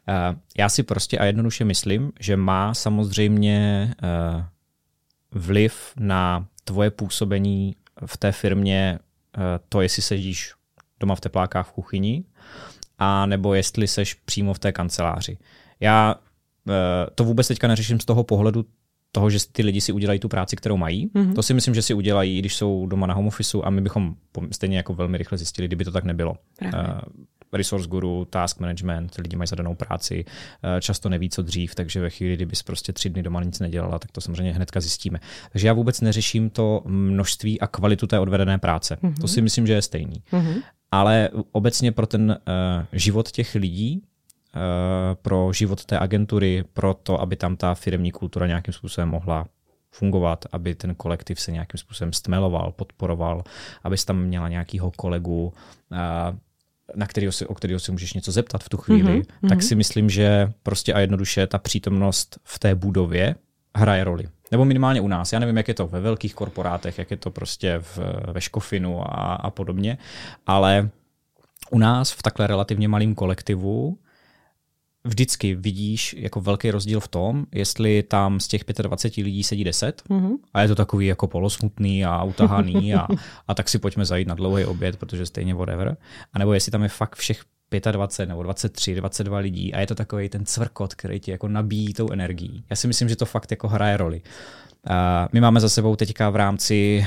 Uh, 0.08 0.38
já 0.58 0.68
si 0.68 0.82
prostě 0.82 1.18
a 1.18 1.24
jednoduše 1.24 1.64
myslím, 1.64 2.12
že 2.20 2.36
má 2.36 2.74
samozřejmě 2.74 3.94
uh, 4.36 4.42
vliv 5.30 5.92
na 6.00 6.46
tvoje 6.64 6.90
působení 6.90 7.76
v 8.06 8.16
té 8.16 8.32
firmě 8.32 8.98
uh, 9.36 9.42
to, 9.68 9.80
jestli 9.80 10.02
sedíš 10.02 10.54
doma 11.00 11.14
v 11.14 11.20
teplákách 11.20 11.68
v 11.68 11.72
kuchyni, 11.72 12.24
a 12.98 13.26
nebo 13.26 13.54
jestli 13.54 13.88
seš 13.88 14.14
přímo 14.14 14.54
v 14.54 14.58
té 14.58 14.72
kanceláři. 14.72 15.38
Já 15.80 16.14
eh, 16.68 16.72
to 17.14 17.24
vůbec 17.24 17.48
teďka 17.48 17.68
neřeším 17.68 18.00
z 18.00 18.04
toho 18.04 18.24
pohledu 18.24 18.64
toho, 19.16 19.30
že 19.30 19.38
ty 19.52 19.62
lidi 19.62 19.80
si 19.80 19.92
udělají 19.92 20.20
tu 20.20 20.28
práci, 20.28 20.56
kterou 20.56 20.76
mají. 20.76 21.08
Mm-hmm. 21.08 21.34
To 21.34 21.42
si 21.42 21.54
myslím, 21.54 21.74
že 21.74 21.82
si 21.82 21.94
udělají, 21.94 22.38
když 22.38 22.56
jsou 22.56 22.86
doma 22.86 23.06
na 23.06 23.14
home 23.14 23.26
office 23.26 23.58
a 23.64 23.70
my 23.70 23.80
bychom 23.80 24.14
stejně 24.52 24.76
jako 24.76 24.94
velmi 24.94 25.18
rychle 25.18 25.38
zjistili, 25.38 25.68
kdyby 25.68 25.84
to 25.84 25.92
tak 25.92 26.04
nebylo. 26.04 26.36
Uh, 26.62 26.70
resource 27.52 27.88
guru, 27.88 28.24
task 28.30 28.60
management, 28.60 29.14
lidi 29.18 29.36
mají 29.36 29.48
zadanou 29.48 29.74
práci, 29.74 30.24
uh, 30.24 30.80
často 30.80 31.08
neví, 31.08 31.30
co 31.30 31.42
dřív, 31.42 31.74
takže 31.74 32.00
ve 32.00 32.10
chvíli, 32.10 32.36
kdybys 32.36 32.62
prostě 32.62 32.92
tři 32.92 33.10
dny 33.10 33.22
doma 33.22 33.42
nic 33.42 33.60
nedělala, 33.60 33.98
tak 33.98 34.12
to 34.12 34.20
samozřejmě 34.20 34.52
hnedka 34.52 34.80
zjistíme. 34.80 35.18
Takže 35.52 35.66
já 35.66 35.72
vůbec 35.72 36.00
neřeším 36.00 36.50
to 36.50 36.82
množství 36.86 37.60
a 37.60 37.66
kvalitu 37.66 38.06
té 38.06 38.18
odvedené 38.18 38.58
práce. 38.58 38.98
Mm-hmm. 39.02 39.20
To 39.20 39.28
si 39.28 39.42
myslím, 39.42 39.66
že 39.66 39.72
je 39.72 39.82
stejný. 39.82 40.22
Mm-hmm. 40.32 40.62
Ale 40.90 41.30
obecně 41.52 41.92
pro 41.92 42.06
ten 42.06 42.30
uh, 42.30 42.84
život 42.92 43.30
těch 43.30 43.54
lidí 43.54 44.02
pro 45.22 45.52
život 45.52 45.84
té 45.84 45.98
agentury, 45.98 46.64
pro 46.72 46.94
to, 46.94 47.20
aby 47.20 47.36
tam 47.36 47.56
ta 47.56 47.74
firmní 47.74 48.12
kultura 48.12 48.46
nějakým 48.46 48.74
způsobem 48.74 49.08
mohla 49.08 49.46
fungovat, 49.90 50.44
aby 50.52 50.74
ten 50.74 50.94
kolektiv 50.94 51.40
se 51.40 51.52
nějakým 51.52 51.78
způsobem 51.78 52.12
stmeloval, 52.12 52.72
podporoval, 52.72 53.44
abys 53.82 54.04
tam 54.04 54.22
měla 54.22 54.48
nějakého 54.48 54.90
kolegu, 54.90 55.52
eh, 55.92 55.96
na 56.96 57.06
kterého 57.06 57.32
si, 57.32 57.46
o 57.46 57.54
kterého 57.54 57.80
si 57.80 57.92
můžeš 57.92 58.14
něco 58.14 58.32
zeptat 58.32 58.64
v 58.64 58.68
tu 58.68 58.76
chvíli, 58.76 59.20
mm-hmm. 59.20 59.48
tak 59.48 59.62
si 59.62 59.74
myslím, 59.74 60.10
že 60.10 60.52
prostě 60.62 60.94
a 60.94 61.00
jednoduše 61.00 61.46
ta 61.46 61.58
přítomnost 61.58 62.38
v 62.44 62.58
té 62.58 62.74
budově 62.74 63.34
hraje 63.76 64.04
roli. 64.04 64.28
Nebo 64.50 64.64
minimálně 64.64 65.00
u 65.00 65.08
nás. 65.08 65.32
Já 65.32 65.38
nevím, 65.38 65.56
jak 65.56 65.68
je 65.68 65.74
to 65.74 65.86
ve 65.86 66.00
velkých 66.00 66.34
korporátech, 66.34 66.98
jak 66.98 67.10
je 67.10 67.16
to 67.16 67.30
prostě 67.30 67.78
v, 67.78 67.98
ve 68.32 68.40
Škofinu 68.40 69.02
a, 69.02 69.34
a 69.34 69.50
podobně, 69.50 69.98
ale 70.46 70.90
u 71.70 71.78
nás 71.78 72.12
v 72.12 72.22
takhle 72.22 72.46
relativně 72.46 72.88
malém 72.88 73.14
kolektivu 73.14 73.98
vždycky 75.06 75.54
vidíš 75.54 76.14
jako 76.18 76.40
velký 76.40 76.70
rozdíl 76.70 77.00
v 77.00 77.08
tom, 77.08 77.46
jestli 77.52 78.02
tam 78.02 78.40
z 78.40 78.48
těch 78.48 78.64
25 78.82 79.24
lidí 79.24 79.44
sedí 79.44 79.64
10 79.64 80.02
mm-hmm. 80.10 80.36
a 80.54 80.62
je 80.62 80.68
to 80.68 80.74
takový 80.74 81.06
jako 81.06 81.26
polosmutný 81.26 82.04
a 82.04 82.22
utahaný 82.22 82.94
a, 82.94 83.06
a 83.48 83.54
tak 83.54 83.68
si 83.68 83.78
pojďme 83.78 84.04
zajít 84.04 84.28
na 84.28 84.34
dlouhý 84.34 84.64
oběd, 84.64 84.96
protože 84.96 85.26
stejně 85.26 85.54
whatever. 85.54 85.96
A 86.32 86.38
nebo 86.38 86.52
jestli 86.52 86.72
tam 86.72 86.82
je 86.82 86.88
fakt 86.88 87.16
všech 87.16 87.40
25 87.92 88.28
nebo 88.28 88.42
23, 88.42 88.94
22 88.94 89.38
lidí 89.38 89.74
a 89.74 89.80
je 89.80 89.86
to 89.86 89.94
takový 89.94 90.28
ten 90.28 90.44
cvrkot, 90.44 90.94
který 90.94 91.20
ti 91.20 91.30
jako 91.30 91.48
nabíjí 91.48 91.94
tou 91.94 92.10
energií. 92.10 92.64
Já 92.70 92.76
si 92.76 92.86
myslím, 92.86 93.08
že 93.08 93.16
to 93.16 93.26
fakt 93.26 93.50
jako 93.50 93.68
hraje 93.68 93.96
roli. 93.96 94.22
Uh, 94.90 94.92
my 95.32 95.40
máme 95.40 95.60
za 95.60 95.68
sebou 95.68 95.96
teďka 95.96 96.30
v 96.30 96.36
rámci 96.36 97.06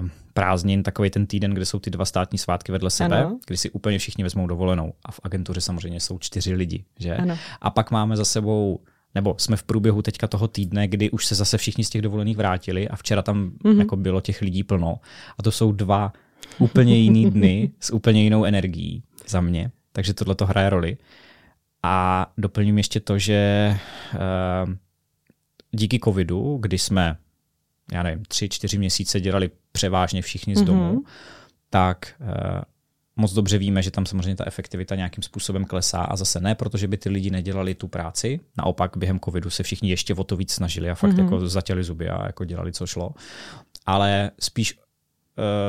uh, 0.00 0.08
prázdnin 0.34 0.82
takový 0.82 1.10
ten 1.10 1.26
týden, 1.26 1.54
kde 1.54 1.66
jsou 1.66 1.78
ty 1.78 1.90
dva 1.90 2.04
státní 2.04 2.38
svátky 2.38 2.72
vedle 2.72 2.90
sebe, 2.90 3.24
ano. 3.24 3.38
kdy 3.46 3.56
si 3.56 3.70
úplně 3.70 3.98
všichni 3.98 4.24
vezmou 4.24 4.46
dovolenou. 4.46 4.92
A 5.04 5.12
v 5.12 5.20
agentuře 5.22 5.60
samozřejmě 5.60 6.00
jsou 6.00 6.18
čtyři 6.18 6.54
lidi. 6.54 6.84
Že? 6.98 7.16
Ano. 7.16 7.38
A 7.60 7.70
pak 7.70 7.90
máme 7.90 8.16
za 8.16 8.24
sebou 8.24 8.80
nebo 9.14 9.34
jsme 9.38 9.56
v 9.56 9.62
průběhu 9.62 10.02
teďka 10.02 10.26
toho 10.26 10.48
týdne, 10.48 10.88
kdy 10.88 11.10
už 11.10 11.26
se 11.26 11.34
zase 11.34 11.58
všichni 11.58 11.84
z 11.84 11.90
těch 11.90 12.02
dovolených 12.02 12.36
vrátili 12.36 12.88
a 12.88 12.96
včera 12.96 13.22
tam 13.22 13.50
mm-hmm. 13.50 13.78
jako 13.78 13.96
bylo 13.96 14.20
těch 14.20 14.40
lidí 14.40 14.62
plno. 14.62 15.00
A 15.38 15.42
to 15.42 15.50
jsou 15.50 15.72
dva 15.72 16.12
úplně 16.58 16.96
jiný 16.96 17.30
dny 17.30 17.70
s 17.80 17.92
úplně 17.92 18.22
jinou 18.22 18.44
energií 18.44 19.02
za 19.28 19.40
mě. 19.40 19.70
Takže 19.92 20.14
tohle 20.14 20.34
to 20.34 20.46
hraje 20.46 20.70
roli. 20.70 20.96
A 21.82 22.26
doplním 22.38 22.78
ještě 22.78 23.00
to, 23.00 23.18
že 23.18 23.70
uh, 24.14 24.74
díky 25.72 26.00
covidu, 26.04 26.58
kdy 26.60 26.78
jsme 26.78 27.16
já 27.92 28.02
nevím, 28.02 28.24
tři, 28.24 28.48
čtyři 28.48 28.78
měsíce 28.78 29.20
dělali 29.20 29.50
převážně 29.72 30.22
všichni 30.22 30.56
z 30.56 30.62
domu, 30.62 30.92
mm-hmm. 30.92 31.10
tak 31.70 32.14
uh, 32.20 32.26
moc 33.16 33.32
dobře 33.32 33.58
víme, 33.58 33.82
že 33.82 33.90
tam 33.90 34.06
samozřejmě 34.06 34.36
ta 34.36 34.46
efektivita 34.46 34.94
nějakým 34.94 35.22
způsobem 35.22 35.64
klesá 35.64 36.02
a 36.02 36.16
zase 36.16 36.40
ne, 36.40 36.54
protože 36.54 36.88
by 36.88 36.96
ty 36.96 37.08
lidi 37.08 37.30
nedělali 37.30 37.74
tu 37.74 37.88
práci, 37.88 38.40
naopak 38.58 38.96
během 38.96 39.20
covidu 39.20 39.50
se 39.50 39.62
všichni 39.62 39.90
ještě 39.90 40.14
o 40.14 40.24
to 40.24 40.36
víc 40.36 40.52
snažili 40.52 40.90
a 40.90 40.94
fakt 40.94 41.12
mm-hmm. 41.12 41.24
jako 41.24 41.48
zatěli 41.48 41.84
zuby 41.84 42.08
a 42.08 42.26
jako 42.26 42.44
dělali, 42.44 42.72
co 42.72 42.86
šlo, 42.86 43.10
ale 43.86 44.30
spíš 44.40 44.78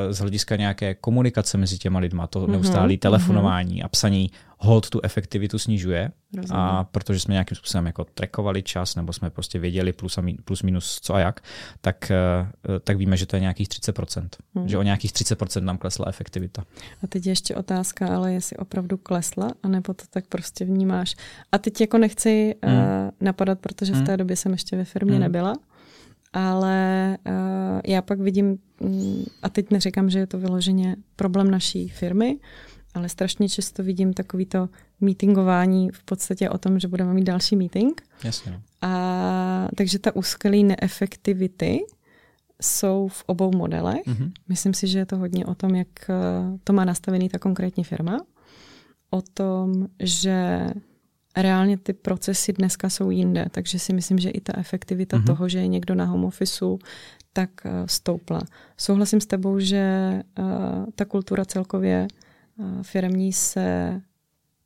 z 0.09 0.19
hlediska 0.19 0.55
nějaké 0.55 0.93
komunikace 0.93 1.57
mezi 1.57 1.77
těma 1.77 1.99
lidma, 1.99 2.27
to 2.27 2.39
mm-hmm. 2.39 2.51
neustálé 2.51 2.97
telefonování 2.97 3.81
mm-hmm. 3.81 3.85
a 3.85 3.87
psaní 3.87 4.31
hold 4.63 4.89
tu 4.89 4.99
efektivitu 5.03 5.59
snižuje. 5.59 6.11
Rozumím. 6.37 6.61
A 6.61 6.83
protože 6.83 7.19
jsme 7.19 7.31
nějakým 7.31 7.55
způsobem 7.55 7.85
jako 7.85 8.03
trackovali 8.03 8.63
čas, 8.63 8.95
nebo 8.95 9.13
jsme 9.13 9.29
prostě 9.29 9.59
věděli 9.59 9.93
plus, 9.93 10.17
a 10.17 10.21
min, 10.21 10.37
plus 10.45 10.63
minus 10.63 10.99
co 11.01 11.15
a 11.15 11.19
jak, 11.19 11.41
tak, 11.81 12.11
eh, 12.11 12.79
tak 12.79 12.97
víme, 12.97 13.17
že 13.17 13.25
to 13.25 13.35
je 13.35 13.39
nějakých 13.39 13.67
30%. 13.67 14.29
Mm. 14.53 14.67
Že 14.67 14.77
o 14.77 14.83
nějakých 14.83 15.13
30% 15.13 15.63
nám 15.63 15.77
klesla 15.77 16.05
efektivita. 16.07 16.63
A 17.03 17.07
teď 17.07 17.25
ještě 17.25 17.55
otázka, 17.55 18.15
ale 18.15 18.33
jestli 18.33 18.57
opravdu 18.57 18.97
klesla, 18.97 19.51
anebo 19.63 19.93
to 19.93 20.03
tak 20.09 20.27
prostě 20.27 20.65
vnímáš. 20.65 21.15
A 21.51 21.57
teď 21.57 21.81
jako 21.81 21.97
nechci 21.97 22.55
mm. 22.65 22.73
uh, 22.73 22.79
napadat, 23.21 23.59
protože 23.59 23.93
v 23.93 23.95
hmm. 23.95 24.05
té 24.05 24.17
době 24.17 24.35
jsem 24.35 24.51
ještě 24.51 24.77
ve 24.77 24.85
firmě 24.85 25.13
mm. 25.13 25.19
nebyla, 25.19 25.53
ale 26.33 27.17
uh, 27.27 27.81
já 27.85 28.01
pak 28.01 28.19
vidím, 28.19 28.57
mm, 28.79 29.23
a 29.41 29.49
teď 29.49 29.71
neříkám, 29.71 30.09
že 30.09 30.19
je 30.19 30.27
to 30.27 30.39
vyloženě 30.39 30.95
problém 31.15 31.51
naší 31.51 31.89
firmy, 31.89 32.39
ale 32.93 33.09
strašně 33.09 33.49
často 33.49 33.83
vidím 33.83 34.13
takový 34.13 34.45
to 34.45 34.69
meetingování 35.01 35.89
v 35.89 36.03
podstatě 36.03 36.49
o 36.49 36.57
tom, 36.57 36.79
že 36.79 36.87
budeme 36.87 37.13
mít 37.13 37.23
další 37.23 37.55
meeting. 37.55 38.01
Jasně. 38.23 38.51
No. 38.51 38.61
A, 38.81 39.67
takže 39.75 39.99
ta 39.99 40.15
úskalí 40.15 40.63
neefektivity 40.63 41.79
jsou 42.61 43.07
v 43.07 43.23
obou 43.25 43.51
modelech. 43.57 44.05
Mm-hmm. 44.07 44.31
Myslím 44.47 44.73
si, 44.73 44.87
že 44.87 44.99
je 44.99 45.05
to 45.05 45.17
hodně 45.17 45.45
o 45.45 45.55
tom, 45.55 45.75
jak 45.75 46.09
eh, 46.09 46.13
to 46.63 46.73
má 46.73 46.85
nastavený 46.85 47.29
ta 47.29 47.39
konkrétní 47.39 47.83
firma. 47.83 48.25
O 49.09 49.21
tom, 49.21 49.87
že 49.99 50.67
reálně 51.37 51.77
ty 51.77 51.93
procesy 51.93 52.53
dneska 52.53 52.89
jsou 52.89 53.09
jinde, 53.09 53.45
takže 53.51 53.79
si 53.79 53.93
myslím, 53.93 54.19
že 54.19 54.29
i 54.29 54.41
ta 54.41 54.53
efektivita 54.57 55.17
mm-hmm. 55.17 55.25
toho, 55.25 55.49
že 55.49 55.59
je 55.59 55.67
někdo 55.67 55.95
na 55.95 56.05
home 56.05 56.25
officeu, 56.25 56.79
tak 57.33 57.49
uh, 57.65 57.71
stoupla. 57.85 58.41
Souhlasím 58.77 59.21
s 59.21 59.25
tebou, 59.25 59.59
že 59.59 60.13
uh, 60.39 60.45
ta 60.95 61.05
kultura 61.05 61.45
celkově 61.45 62.07
uh, 62.57 62.83
firmní 62.83 63.33
se 63.33 64.01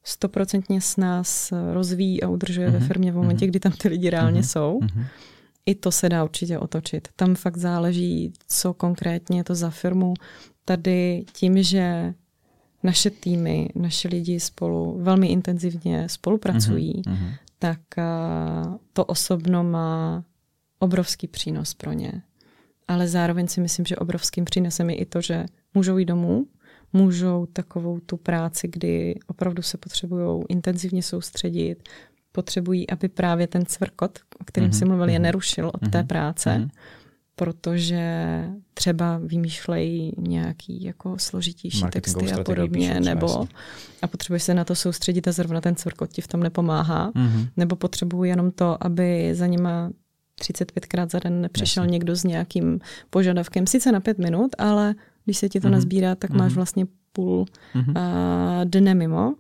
stoprocentně 0.03 0.82
s 0.82 0.97
nás 0.97 1.53
rozvíjí 1.74 2.24
a 2.24 2.30
udržuje 2.30 2.68
mm-hmm. 2.68 2.72
ve 2.72 2.80
mhm. 2.80 2.88
firmě 2.88 3.11
v 3.11 3.15
momentě, 3.15 3.45
mm-hmm. 3.45 3.49
kdy 3.49 3.59
tam 3.59 3.72
ty 3.72 3.88
lidi 3.88 4.09
reálně 4.09 4.41
mm-hmm. 4.41 4.51
jsou. 4.51 4.80
Mm-hmm. 4.80 5.05
I 5.65 5.76
to 5.76 5.91
se 5.91 6.09
dá 6.09 6.24
určitě 6.24 6.59
otočit. 6.59 7.07
Tam 7.15 7.36
fakt 7.36 7.57
záleží, 7.57 8.34
co 8.47 8.74
konkrétně 8.74 9.39
je 9.39 9.43
to 9.43 9.55
za 9.55 9.70
firmu. 9.70 10.13
Tady 10.65 11.26
tím, 11.34 11.63
že 11.63 12.13
naše 12.84 13.09
týmy, 13.09 13.69
naše 13.75 14.07
lidi 14.07 14.39
spolu 14.39 14.97
velmi 15.01 15.28
intenzivně 15.28 16.09
spolupracují, 16.09 17.01
mm-hmm. 17.01 17.34
tak 17.59 17.80
uh, 17.97 18.75
to 18.93 19.05
osobno 19.05 19.63
má 19.63 20.23
obrovský 20.80 21.28
přínos 21.28 21.73
pro 21.73 21.93
ně. 21.93 22.21
Ale 22.88 23.07
zároveň 23.07 23.47
si 23.47 23.61
myslím, 23.61 23.86
že 23.86 23.95
obrovským 23.95 24.45
přínosem 24.45 24.89
je 24.89 24.95
i 24.95 25.05
to, 25.05 25.21
že 25.21 25.45
můžou 25.73 25.97
jít 25.97 26.05
domů, 26.05 26.45
můžou 26.93 27.45
takovou 27.45 27.99
tu 27.99 28.17
práci, 28.17 28.67
kdy 28.67 29.15
opravdu 29.28 29.61
se 29.61 29.78
potřebují 29.78 30.43
intenzivně 30.49 31.03
soustředit, 31.03 31.89
potřebují, 32.32 32.89
aby 32.89 33.09
právě 33.09 33.47
ten 33.47 33.65
cvrkot, 33.65 34.19
o 34.39 34.43
kterém 34.43 34.69
mm-hmm. 34.69 34.80
si 34.80 34.86
mluvil, 34.86 35.09
je 35.09 35.19
mhm. 35.19 35.23
nerušil 35.23 35.67
od 35.67 35.82
mm-hmm. 35.82 35.89
té 35.89 36.03
práce. 36.03 36.49
Mm-hmm 36.49 36.69
protože 37.39 38.43
třeba 38.73 39.17
vymýšlejí 39.23 40.13
nějaký 40.17 40.83
jako 40.83 41.15
složitější 41.19 41.83
texty 41.91 42.31
a 42.31 42.43
podobně, 42.43 42.99
nebo 42.99 43.47
a 44.01 44.07
potřebuješ 44.07 44.43
se 44.43 44.53
na 44.53 44.63
to 44.63 44.75
soustředit 44.75 45.27
a 45.27 45.31
zrovna 45.31 45.61
ten 45.61 45.75
cvrkot 45.75 46.11
ti 46.11 46.21
v 46.21 46.27
tom 46.27 46.43
nepomáhá, 46.43 47.11
mm-hmm. 47.11 47.47
nebo 47.57 47.75
potřebuju 47.75 48.23
jenom 48.23 48.51
to, 48.51 48.83
aby 48.83 49.35
za 49.35 49.47
nima 49.47 49.89
35krát 50.41 51.09
za 51.09 51.19
den 51.19 51.41
nepřišel 51.41 51.83
Jasně. 51.83 51.91
někdo 51.91 52.15
s 52.15 52.23
nějakým 52.23 52.79
požadavkem, 53.09 53.67
sice 53.67 53.91
na 53.91 53.99
pět 53.99 54.17
minut, 54.17 54.51
ale 54.57 54.95
když 55.25 55.38
se 55.38 55.49
ti 55.49 55.59
to 55.59 55.67
mm-hmm. 55.67 55.71
nazbírá, 55.71 56.15
tak 56.15 56.31
mm-hmm. 56.31 56.38
máš 56.38 56.53
vlastně 56.53 56.85
půl 57.11 57.45
mm-hmm. 57.75 57.97
a, 57.99 58.63
dne 58.63 58.95
mimo. 58.95 59.35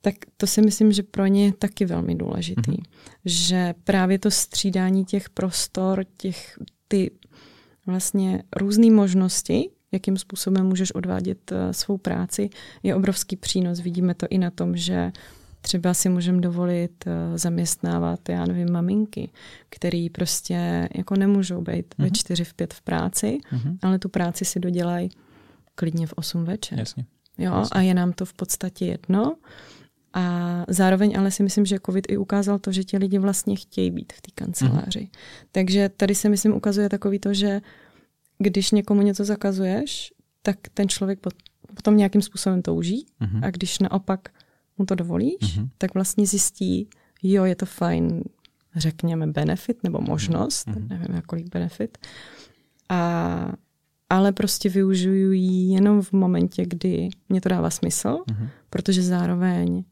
Tak 0.00 0.14
to 0.36 0.46
si 0.46 0.62
myslím, 0.62 0.92
že 0.92 1.02
pro 1.02 1.26
ně 1.26 1.44
je 1.44 1.52
taky 1.52 1.84
velmi 1.84 2.14
důležitý. 2.14 2.72
Mm-hmm. 2.72 2.84
Že 3.24 3.74
právě 3.84 4.18
to 4.18 4.30
střídání 4.30 5.04
těch 5.04 5.30
prostor, 5.30 6.04
těch 6.16 6.58
ty 6.88 7.10
vlastně 7.90 8.42
různé 8.56 8.90
možnosti, 8.90 9.70
jakým 9.92 10.16
způsobem 10.16 10.66
můžeš 10.66 10.94
odvádět 10.94 11.52
uh, 11.52 11.58
svou 11.70 11.98
práci, 11.98 12.50
je 12.82 12.94
obrovský 12.94 13.36
přínos. 13.36 13.80
Vidíme 13.80 14.14
to 14.14 14.26
i 14.30 14.38
na 14.38 14.50
tom, 14.50 14.76
že 14.76 15.12
třeba 15.60 15.94
si 15.94 16.08
můžeme 16.08 16.40
dovolit 16.40 17.04
uh, 17.06 17.12
zaměstnávat, 17.36 18.28
já 18.28 18.46
nevím, 18.46 18.72
maminky, 18.72 19.30
který 19.68 20.10
prostě 20.10 20.88
jako 20.94 21.16
nemůžou 21.16 21.60
být 21.60 21.86
uh-huh. 21.86 21.98
ve 21.98 22.04
mhm. 22.04 22.14
čtyři, 22.14 22.44
v 22.44 22.54
pět 22.54 22.74
v 22.74 22.80
práci, 22.82 23.38
uh-huh. 23.52 23.78
ale 23.82 23.98
tu 23.98 24.08
práci 24.08 24.44
si 24.44 24.60
dodělají 24.60 25.10
klidně 25.74 26.06
v 26.06 26.12
osm 26.16 26.44
večer. 26.44 26.78
Jasně. 26.78 27.04
Jo, 27.38 27.52
Jasně. 27.54 27.78
a 27.78 27.80
je 27.80 27.94
nám 27.94 28.12
to 28.12 28.24
v 28.24 28.32
podstatě 28.34 28.84
jedno. 28.84 29.36
A 30.14 30.64
zároveň 30.68 31.18
ale 31.18 31.30
si 31.30 31.42
myslím, 31.42 31.66
že 31.66 31.78
COVID 31.86 32.06
i 32.08 32.16
ukázal 32.16 32.58
to, 32.58 32.72
že 32.72 32.84
ti 32.84 32.98
lidi 32.98 33.18
vlastně 33.18 33.56
chtějí 33.56 33.90
být 33.90 34.12
v 34.12 34.20
té 34.20 34.30
kanceláři. 34.34 35.00
Mm. 35.00 35.08
Takže 35.52 35.88
tady 35.88 36.14
se 36.14 36.28
myslím 36.28 36.54
ukazuje 36.54 36.88
takový 36.88 37.18
to, 37.18 37.34
že 37.34 37.60
když 38.38 38.70
někomu 38.70 39.02
něco 39.02 39.24
zakazuješ, 39.24 40.12
tak 40.42 40.56
ten 40.74 40.88
člověk 40.88 41.18
potom 41.74 41.96
nějakým 41.96 42.22
způsobem 42.22 42.62
touží 42.62 43.06
mm. 43.20 43.44
a 43.44 43.50
když 43.50 43.78
naopak 43.78 44.28
mu 44.78 44.86
to 44.86 44.94
dovolíš, 44.94 45.56
mm. 45.56 45.68
tak 45.78 45.94
vlastně 45.94 46.26
zjistí, 46.26 46.88
jo, 47.22 47.44
je 47.44 47.54
to 47.54 47.66
fajn, 47.66 48.22
řekněme, 48.76 49.26
benefit 49.26 49.84
nebo 49.84 50.00
možnost, 50.00 50.66
mm. 50.66 50.88
nevím, 50.88 51.14
jakolik 51.14 51.48
benefit, 51.48 51.98
a, 52.88 53.52
ale 54.08 54.32
prostě 54.32 54.68
využiju 54.68 55.32
ji 55.32 55.74
jenom 55.74 56.02
v 56.02 56.12
momentě, 56.12 56.66
kdy 56.66 57.08
mě 57.28 57.40
to 57.40 57.48
dává 57.48 57.70
smysl, 57.70 58.18
mm. 58.30 58.48
protože 58.70 59.02
zároveň 59.02 59.84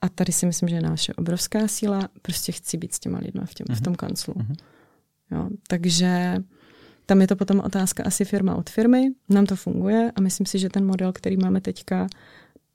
a 0.00 0.08
tady 0.08 0.32
si 0.32 0.46
myslím, 0.46 0.68
že 0.68 0.76
je 0.76 0.82
naše 0.82 1.14
obrovská 1.14 1.68
síla, 1.68 2.08
prostě 2.22 2.52
chci 2.52 2.76
být 2.76 2.94
s 2.94 2.98
těma 2.98 3.18
lidmi 3.18 3.40
v, 3.44 3.54
těm, 3.54 3.66
uh-huh. 3.66 3.76
v 3.76 3.80
tom 3.80 3.90
mhm. 3.90 3.96
kanclu. 3.96 4.34
Uh-huh. 4.34 4.56
Jo, 5.30 5.48
takže 5.68 6.36
tam 7.06 7.20
je 7.20 7.26
to 7.26 7.36
potom 7.36 7.60
otázka 7.60 8.02
asi 8.06 8.24
firma 8.24 8.54
od 8.54 8.70
firmy, 8.70 9.10
nám 9.28 9.46
to 9.46 9.56
funguje 9.56 10.12
a 10.16 10.20
myslím 10.20 10.46
si, 10.46 10.58
že 10.58 10.68
ten 10.68 10.86
model, 10.86 11.12
který 11.12 11.36
máme 11.36 11.60
teďka, 11.60 12.06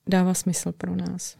dává 0.07 0.33
smysl 0.33 0.71
pro 0.71 0.95
nás. 0.95 1.35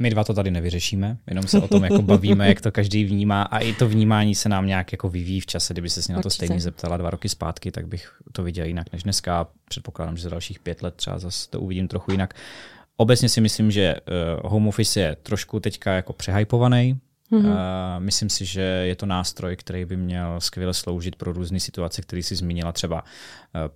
My 0.00 0.10
dva 0.10 0.24
to 0.24 0.34
tady 0.34 0.50
nevyřešíme, 0.50 1.18
jenom 1.26 1.46
se 1.46 1.60
o 1.60 1.68
tom 1.68 1.84
jako 1.84 2.02
bavíme, 2.02 2.48
jak 2.48 2.60
to 2.60 2.72
každý 2.72 3.04
vnímá 3.04 3.42
a 3.42 3.58
i 3.58 3.72
to 3.72 3.88
vnímání 3.88 4.34
se 4.34 4.48
nám 4.48 4.66
nějak 4.66 4.92
jako 4.92 5.08
vyvíjí 5.08 5.40
v 5.40 5.46
čase. 5.46 5.74
Kdyby 5.74 5.90
se 5.90 6.02
s 6.02 6.08
na 6.08 6.22
to 6.22 6.30
stejně 6.30 6.60
zeptala 6.60 6.96
dva 6.96 7.10
roky 7.10 7.28
zpátky, 7.28 7.70
tak 7.70 7.88
bych 7.88 8.12
to 8.32 8.42
viděl 8.42 8.66
jinak 8.66 8.92
než 8.92 9.02
dneska. 9.02 9.46
Předpokládám, 9.68 10.16
že 10.16 10.22
za 10.22 10.30
dalších 10.30 10.58
pět 10.58 10.82
let 10.82 10.94
třeba 10.94 11.18
zase 11.18 11.50
to 11.50 11.60
uvidím 11.60 11.88
trochu 11.88 12.10
jinak. 12.10 12.34
Obecně 12.96 13.28
si 13.28 13.40
myslím, 13.40 13.70
že 13.70 13.94
uh, 13.94 14.50
home 14.50 14.68
office 14.68 15.00
je 15.00 15.16
trošku 15.22 15.60
teďka 15.60 15.92
jako 15.92 16.12
přehypovaný. 16.12 17.00
Mm-hmm. 17.32 17.56
Myslím 17.98 18.30
si, 18.30 18.44
že 18.44 18.60
je 18.62 18.96
to 18.96 19.06
nástroj, 19.06 19.56
který 19.56 19.84
by 19.84 19.96
měl 19.96 20.40
skvěle 20.40 20.74
sloužit 20.74 21.16
pro 21.16 21.32
různé 21.32 21.60
situace, 21.60 22.02
které 22.02 22.22
si 22.22 22.36
zmínila, 22.36 22.72
třeba 22.72 23.02
uh, 23.02 23.08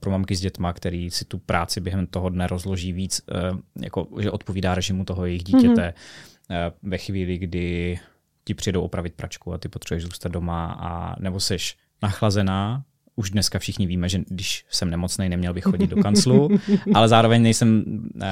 pro 0.00 0.10
mamky 0.10 0.36
s 0.36 0.40
dětma, 0.40 0.72
který 0.72 1.10
si 1.10 1.24
tu 1.24 1.38
práci 1.38 1.80
během 1.80 2.06
toho 2.06 2.28
dne 2.28 2.46
rozloží 2.46 2.92
víc, 2.92 3.20
uh, 3.52 3.58
jako, 3.82 4.08
že 4.20 4.30
odpovídá 4.30 4.74
režimu 4.74 5.04
toho 5.04 5.26
jejich 5.26 5.44
dítěte. 5.44 5.94
Mm-hmm 5.96 6.36
ve 6.82 6.98
chvíli, 6.98 7.38
kdy 7.38 7.98
ti 8.44 8.54
přijdou 8.54 8.82
opravit 8.82 9.14
pračku 9.14 9.52
a 9.52 9.58
ty 9.58 9.68
potřebuješ 9.68 10.04
zůstat 10.04 10.32
doma 10.32 10.76
a 10.80 11.20
nebo 11.20 11.40
seš 11.40 11.76
nachlazená, 12.02 12.84
už 13.16 13.30
dneska 13.30 13.58
všichni 13.58 13.86
víme, 13.86 14.08
že 14.08 14.20
když 14.28 14.64
jsem 14.70 14.90
nemocný, 14.90 15.28
neměl 15.28 15.54
bych 15.54 15.64
chodit 15.64 15.90
do 15.90 15.96
kanclu, 16.02 16.48
ale 16.94 17.08
zároveň 17.08 17.42
nejsem 17.42 17.84
uh, 18.14 18.22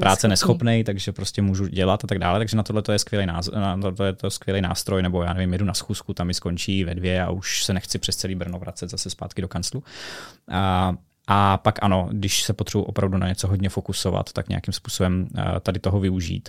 práce 0.00 0.28
neschopný, 0.28 0.84
takže 0.84 1.12
prostě 1.12 1.42
můžu 1.42 1.66
dělat 1.66 2.04
a 2.04 2.06
tak 2.06 2.18
dále. 2.18 2.38
Takže 2.38 2.56
na 2.56 2.62
tohle 2.62 2.82
to 2.82 2.92
je 2.92 2.98
skvělý, 2.98 3.26
náz- 3.26 3.60
na 3.60 3.76
tohle 3.76 4.06
je 4.06 4.12
to 4.12 4.30
skvělý 4.30 4.60
nástroj, 4.60 5.02
nebo 5.02 5.22
já 5.22 5.32
nevím, 5.32 5.52
jedu 5.52 5.64
na 5.64 5.74
schůzku, 5.74 6.14
tam 6.14 6.26
mi 6.26 6.34
skončí 6.34 6.84
ve 6.84 6.94
dvě 6.94 7.22
a 7.22 7.30
už 7.30 7.64
se 7.64 7.72
nechci 7.72 7.98
přes 7.98 8.16
celý 8.16 8.34
Brno 8.34 8.58
vracet 8.58 8.90
zase 8.90 9.10
zpátky 9.10 9.42
do 9.42 9.48
kanclu. 9.48 9.80
Uh, 9.80 10.96
a 11.26 11.56
pak 11.56 11.78
ano, 11.82 12.08
když 12.12 12.42
se 12.42 12.52
potřebuji 12.52 12.84
opravdu 12.84 13.18
na 13.18 13.28
něco 13.28 13.48
hodně 13.48 13.68
fokusovat, 13.68 14.32
tak 14.32 14.48
nějakým 14.48 14.74
způsobem 14.74 15.28
uh, 15.36 15.58
tady 15.60 15.78
toho 15.78 16.00
využít. 16.00 16.48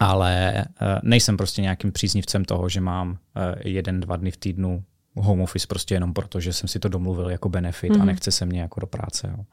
Ale 0.00 0.64
uh, 0.66 0.88
nejsem 1.02 1.36
prostě 1.36 1.62
nějakým 1.62 1.92
příznivcem 1.92 2.44
toho, 2.44 2.68
že 2.68 2.80
mám 2.80 3.18
jeden, 3.64 4.00
dva 4.00 4.16
dny 4.16 4.30
v 4.30 4.36
týdnu 4.36 4.84
home 5.14 5.40
office 5.40 5.66
prostě 5.66 5.94
jenom 5.94 6.14
proto, 6.14 6.40
že 6.40 6.52
jsem 6.52 6.68
si 6.68 6.78
to 6.78 6.88
domluvil 6.88 7.30
jako 7.30 7.48
benefit 7.48 7.90
mm-hmm. 7.90 7.94
a 7.94 7.98
mhm. 7.98 8.06
nechce 8.06 8.30
se 8.30 8.46
mě 8.46 8.60
jako 8.60 8.80
do 8.80 8.86
práce. 8.86 9.34
Jo. 9.38 9.44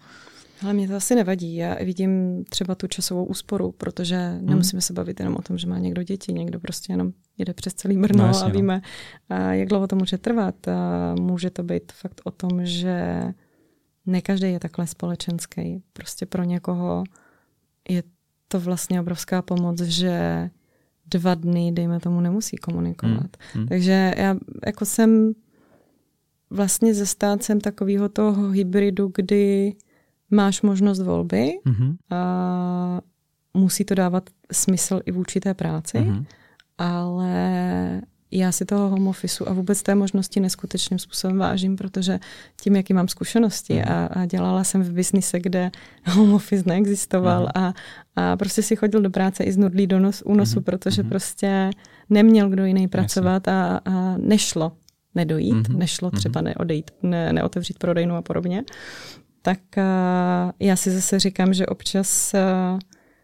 Ale 0.64 0.74
mě 0.74 0.88
to 0.88 0.96
asi 0.96 1.16
nevadí. 1.16 1.56
Já 1.56 1.76
vidím 1.76 2.44
třeba 2.50 2.76
tu 2.76 2.88
časovou 2.88 3.26
úsporu, 3.26 3.72
protože 3.72 4.38
mm. 4.42 4.46
nemusíme 4.46 4.82
se 4.82 4.94
bavit 4.94 5.20
jenom 5.20 5.36
o 5.36 5.42
tom, 5.42 5.58
že 5.58 5.68
má 5.68 5.78
někdo 5.78 6.04
děti, 6.04 6.34
někdo 6.34 6.60
prostě 6.60 6.94
jenom 6.94 7.12
jede 7.38 7.54
přes 7.54 7.74
celý 7.74 7.98
Brno 7.98 8.24
no, 8.24 8.28
jasně, 8.28 8.46
a 8.46 8.48
no. 8.48 8.54
víme, 8.54 8.82
no. 9.30 9.54
jak 9.54 9.68
dlouho 9.68 9.88
to 9.88 9.96
může 9.96 10.18
trvat. 10.18 10.68
A 10.68 11.16
může 11.20 11.50
to 11.50 11.64
být 11.64 11.92
fakt 11.92 12.22
o 12.24 12.32
tom, 12.32 12.66
že 12.66 13.24
ne 14.06 14.22
každý 14.22 14.52
je 14.52 14.60
takhle 14.60 14.88
společenský. 14.88 15.84
Prostě 15.94 16.26
pro 16.26 16.44
někoho 16.44 17.04
je 17.90 18.04
to 18.48 18.60
vlastně 18.60 19.02
obrovská 19.02 19.42
pomoc, 19.42 19.82
že 19.82 20.50
dva 21.06 21.36
dny, 21.36 21.72
dejme 21.72 22.00
tomu, 22.00 22.22
nemusí 22.22 22.58
komunikovat. 22.58 23.38
Mm. 23.56 23.68
Takže 23.68 24.14
já 24.18 24.36
jako 24.66 24.86
jsem 24.86 25.34
vlastně 26.52 26.94
zastáncem 26.94 27.62
takového 27.62 28.10
toho 28.10 28.50
hybridu, 28.50 29.12
kdy 29.16 29.74
máš 30.32 30.62
možnost 30.62 31.00
volby 31.00 31.52
mm-hmm. 31.66 31.96
a 32.10 33.02
musí 33.54 33.86
to 33.86 33.96
dávat 33.96 34.30
smysl 34.52 35.02
i 35.06 35.12
v 35.12 35.18
určité 35.18 35.54
práci, 35.54 35.98
mm-hmm. 35.98 36.26
ale 36.78 38.02
já 38.32 38.52
si 38.52 38.66
toho 38.66 38.90
home 38.90 39.08
officeu 39.08 39.46
a 39.48 39.54
vůbec 39.54 39.84
té 39.84 39.96
možnosti 39.96 40.40
neskutečným 40.40 41.00
způsobem 41.00 41.38
vážím, 41.38 41.76
protože 41.76 42.20
tím, 42.62 42.76
jaký 42.76 42.94
mám 42.94 43.08
zkušenosti 43.08 43.74
mm. 43.74 43.84
a, 43.88 44.06
a 44.06 44.26
dělala 44.26 44.64
jsem 44.64 44.84
v 44.84 44.92
biznise, 44.92 45.40
kde 45.40 45.72
home 46.08 46.34
office 46.34 46.64
neexistoval 46.66 47.42
mm. 47.42 47.64
a, 47.64 47.74
a 48.16 48.38
prostě 48.38 48.64
si 48.64 48.76
chodil 48.76 49.02
do 49.02 49.10
práce 49.10 49.44
i 49.44 49.52
z 49.52 49.58
nudlí 49.58 49.88
do 49.88 50.00
nos, 50.00 50.22
únosu, 50.26 50.60
mm. 50.60 50.64
protože 50.64 51.04
mm. 51.04 51.10
prostě 51.10 51.70
neměl 52.10 52.50
kdo 52.50 52.66
jiný 52.66 52.88
pracovat 52.88 53.48
a, 53.48 53.82
a 53.86 54.18
nešlo 54.18 54.72
nedojít, 55.16 55.56
mm-hmm. 55.56 55.78
nešlo 55.78 56.10
mhm. 56.14 56.18
třeba 56.18 56.42
neodejít, 56.42 56.92
ne, 57.04 57.34
neotevřít 57.34 57.80
prodejnu 57.80 58.16
a 58.16 58.22
podobně, 58.22 58.64
tak 59.42 59.60
uh, 59.78 60.52
já 60.60 60.76
si 60.76 60.92
zase 60.92 61.20
říkám, 61.20 61.54
že 61.54 61.66
občas 61.66 62.34
uh, 62.34 62.80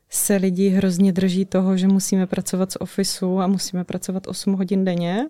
se 0.10 0.36
lidi 0.36 0.70
hrozně 0.70 1.14
drží 1.14 1.46
toho, 1.46 1.78
že 1.78 1.88
musíme 1.88 2.28
pracovat 2.28 2.72
z 2.72 2.78
ofisu 2.80 3.40
a 3.40 3.48
musíme 3.48 3.84
pracovat 3.84 4.28
8 4.28 4.54
hodin 4.54 4.86
denně 4.86 5.28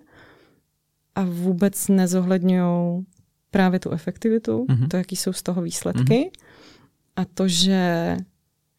a 1.14 1.24
vůbec 1.24 1.88
nezohledňují 1.88 3.04
právě 3.50 3.80
tu 3.80 3.90
efektivitu, 3.90 4.66
mm-hmm. 4.68 4.88
to, 4.88 4.96
jaký 4.96 5.16
jsou 5.16 5.32
z 5.32 5.42
toho 5.42 5.62
výsledky 5.62 6.02
mm-hmm. 6.02 6.30
a 7.16 7.24
to, 7.24 7.48
že 7.48 8.16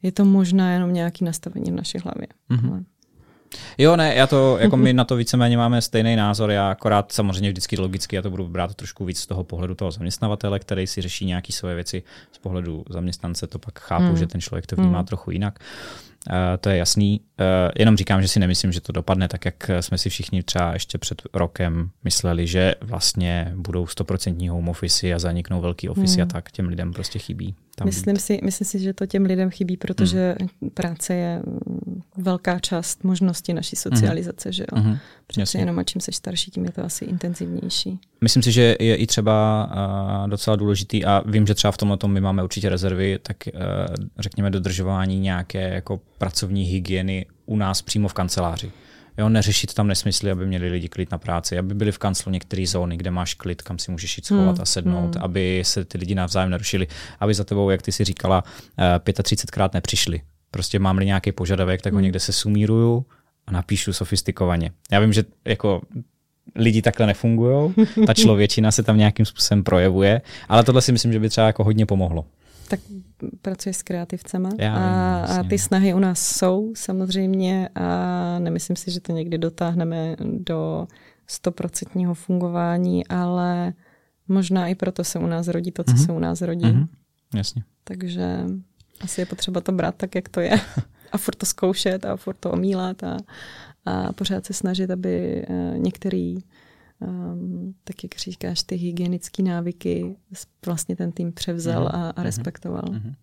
je 0.01 0.11
to 0.11 0.25
možná 0.25 0.73
jenom 0.73 0.93
nějaký 0.93 1.25
nastavení 1.25 1.71
v 1.71 1.75
naší 1.75 1.97
hlavě. 1.97 2.27
Mm-hmm. 2.49 2.83
Jo, 3.77 3.95
ne, 3.95 4.15
já 4.15 4.27
to, 4.27 4.57
jako 4.57 4.77
my 4.77 4.93
na 4.93 5.03
to 5.03 5.15
víceméně 5.15 5.57
máme 5.57 5.81
stejný 5.81 6.15
názor, 6.15 6.51
já 6.51 6.71
akorát 6.71 7.11
samozřejmě 7.11 7.49
vždycky 7.49 7.77
logicky, 7.77 8.15
já 8.15 8.21
to 8.21 8.29
budu 8.29 8.47
brát 8.47 8.75
trošku 8.75 9.05
víc 9.05 9.19
z 9.19 9.27
toho 9.27 9.43
pohledu 9.43 9.75
toho 9.75 9.91
zaměstnavatele, 9.91 10.59
který 10.59 10.87
si 10.87 11.01
řeší 11.01 11.25
nějaké 11.25 11.53
svoje 11.53 11.75
věci 11.75 12.03
z 12.31 12.37
pohledu 12.37 12.83
zaměstnance, 12.89 13.47
to 13.47 13.59
pak 13.59 13.79
chápu, 13.79 14.03
hmm. 14.03 14.17
že 14.17 14.27
ten 14.27 14.41
člověk 14.41 14.67
to 14.67 14.75
vnímá 14.75 14.97
hmm. 14.97 15.07
trochu 15.07 15.31
jinak. 15.31 15.59
Uh, 16.29 16.35
to 16.59 16.69
je 16.69 16.77
jasný. 16.77 17.21
Uh, 17.39 17.71
jenom 17.79 17.97
říkám, 17.97 18.21
že 18.21 18.27
si 18.27 18.39
nemyslím, 18.39 18.71
že 18.71 18.81
to 18.81 18.91
dopadne 18.91 19.27
tak, 19.27 19.45
jak 19.45 19.71
jsme 19.79 19.97
si 19.97 20.09
všichni 20.09 20.43
třeba 20.43 20.73
ještě 20.73 20.97
před 20.97 21.21
rokem 21.33 21.89
mysleli, 22.03 22.47
že 22.47 22.75
vlastně 22.81 23.53
budou 23.55 23.85
100% 23.85 24.49
home 24.49 24.69
office 24.69 25.13
a 25.13 25.19
zaniknou 25.19 25.61
velký 25.61 25.89
office 25.89 26.13
hmm. 26.13 26.23
a 26.23 26.25
tak 26.25 26.51
těm 26.51 26.67
lidem 26.67 26.93
prostě 26.93 27.19
chybí. 27.19 27.55
Tam 27.79 27.85
myslím, 27.85 28.17
si, 28.17 28.39
myslím 28.43 28.65
si, 28.65 28.79
že 28.79 28.93
to 28.93 29.05
těm 29.05 29.25
lidem 29.25 29.49
chybí, 29.49 29.77
protože 29.77 30.35
hmm. 30.39 30.69
práce 30.69 31.13
je 31.13 31.41
mm, 31.45 32.01
velká 32.17 32.59
část 32.59 33.03
možnosti 33.03 33.53
naší 33.53 33.75
socializace, 33.75 34.49
hmm. 34.49 34.53
že 34.53 34.65
jo? 34.71 34.81
Hmm. 34.81 34.97
Přece 35.27 35.57
jenom 35.57 35.79
a 35.79 35.83
čím 35.83 36.01
seš 36.01 36.15
starší, 36.15 36.51
tím 36.51 36.65
je 36.65 36.71
to 36.71 36.85
asi 36.85 37.05
intenzivnější. 37.05 37.99
Myslím 38.21 38.43
si, 38.43 38.51
že 38.51 38.75
je 38.79 38.95
i 38.95 39.07
třeba 39.07 39.69
uh, 40.23 40.29
docela 40.29 40.55
důležitý 40.55 41.05
a 41.05 41.23
vím, 41.25 41.47
že 41.47 41.55
třeba 41.55 41.71
v 41.71 41.77
tomhle 41.77 41.97
my 42.07 42.21
máme 42.21 42.43
určitě 42.43 42.69
rezervy, 42.69 43.19
tak 43.23 43.37
uh, 43.53 43.61
řekněme 44.19 44.49
dodržování 44.49 45.19
nějaké 45.19 45.69
jako 45.69 45.99
pracovní 46.17 46.63
hygieny 46.63 47.25
u 47.45 47.57
nás 47.57 47.81
přímo 47.81 48.07
v 48.07 48.13
kanceláři. 48.13 48.71
Jo, 49.17 49.29
neřešit 49.29 49.73
tam 49.73 49.87
nesmysly, 49.87 50.31
aby 50.31 50.45
měli 50.45 50.69
lidi 50.69 50.89
klid 50.89 51.11
na 51.11 51.17
práci, 51.17 51.57
aby 51.57 51.73
byli 51.73 51.91
v 51.91 51.97
kanclu 51.97 52.31
některé 52.31 52.67
zóny, 52.67 52.97
kde 52.97 53.11
máš 53.11 53.33
klid, 53.33 53.61
kam 53.61 53.79
si 53.79 53.91
můžeš 53.91 54.17
jít 54.17 54.25
schovat 54.25 54.55
hmm. 54.55 54.61
a 54.61 54.65
sednout, 54.65 55.15
hmm. 55.15 55.23
aby 55.23 55.61
se 55.65 55.85
ty 55.85 55.97
lidi 55.97 56.15
navzájem 56.15 56.49
nerušili, 56.49 56.87
aby 57.19 57.33
za 57.33 57.43
tebou, 57.43 57.69
jak 57.69 57.81
ty 57.81 57.91
si 57.91 58.03
říkala, 58.03 58.43
35krát 58.77 59.65
eh, 59.65 59.69
nepřišli. 59.73 60.21
Prostě 60.51 60.79
mám-li 60.79 61.05
nějaký 61.05 61.31
požadavek, 61.31 61.81
tak 61.81 61.93
ho 61.93 61.97
hmm. 61.97 62.03
někde 62.03 62.19
se 62.19 62.33
sumíruju 62.33 63.05
a 63.47 63.51
napíšu 63.51 63.93
sofistikovaně. 63.93 64.71
Já 64.91 64.99
vím, 64.99 65.13
že 65.13 65.23
jako 65.45 65.81
lidi 66.55 66.81
takhle 66.81 67.07
nefungují, 67.07 67.73
ta 68.07 68.13
člověčina 68.23 68.71
se 68.71 68.83
tam 68.83 68.97
nějakým 68.97 69.25
způsobem 69.25 69.63
projevuje, 69.63 70.21
ale 70.49 70.63
tohle 70.63 70.81
si 70.81 70.91
myslím, 70.91 71.13
že 71.13 71.19
by 71.19 71.29
třeba 71.29 71.47
jako 71.47 71.63
hodně 71.63 71.85
pomohlo. 71.85 72.25
Tak 72.69 72.79
pracuješ 73.41 73.77
s 73.77 73.83
kreativcema 73.83 74.49
Já 74.57 74.75
a, 74.75 75.25
a 75.25 75.43
ty 75.43 75.57
snahy 75.57 75.93
u 75.93 75.99
nás 75.99 76.37
jsou 76.37 76.73
samozřejmě 76.75 77.69
a 77.75 78.39
nemyslím 78.39 78.75
si, 78.75 78.91
že 78.91 78.99
to 78.99 79.11
někdy 79.11 79.37
dotáhneme 79.37 80.15
do 80.19 80.87
stoprocentního 81.27 82.13
fungování, 82.13 83.07
ale 83.07 83.73
možná 84.27 84.67
i 84.67 84.75
proto 84.75 85.03
se 85.03 85.19
u 85.19 85.27
nás 85.27 85.47
rodí 85.47 85.71
to, 85.71 85.83
co 85.83 85.91
mm-hmm. 85.91 86.05
se 86.05 86.11
u 86.11 86.19
nás 86.19 86.41
rodí. 86.41 86.65
Mm-hmm. 86.65 86.87
Jasně. 87.35 87.63
Takže 87.83 88.45
asi 89.01 89.21
je 89.21 89.25
potřeba 89.25 89.61
to 89.61 89.71
brát 89.71 89.95
tak, 89.95 90.15
jak 90.15 90.29
to 90.29 90.39
je 90.39 90.51
a 91.11 91.17
furt 91.17 91.35
to 91.35 91.45
zkoušet 91.45 92.05
a 92.05 92.17
furt 92.17 92.37
to 92.39 92.51
omílat 92.51 93.03
a, 93.03 93.17
a 93.85 94.13
pořád 94.13 94.45
se 94.45 94.53
snažit, 94.53 94.91
aby 94.91 95.45
uh, 95.49 95.77
některý 95.77 96.37
um, 97.01 97.73
tak 97.83 98.03
jak 98.03 98.15
říkáš, 98.17 98.63
ty 98.63 98.75
hygienické 98.75 99.43
návyky 99.43 100.15
vlastně 100.65 100.95
ten 100.95 101.11
tým 101.11 101.31
převzal 101.31 101.85
mm-hmm. 101.85 101.95
a, 101.95 102.09
a 102.09 102.13
mhm. 102.17 102.23
respektoval. 102.23 102.83
Mm-hmm. 102.83 103.13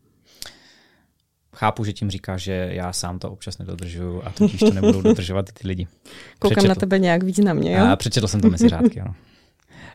Chápu, 1.56 1.84
že 1.84 1.92
tím 1.92 2.10
říkáš, 2.10 2.42
že 2.42 2.68
já 2.72 2.92
sám 2.92 3.18
to 3.18 3.30
občas 3.30 3.58
nedodržuju 3.58 4.22
a 4.24 4.30
tudíž 4.30 4.60
to 4.60 4.70
nebudou 4.70 5.02
dodržovat 5.02 5.52
ty 5.52 5.68
lidi. 5.68 5.86
Koukám 6.38 6.56
Přečetl. 6.56 6.68
na 6.68 6.74
tebe 6.74 6.98
nějak 6.98 7.22
významně, 7.22 7.76
jo? 7.76 7.84
A 7.84 7.96
přečetl 7.96 8.28
jsem 8.28 8.40
to 8.40 8.50
mezi 8.50 8.68
řádky, 8.68 9.00
ano. 9.00 9.14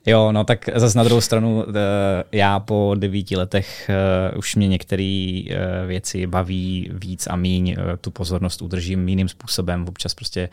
Jo, 0.06 0.32
no 0.32 0.44
tak 0.44 0.70
zase 0.76 0.98
na 0.98 1.04
druhou 1.04 1.22
stranu 1.22 1.66
eh, 1.70 1.74
já 2.32 2.60
po 2.60 2.96
devíti 3.00 3.36
letech 3.36 3.90
eh, 3.90 4.36
už 4.38 4.56
mě 4.56 4.68
některé 4.68 5.42
eh, 5.50 5.86
věci 5.88 6.28
baví 6.28 6.90
víc 6.94 7.28
a 7.28 7.36
míň, 7.36 7.76
tu 8.02 8.12
pozornost 8.12 8.62
udržím 8.62 9.10
jiným 9.10 9.30
způsobem. 9.30 9.86
Občas 9.88 10.14
prostě 10.14 10.50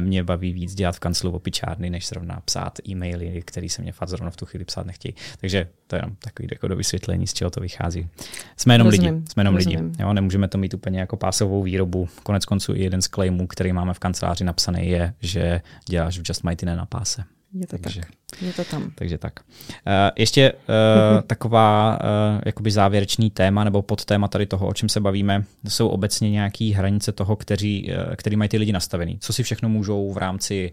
mě 0.00 0.24
baví 0.24 0.52
víc 0.52 0.74
dělat 0.74 0.96
v 0.96 1.00
kanclu 1.00 1.30
opičárny, 1.30 1.90
než 1.90 2.08
zrovna 2.08 2.40
psát 2.44 2.78
e-maily, 2.88 3.42
které 3.44 3.68
se 3.68 3.82
mě 3.82 3.92
fakt 3.92 4.08
zrovna 4.08 4.30
v 4.30 4.36
tu 4.36 4.46
chvíli 4.46 4.64
psát 4.64 4.86
nechtějí. 4.86 5.14
Takže 5.40 5.68
to 5.86 5.96
je 5.96 6.02
jenom 6.02 6.16
takový 6.18 6.48
jako 6.52 6.68
do 6.68 6.76
vysvětlení, 6.76 7.26
z 7.26 7.34
čeho 7.34 7.50
to 7.50 7.60
vychází. 7.60 8.08
Jsme 8.56 8.74
jenom 8.74 8.86
rozumím, 8.86 9.14
lidi. 9.14 9.30
Jsme 9.30 9.40
jenom 9.40 9.54
rozumím. 9.54 9.84
lidi. 9.84 10.02
Jo, 10.02 10.12
nemůžeme 10.12 10.48
to 10.48 10.58
mít 10.58 10.74
úplně 10.74 11.00
jako 11.00 11.16
pásovou 11.16 11.62
výrobu. 11.62 12.08
Konec 12.22 12.44
konců 12.44 12.74
i 12.74 12.82
jeden 12.82 13.02
z 13.02 13.08
claimů, 13.08 13.46
který 13.46 13.72
máme 13.72 13.94
v 13.94 13.98
kanceláři 13.98 14.44
napsaný, 14.44 14.88
je, 14.88 15.14
že 15.20 15.60
děláš 15.88 16.18
v 16.18 16.22
Just 16.28 16.44
Mighty 16.44 16.66
na 16.66 16.86
páse. 16.86 17.24
Je 17.54 17.66
to 17.66 17.78
takže, 17.78 18.00
tak. 18.00 18.42
Je 18.42 18.52
to 18.52 18.64
tam. 18.64 18.92
Takže 18.94 19.18
tak. 19.18 19.32
Uh, 19.40 19.74
ještě 20.16 20.52
uh, 20.52 21.20
taková 21.26 21.98
uh, 22.00 22.40
jakoby 22.46 22.70
závěrečný 22.70 23.30
téma 23.30 23.64
nebo 23.64 23.82
podtéma 23.82 24.28
tady 24.28 24.46
toho, 24.46 24.66
o 24.66 24.74
čem 24.74 24.88
se 24.88 25.00
bavíme, 25.00 25.44
jsou 25.68 25.88
obecně 25.88 26.30
nějaké 26.30 26.72
hranice 26.76 27.12
toho, 27.12 27.36
kteří, 27.36 27.92
uh, 28.08 28.14
který 28.14 28.36
mají 28.36 28.48
ty 28.48 28.58
lidi 28.58 28.72
nastavený. 28.72 29.18
Co 29.20 29.32
si 29.32 29.42
všechno 29.42 29.68
můžou 29.68 30.12
v 30.12 30.16
rámci 30.16 30.72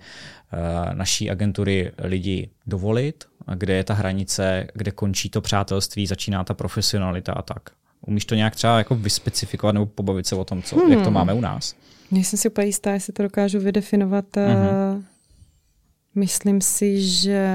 uh, 0.54 0.94
naší 0.94 1.30
agentury 1.30 1.92
lidi 1.98 2.50
dovolit, 2.68 3.26
a 3.48 3.56
kde 3.56 3.74
je 3.74 3.84
ta 3.84 3.94
hranice, 3.94 4.68
kde 4.74 4.92
končí 4.92 5.30
to 5.30 5.42
přátelství, 5.42 6.08
začíná 6.08 6.44
ta 6.44 6.54
profesionalita 6.54 7.34
a 7.34 7.42
tak. 7.42 7.70
Umíš 8.02 8.26
to 8.26 8.36
nějak 8.36 8.56
třeba 8.56 8.78
jako 8.78 8.96
vyspecifikovat 8.96 9.74
nebo 9.74 9.86
pobavit 9.86 10.28
se 10.28 10.36
o 10.36 10.46
tom, 10.46 10.64
co, 10.64 10.76
hmm. 10.76 10.92
jak 10.92 11.00
to 11.00 11.06
hmm. 11.06 11.14
máme 11.14 11.34
u 11.34 11.42
nás? 11.42 11.76
Nejsem 12.12 12.40
si 12.40 12.50
úplně 12.50 12.68
jistá, 12.68 12.92
jestli 12.92 13.14
to 13.14 13.24
dokážu 13.24 13.60
vydefinovat 13.60 14.26
uh-huh 14.36 15.04
Myslím 16.16 16.62
si, 16.62 17.02
že 17.02 17.50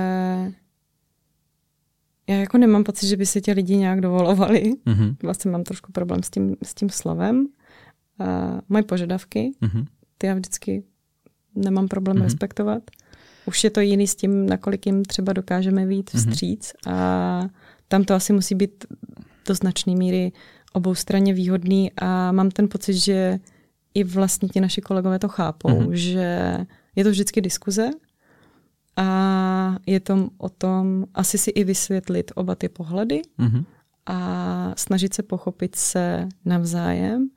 já 2.29 2.37
jako 2.37 2.59
nemám 2.59 2.85
pocit, 2.85 3.09
že 3.09 3.17
by 3.17 3.27
se 3.27 3.41
tě 3.41 3.53
lidi 3.53 3.77
nějak 3.77 4.01
dovolovali. 4.01 4.73
Mm-hmm. 4.87 5.17
Vlastně 5.23 5.51
mám 5.51 5.65
trošku 5.65 5.93
problém 5.93 6.23
s 6.23 6.31
tím, 6.31 6.57
s 6.63 6.75
tím 6.75 6.91
slovem. 6.91 7.47
Uh, 8.21 8.61
moje 8.69 8.83
požadavky, 8.83 9.53
mm-hmm. 9.63 9.87
ty 10.19 10.27
já 10.27 10.35
vždycky 10.35 10.85
nemám 11.55 11.89
problém 11.89 12.17
mm-hmm. 12.17 12.23
respektovat. 12.23 12.83
Už 13.47 13.65
je 13.65 13.71
to 13.71 13.81
jiný 13.81 14.07
s 14.07 14.15
tím, 14.15 14.47
nakolik 14.47 14.87
jim 14.87 15.05
třeba 15.05 15.33
dokážeme 15.33 15.87
vít 15.87 16.11
mhm. 16.15 16.23
vstříc 16.23 16.73
mm-hmm. 16.73 16.93
a 16.93 17.49
tam 17.89 18.05
to 18.05 18.15
asi 18.15 18.33
musí 18.33 18.55
být 18.55 18.85
do 19.49 19.55
značné 19.55 19.95
míry 19.95 20.33
oboustranně 20.73 21.35
výhodný 21.35 21.93
a 21.97 22.33
mám 22.33 22.51
ten 22.51 22.69
pocit, 22.69 22.95
že 22.95 23.39
i 23.95 24.05
vlastně 24.05 24.49
ti 24.49 24.61
naši 24.61 24.81
kolegové 24.81 25.19
to 25.19 25.29
chápou, 25.29 25.69
mm-hmm. 25.69 25.93
že 25.93 26.59
je 26.97 27.05
to 27.05 27.11
vždycky 27.11 27.41
diskuze 27.41 27.91
a 28.97 29.77
je 29.87 30.01
to 30.01 30.29
o 30.39 30.49
tom 30.49 31.05
asi 31.15 31.39
si 31.39 31.51
i 31.51 31.65
vysvětlit 31.65 32.33
oba 32.35 32.55
ty 32.55 32.69
pohledy 32.69 33.23
mm-hmm. 33.39 33.65
a 34.07 34.73
snažit 34.77 35.15
se 35.15 35.23
pochopit 35.23 35.75
se 35.77 36.29
navzájem 36.45 37.29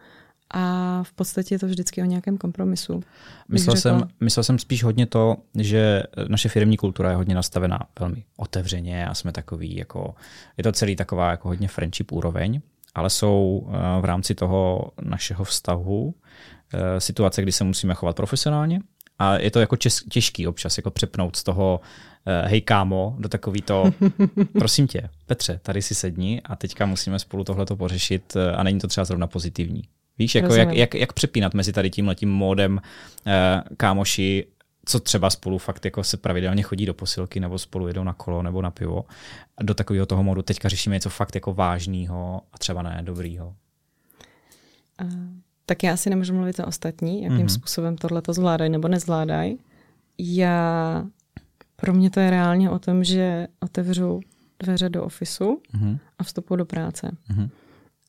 a 0.53 1.03
v 1.03 1.13
podstatě 1.13 1.55
je 1.55 1.59
to 1.59 1.65
vždycky 1.65 2.01
o 2.01 2.05
nějakém 2.05 2.37
kompromisu. 2.37 3.03
Myslel 3.49 3.75
jsem, 3.75 4.07
myslel 4.19 4.43
jsem 4.43 4.59
spíš 4.59 4.83
hodně 4.83 5.05
to, 5.05 5.37
že 5.55 6.03
naše 6.27 6.49
firmní 6.49 6.77
kultura 6.77 7.09
je 7.09 7.15
hodně 7.15 7.35
nastavená 7.35 7.79
velmi 7.99 8.23
otevřeně 8.37 9.07
a 9.07 9.13
jsme 9.13 9.31
takový 9.31 9.75
jako, 9.75 10.15
je 10.57 10.63
to 10.63 10.71
celý 10.71 10.95
taková 10.95 11.31
jako 11.31 11.47
hodně 11.47 11.67
friendship 11.67 12.11
úroveň, 12.11 12.61
ale 12.95 13.09
jsou 13.09 13.67
eh, 13.69 14.01
v 14.01 14.05
rámci 14.05 14.35
toho 14.35 14.91
našeho 15.01 15.43
vztahu 15.43 16.15
eh, 16.73 17.01
situace, 17.01 17.41
kdy 17.41 17.51
se 17.51 17.63
musíme 17.63 17.93
chovat 17.93 18.15
profesionálně 18.15 18.79
a 19.19 19.37
je 19.37 19.51
to 19.51 19.59
jako 19.59 19.75
čes, 19.75 20.03
těžký 20.09 20.47
občas 20.47 20.77
jako 20.77 20.91
přepnout 20.91 21.35
z 21.35 21.43
toho 21.43 21.81
uh, 21.81 22.49
hej 22.49 22.61
kámo, 22.61 23.15
do 23.19 23.29
takový 23.29 23.61
to, 23.61 23.91
prosím 24.53 24.87
tě, 24.87 25.09
Petře, 25.25 25.59
tady 25.63 25.81
si 25.81 25.95
sedni 25.95 26.41
a 26.45 26.55
teďka 26.55 26.85
musíme 26.85 27.19
spolu 27.19 27.43
tohleto 27.43 27.75
pořešit 27.75 28.37
a 28.55 28.63
není 28.63 28.79
to 28.79 28.87
třeba 28.87 29.05
zrovna 29.05 29.27
pozitivní. 29.27 29.83
Víš, 30.19 30.35
jako 30.35 30.55
jak, 30.55 30.73
jak, 30.73 30.95
jak 30.95 31.13
přepínat 31.13 31.53
mezi 31.53 31.73
tady 31.73 31.89
tím 31.89 32.07
letím 32.07 32.29
módem 32.29 32.73
uh, 32.73 33.31
kámoši, 33.77 34.47
co 34.85 34.99
třeba 34.99 35.29
spolu 35.29 35.57
fakt 35.57 35.85
jako 35.85 36.03
se 36.03 36.17
pravidelně 36.17 36.63
chodí 36.63 36.85
do 36.85 36.93
posilky 36.93 37.39
nebo 37.39 37.59
spolu 37.59 37.87
jedou 37.87 38.03
na 38.03 38.13
kolo 38.13 38.41
nebo 38.41 38.61
na 38.61 38.71
pivo 38.71 39.05
do 39.61 39.73
takového 39.73 40.05
toho 40.05 40.23
modu 40.23 40.41
teďka 40.41 40.69
řešíme 40.69 40.95
něco 40.95 41.09
fakt 41.09 41.35
jako 41.35 41.53
vážného 41.53 42.41
a 42.53 42.57
třeba 42.57 42.81
ne 42.81 42.99
dobrýho. 43.03 43.55
Uh, 45.01 45.11
tak 45.69 45.83
já 45.83 45.97
si 45.97 46.09
nemůžu 46.09 46.33
mluvit 46.33 46.59
o 46.59 46.65
ostatní, 46.65 47.23
jakým 47.23 47.37
mm-hmm. 47.37 47.53
způsobem 47.53 47.97
tohle 47.97 48.21
to 48.21 48.33
zvládají 48.33 48.71
nebo 48.71 48.87
nezvládají. 48.87 49.59
Já, 50.17 51.05
pro 51.75 51.93
mě 51.93 52.09
to 52.09 52.19
je 52.19 52.29
reálně 52.29 52.69
o 52.69 52.79
tom, 52.79 53.03
že 53.03 53.47
otevřu 53.59 54.19
dveře 54.59 54.89
do 54.89 55.03
ofisu 55.03 55.61
mm-hmm. 55.75 55.99
a 56.19 56.23
vstupu 56.23 56.55
do 56.55 56.65
práce. 56.65 57.11
Mm-hmm. 57.31 57.49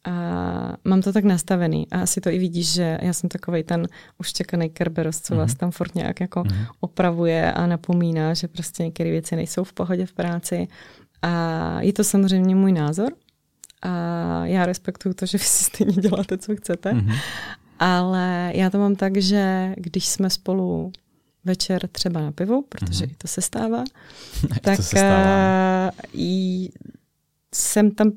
A 0.04 0.12
mám 0.84 1.02
to 1.02 1.12
tak 1.12 1.24
nastavený 1.24 1.86
a 1.90 2.00
asi 2.00 2.20
to 2.20 2.30
i 2.30 2.38
vidíš, 2.38 2.72
že 2.72 2.98
já 3.02 3.12
jsem 3.12 3.28
takový 3.28 3.62
ten 3.62 3.86
už 4.18 4.32
čekaný 4.32 4.70
Kerberos, 4.70 5.20
co 5.20 5.34
mm-hmm. 5.34 5.36
vás 5.36 5.54
tam 5.54 5.70
furt 5.70 5.94
nějak 5.94 6.20
jako 6.20 6.42
mm-hmm. 6.42 6.66
opravuje 6.80 7.52
a 7.52 7.66
napomíná, 7.66 8.34
že 8.34 8.48
prostě 8.48 8.82
některé 8.82 9.10
věci 9.10 9.36
nejsou 9.36 9.64
v 9.64 9.72
pohodě 9.72 10.06
v 10.06 10.12
práci. 10.12 10.68
A 11.22 11.80
je 11.80 11.92
to 11.92 12.04
samozřejmě 12.04 12.54
můj 12.54 12.72
názor 12.72 13.12
a 13.82 14.46
já 14.46 14.66
respektuju 14.66 15.14
to, 15.14 15.26
že 15.26 15.38
vy 15.38 15.44
si 15.44 15.64
stejně 15.64 15.92
děláte, 15.92 16.38
co 16.38 16.56
chcete, 16.56 16.92
mm-hmm. 16.92 17.18
ale 17.78 18.52
já 18.54 18.70
to 18.70 18.78
mám 18.78 18.96
tak, 18.96 19.16
že 19.16 19.74
když 19.76 20.06
jsme 20.06 20.30
spolu 20.30 20.92
večer 21.44 21.88
třeba 21.88 22.20
na 22.20 22.32
pivu, 22.32 22.64
protože 22.68 23.04
mm-hmm. 23.04 23.12
i 23.12 23.14
to 23.18 23.28
se 23.28 23.40
stává, 23.40 23.84
tak 24.62 24.76
to 24.76 24.82
se 24.82 24.88
stává. 24.88 25.90
Uh, 26.14 26.66
jsem 27.54 27.90
tam 27.90 28.12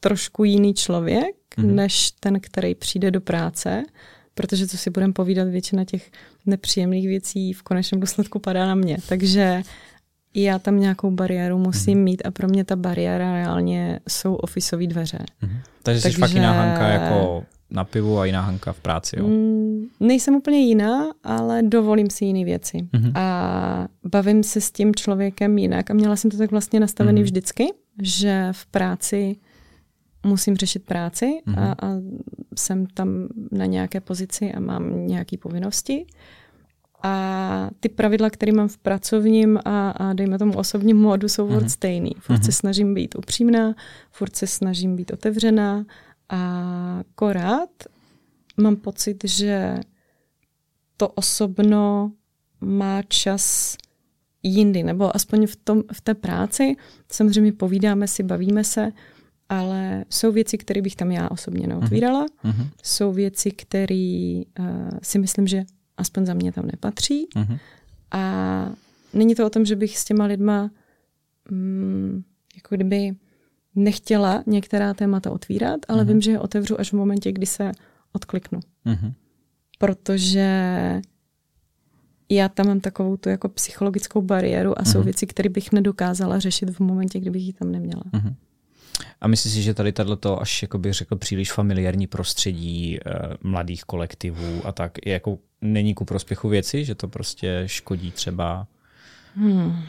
trošku 0.00 0.44
jiný 0.44 0.74
člověk, 0.74 1.36
mm-hmm. 1.56 1.74
než 1.74 2.10
ten, 2.10 2.40
který 2.40 2.74
přijde 2.74 3.10
do 3.10 3.20
práce, 3.20 3.82
protože 4.34 4.66
co 4.66 4.78
si 4.78 4.90
budeme 4.90 5.12
povídat, 5.12 5.48
většina 5.48 5.84
těch 5.84 6.10
nepříjemných 6.46 7.08
věcí 7.08 7.52
v 7.52 7.62
konečném 7.62 8.00
důsledku 8.00 8.38
padá 8.38 8.66
na 8.66 8.74
mě. 8.74 8.96
Takže 9.08 9.62
já 10.34 10.58
tam 10.58 10.80
nějakou 10.80 11.10
bariéru 11.10 11.58
musím 11.58 11.98
mm-hmm. 11.98 12.02
mít 12.02 12.26
a 12.26 12.30
pro 12.30 12.48
mě 12.48 12.64
ta 12.64 12.76
bariéra 12.76 13.32
reálně 13.32 14.00
jsou 14.08 14.34
ofisové 14.34 14.86
dveře. 14.86 15.18
Mm-hmm. 15.18 15.58
Takže, 15.82 16.02
Takže 16.02 16.16
jsi 16.16 16.20
fakt 16.20 16.34
jiná 16.34 16.52
Hanka 16.52 16.88
jako 16.88 17.44
na 17.70 17.84
pivu 17.84 18.18
a 18.18 18.24
jiná 18.24 18.40
Hanka 18.40 18.72
v 18.72 18.80
práci, 18.80 19.16
jo? 19.18 19.26
Mm, 19.26 19.86
nejsem 20.00 20.34
úplně 20.34 20.58
jiná, 20.58 21.12
ale 21.24 21.62
dovolím 21.62 22.10
si 22.10 22.24
jiné 22.24 22.44
věci. 22.44 22.76
Mm-hmm. 22.76 23.12
A 23.14 23.88
bavím 24.04 24.42
se 24.42 24.60
s 24.60 24.70
tím 24.70 24.94
člověkem 24.94 25.58
jinak 25.58 25.90
a 25.90 25.94
měla 25.94 26.16
jsem 26.16 26.30
to 26.30 26.36
tak 26.36 26.50
vlastně 26.50 26.80
nastavený 26.80 27.20
mm-hmm. 27.20 27.24
vždycky, 27.24 27.66
že 28.02 28.48
v 28.52 28.66
práci 28.66 29.36
musím 30.26 30.56
řešit 30.56 30.84
práci 30.84 31.40
mm-hmm. 31.46 31.58
a, 31.58 31.86
a 31.86 32.00
jsem 32.58 32.86
tam 32.86 33.28
na 33.52 33.66
nějaké 33.66 34.00
pozici 34.00 34.52
a 34.52 34.60
mám 34.60 35.06
nějaké 35.06 35.38
povinnosti. 35.38 36.06
A 37.06 37.70
ty 37.80 37.88
pravidla, 37.88 38.30
které 38.30 38.52
mám 38.52 38.68
v 38.68 38.78
pracovním 38.78 39.58
a, 39.64 39.90
a 39.90 40.12
dejme 40.12 40.38
tomu 40.38 40.58
osobním 40.58 40.96
módu, 40.96 41.28
jsou 41.28 41.48
mm-hmm. 41.48 41.58
furt 41.58 41.68
stejný. 41.68 42.10
Furt 42.18 42.36
mm-hmm. 42.36 42.44
se 42.44 42.52
snažím 42.52 42.94
být 42.94 43.14
upřímná, 43.14 43.74
furt 44.10 44.36
se 44.36 44.46
snažím 44.46 44.96
být 44.96 45.10
otevřená 45.10 45.84
a 46.28 47.00
korát 47.14 47.70
mám 48.56 48.76
pocit, 48.76 49.16
že 49.24 49.76
to 50.96 51.08
osobno 51.08 52.12
má 52.60 53.02
čas 53.02 53.76
jindy, 54.42 54.82
nebo 54.82 55.16
aspoň 55.16 55.46
v, 55.46 55.56
tom, 55.56 55.82
v 55.92 56.00
té 56.00 56.14
práci. 56.14 56.76
Samozřejmě 57.12 57.52
povídáme 57.52 58.08
si, 58.08 58.22
bavíme 58.22 58.64
se, 58.64 58.92
ale 59.48 60.04
jsou 60.10 60.32
věci, 60.32 60.58
které 60.58 60.82
bych 60.82 60.96
tam 60.96 61.12
já 61.12 61.30
osobně 61.30 61.66
neotvírala. 61.66 62.26
Mm-hmm. 62.26 62.68
Jsou 62.82 63.12
věci, 63.12 63.50
které 63.50 64.42
uh, 64.58 64.66
si 65.02 65.18
myslím, 65.18 65.46
že 65.46 65.64
aspoň 65.96 66.26
za 66.26 66.34
mě 66.34 66.52
tam 66.52 66.66
nepatří. 66.66 67.28
Mm-hmm. 67.36 67.58
A 68.10 68.72
není 69.12 69.34
to 69.34 69.46
o 69.46 69.50
tom, 69.50 69.64
že 69.64 69.76
bych 69.76 69.98
s 69.98 70.04
těma 70.04 70.24
lidma 70.24 70.70
mm, 71.50 72.22
jako 72.56 72.74
kdyby 72.74 73.14
nechtěla 73.74 74.42
některá 74.46 74.94
témata 74.94 75.30
otvírat, 75.30 75.80
ale 75.88 76.04
mm-hmm. 76.04 76.08
vím, 76.08 76.20
že 76.20 76.30
je 76.30 76.40
otevřu 76.40 76.80
až 76.80 76.92
v 76.92 76.96
momentě, 76.96 77.32
kdy 77.32 77.46
se 77.46 77.72
odkliknu. 78.12 78.60
Mm-hmm. 78.86 79.12
Protože 79.78 80.48
já 82.28 82.48
tam 82.48 82.66
mám 82.66 82.80
takovou 82.80 83.16
tu 83.16 83.28
jako 83.28 83.48
psychologickou 83.48 84.22
bariéru 84.22 84.78
a 84.78 84.82
mm-hmm. 84.82 84.92
jsou 84.92 84.98
mhm. 84.98 85.04
věci, 85.04 85.26
které 85.26 85.48
bych 85.48 85.72
nedokázala 85.72 86.38
řešit 86.38 86.70
v 86.70 86.80
momentě, 86.80 87.20
kdybych 87.20 87.42
ji 87.42 87.52
tam 87.52 87.72
neměla. 87.72 88.02
Mm-hmm. 88.12 88.34
A 89.20 89.28
myslíš 89.28 89.54
si, 89.54 89.62
že 89.62 89.74
tady 89.74 89.92
tato 89.92 90.40
až 90.40 90.62
jako 90.62 90.78
bych 90.78 90.92
řekl 90.92 91.16
příliš 91.16 91.52
familiární 91.52 92.06
prostředí 92.06 92.98
eh, 92.98 93.12
mladých 93.42 93.84
kolektivů 93.84 94.66
a 94.66 94.72
tak 94.72 94.92
je 95.06 95.12
jako 95.12 95.38
není 95.60 95.94
ku 95.94 96.04
prospěchu 96.04 96.48
věci, 96.48 96.84
že 96.84 96.94
to 96.94 97.08
prostě 97.08 97.62
škodí 97.66 98.10
třeba? 98.10 98.66
Hmm. 99.36 99.82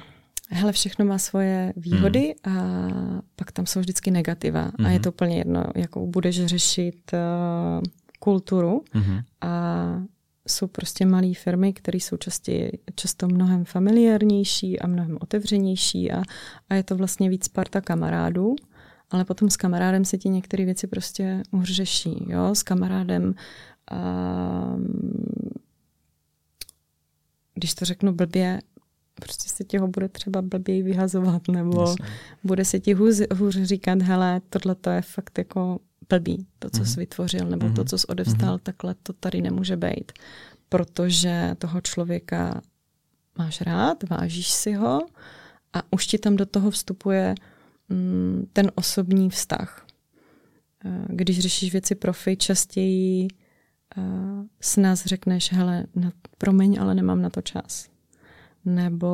Hele, 0.49 0.71
všechno 0.71 1.05
má 1.05 1.17
svoje 1.17 1.73
výhody 1.75 2.35
hmm. 2.45 2.57
a 2.57 3.21
pak 3.35 3.51
tam 3.51 3.65
jsou 3.65 3.79
vždycky 3.79 4.11
negativa. 4.11 4.61
Hmm. 4.61 4.85
A 4.85 4.89
je 4.89 4.95
hmm. 4.95 5.03
to 5.03 5.09
úplně 5.09 5.37
jedno, 5.37 5.63
jakou 5.75 6.07
budeš 6.07 6.45
řešit 6.45 7.11
uh, 7.13 7.83
kulturu. 8.19 8.83
Hmm. 8.91 9.19
A 9.41 10.03
jsou 10.47 10.67
prostě 10.67 11.05
malé 11.05 11.33
firmy, 11.33 11.73
které 11.73 11.97
jsou 11.97 12.17
častě, 12.17 12.71
často 12.95 13.27
mnohem 13.27 13.65
familiárnější 13.65 14.79
a 14.79 14.87
mnohem 14.87 15.17
otevřenější 15.21 16.11
a, 16.11 16.23
a 16.69 16.75
je 16.75 16.83
to 16.83 16.95
vlastně 16.95 17.29
víc 17.29 17.47
parta 17.47 17.81
kamarádů 17.81 18.55
ale 19.09 19.25
potom 19.25 19.49
s 19.49 19.57
kamarádem 19.57 20.05
se 20.05 20.17
ti 20.17 20.29
některé 20.29 20.65
věci 20.65 20.87
prostě 20.87 21.43
už 21.51 21.71
řeší. 21.71 22.25
Jo? 22.27 22.55
S 22.55 22.63
kamarádem, 22.63 23.35
a, 23.91 24.75
když 27.53 27.73
to 27.73 27.85
řeknu 27.85 28.13
blbě, 28.13 28.61
prostě 29.15 29.49
se 29.49 29.63
ti 29.63 29.77
ho 29.77 29.87
bude 29.87 30.09
třeba 30.09 30.41
blběji 30.41 30.83
vyhazovat, 30.83 31.47
nebo 31.47 31.81
Jasně. 31.81 32.05
bude 32.43 32.65
se 32.65 32.79
ti 32.79 32.93
hůř, 32.93 33.21
hůř 33.33 33.57
říkat, 33.63 34.01
hele, 34.01 34.41
tohle 34.49 34.75
to 34.75 34.89
je 34.89 35.01
fakt 35.01 35.37
jako 35.37 35.79
blbý, 36.09 36.47
to, 36.59 36.69
co 36.69 36.81
mm-hmm. 36.81 36.93
jsi 36.93 36.99
vytvořil, 36.99 37.45
nebo 37.45 37.67
mm-hmm. 37.67 37.75
to, 37.75 37.85
co 37.85 37.97
jsi 37.97 38.07
odevstal, 38.07 38.57
mm-hmm. 38.57 38.63
takhle 38.63 38.95
to 39.03 39.13
tady 39.13 39.41
nemůže 39.41 39.77
být. 39.77 40.11
Protože 40.69 41.55
toho 41.57 41.81
člověka 41.81 42.61
máš 43.37 43.61
rád, 43.61 44.09
vážíš 44.09 44.49
si 44.49 44.73
ho 44.73 45.01
a 45.73 45.83
už 45.91 46.07
ti 46.07 46.17
tam 46.17 46.35
do 46.35 46.45
toho 46.45 46.71
vstupuje 46.71 47.35
Mm, 47.37 47.45
ten 48.53 48.71
osobní 48.75 49.29
vztah. 49.29 49.85
Eh, 50.85 51.05
když 51.07 51.39
řešíš 51.39 51.71
věci 51.71 51.95
profi, 51.95 52.37
častěji 52.37 53.27
eh, 53.97 54.01
s 54.61 54.77
nás 54.77 55.05
řekneš, 55.05 55.51
hele, 55.51 55.85
na, 55.95 56.11
promiň, 56.37 56.77
ale 56.81 56.95
nemám 56.95 57.21
na 57.21 57.29
to 57.29 57.41
čas. 57.41 57.89
Nebo 58.65 59.07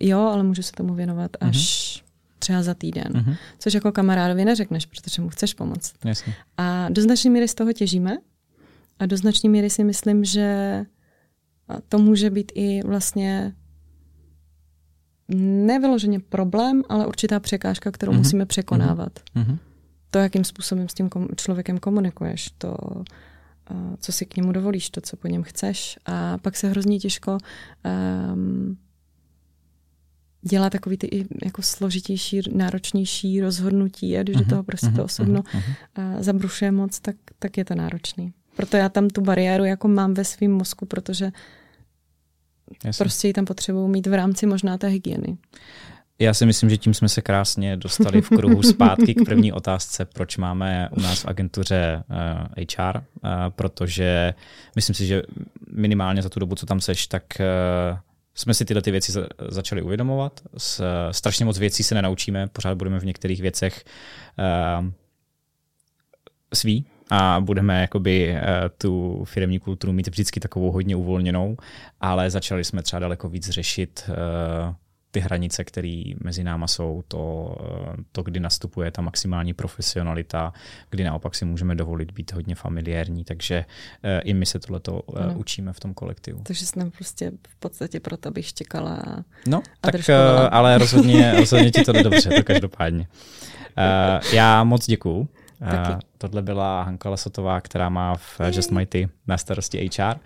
jo, 0.00 0.18
ale 0.20 0.42
můžu 0.42 0.62
se 0.62 0.72
tomu 0.72 0.94
věnovat 0.94 1.30
až 1.40 1.56
mm-hmm. 1.56 2.02
třeba 2.38 2.62
za 2.62 2.74
týden. 2.74 3.12
Mm-hmm. 3.12 3.36
Což 3.58 3.74
jako 3.74 3.92
kamarádovi 3.92 4.44
neřekneš, 4.44 4.86
protože 4.86 5.22
mu 5.22 5.28
chceš 5.28 5.54
pomoct. 5.54 5.94
Jasně. 6.04 6.34
A 6.56 6.88
do 6.88 7.02
značné 7.02 7.30
míry 7.30 7.48
z 7.48 7.54
toho 7.54 7.72
těžíme. 7.72 8.16
A 8.98 9.06
do 9.06 9.16
značné 9.16 9.50
míry 9.50 9.70
si 9.70 9.84
myslím, 9.84 10.24
že 10.24 10.84
to 11.88 11.98
může 11.98 12.30
být 12.30 12.52
i 12.54 12.82
vlastně 12.82 13.54
nevyloženě 15.28 16.20
problém, 16.20 16.82
ale 16.88 17.06
určitá 17.06 17.40
překážka, 17.40 17.90
kterou 17.90 18.12
mm-hmm. 18.12 18.18
musíme 18.18 18.46
překonávat. 18.46 19.20
Mm-hmm. 19.36 19.58
To, 20.10 20.18
jakým 20.18 20.44
způsobem 20.44 20.88
s 20.88 20.94
tím 20.94 21.08
kom- 21.08 21.28
člověkem 21.36 21.78
komunikuješ, 21.78 22.50
to 22.58 22.76
co 23.98 24.12
si 24.12 24.26
k 24.26 24.36
němu 24.36 24.52
dovolíš, 24.52 24.90
to, 24.90 25.00
co 25.00 25.16
po 25.16 25.28
něm 25.28 25.42
chceš. 25.42 25.98
A 26.06 26.38
pak 26.38 26.56
se 26.56 26.68
hrozně 26.68 26.98
těžko 26.98 27.38
um, 28.34 28.78
dělá 30.42 30.70
takový 30.70 30.96
ty 30.96 31.06
i 31.06 31.26
jako 31.44 31.62
složitější, 31.62 32.40
náročnější 32.52 33.40
rozhodnutí 33.40 34.18
a 34.18 34.22
když 34.22 34.36
uh-huh, 34.36 34.38
do 34.38 34.44
mhm, 34.44 34.50
toho 34.50 34.62
prostě 34.62 34.86
uh-huh, 34.86 34.96
to 34.96 35.04
osobno 35.04 35.40
uh-huh. 35.40 36.20
zabrušuje 36.20 36.72
moc, 36.72 37.00
tak, 37.00 37.16
tak 37.38 37.58
je 37.58 37.64
to 37.64 37.74
náročný. 37.74 38.32
Proto 38.56 38.76
já 38.76 38.88
tam 38.88 39.08
tu 39.08 39.20
bariéru 39.20 39.64
jako 39.64 39.88
mám 39.88 40.14
ve 40.14 40.24
svém 40.24 40.52
mozku, 40.52 40.86
protože 40.86 41.30
Jasně. 42.84 43.04
prostě 43.04 43.28
ji 43.28 43.32
tam 43.32 43.44
potřebuji 43.44 43.88
mít 43.88 44.06
v 44.06 44.14
rámci 44.14 44.46
možná 44.46 44.78
té 44.78 44.88
hygieny. 44.88 45.36
Já 46.18 46.34
si 46.34 46.46
myslím, 46.46 46.70
že 46.70 46.76
tím 46.76 46.94
jsme 46.94 47.08
se 47.08 47.22
krásně 47.22 47.76
dostali 47.76 48.20
v 48.20 48.28
kruhu 48.28 48.62
zpátky 48.62 49.14
k 49.14 49.24
první 49.24 49.52
otázce, 49.52 50.04
proč 50.04 50.36
máme 50.36 50.88
u 50.90 51.00
nás 51.00 51.22
v 51.22 51.28
agentuře 51.28 52.04
eh, 52.58 52.64
HR, 52.76 52.96
uh, 52.96 53.02
eh, 53.24 53.28
protože 53.48 54.34
myslím 54.76 54.94
si, 54.94 55.06
že 55.06 55.22
minimálně 55.72 56.22
za 56.22 56.28
tu 56.28 56.40
dobu, 56.40 56.54
co 56.54 56.66
tam 56.66 56.80
seš, 56.80 57.06
tak 57.06 57.24
uh, 57.40 57.98
jsme 58.34 58.54
si 58.54 58.64
tyhle 58.64 58.82
ty 58.82 58.90
věci 58.90 59.12
za, 59.12 59.26
začali 59.48 59.82
uvědomovat. 59.82 60.40
S, 60.58 60.84
strašně 61.10 61.44
moc 61.44 61.58
věcí 61.58 61.82
se 61.82 61.94
nenaučíme, 61.94 62.46
pořád 62.46 62.78
budeme 62.78 63.00
v 63.00 63.04
některých 63.04 63.42
věcech 63.42 63.84
uh, 64.80 64.86
sví 66.54 66.84
a 67.10 67.40
budeme 67.40 67.80
jakoby 67.80 68.32
uh, 68.32 68.38
tu 68.78 69.24
firmní 69.24 69.58
kulturu 69.58 69.92
mít 69.92 70.08
vždycky 70.08 70.40
takovou 70.40 70.70
hodně 70.70 70.96
uvolněnou, 70.96 71.56
ale 72.00 72.30
začali 72.30 72.64
jsme 72.64 72.82
třeba 72.82 73.00
daleko 73.00 73.28
víc 73.28 73.48
řešit 73.48 74.04
uh, 74.08 74.74
ty 75.10 75.20
hranice, 75.20 75.64
které 75.64 76.02
mezi 76.24 76.44
náma 76.44 76.66
jsou, 76.66 77.02
to, 77.08 77.54
to, 78.12 78.22
kdy 78.22 78.40
nastupuje 78.40 78.90
ta 78.90 79.02
maximální 79.02 79.54
profesionalita, 79.54 80.52
kdy 80.90 81.04
naopak 81.04 81.34
si 81.34 81.44
můžeme 81.44 81.74
dovolit 81.74 82.10
být 82.10 82.32
hodně 82.32 82.54
familiární, 82.54 83.24
takže 83.24 83.64
i 84.24 84.34
my 84.34 84.46
se 84.46 84.58
tohleto 84.58 85.02
uh, 85.02 85.38
učíme 85.38 85.72
v 85.72 85.80
tom 85.80 85.94
kolektivu. 85.94 86.40
Takže 86.42 86.66
jsem 86.66 86.90
prostě 86.90 87.32
v 87.48 87.56
podstatě 87.56 88.00
proto 88.00 88.30
bych 88.30 88.54
čekala 88.54 89.02
No, 89.46 89.62
a 89.82 89.90
tak, 89.90 90.10
ale 90.50 90.78
rozhodně, 90.78 91.34
rozhodně 91.36 91.70
ti 91.70 91.84
to 91.84 91.92
jde 91.92 92.02
dobře, 92.02 92.30
to 92.30 92.44
každopádně. 92.44 93.06
Já 94.32 94.64
moc 94.64 94.86
děkuju. 94.86 95.28
Taky. 95.70 95.92
Uh, 95.92 95.98
tohle 96.18 96.42
byla 96.42 96.82
Hanka 96.82 97.10
Lesotová, 97.10 97.60
která 97.60 97.88
má 97.88 98.16
v 98.16 98.40
Just 98.52 98.70
Mighty 98.70 99.08
na 99.26 99.38
starosti 99.38 99.90
HR. 99.98 100.14
Uh, 100.14 100.20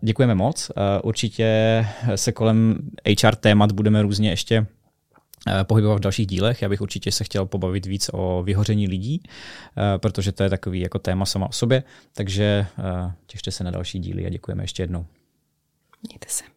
děkujeme 0.00 0.34
moc. 0.34 0.70
Určitě 1.02 1.86
se 2.14 2.32
kolem 2.32 2.78
HR 3.22 3.34
témat 3.34 3.72
budeme 3.72 4.02
různě 4.02 4.30
ještě 4.30 4.66
pohybovat 5.62 5.96
v 5.96 6.00
dalších 6.00 6.26
dílech. 6.26 6.62
Já 6.62 6.68
bych 6.68 6.80
určitě 6.80 7.12
se 7.12 7.24
chtěl 7.24 7.46
pobavit 7.46 7.86
víc 7.86 8.10
o 8.12 8.42
vyhoření 8.42 8.88
lidí, 8.88 9.22
protože 9.96 10.32
to 10.32 10.42
je 10.42 10.50
takový 10.50 10.80
jako 10.80 10.98
téma 10.98 11.26
sama 11.26 11.48
o 11.48 11.52
sobě. 11.52 11.82
Takže 12.12 12.66
těšte 13.26 13.50
se 13.50 13.64
na 13.64 13.70
další 13.70 13.98
díly 13.98 14.26
a 14.26 14.28
děkujeme 14.28 14.64
ještě 14.64 14.82
jednou. 14.82 15.06
Mějte 16.08 16.26
se. 16.28 16.55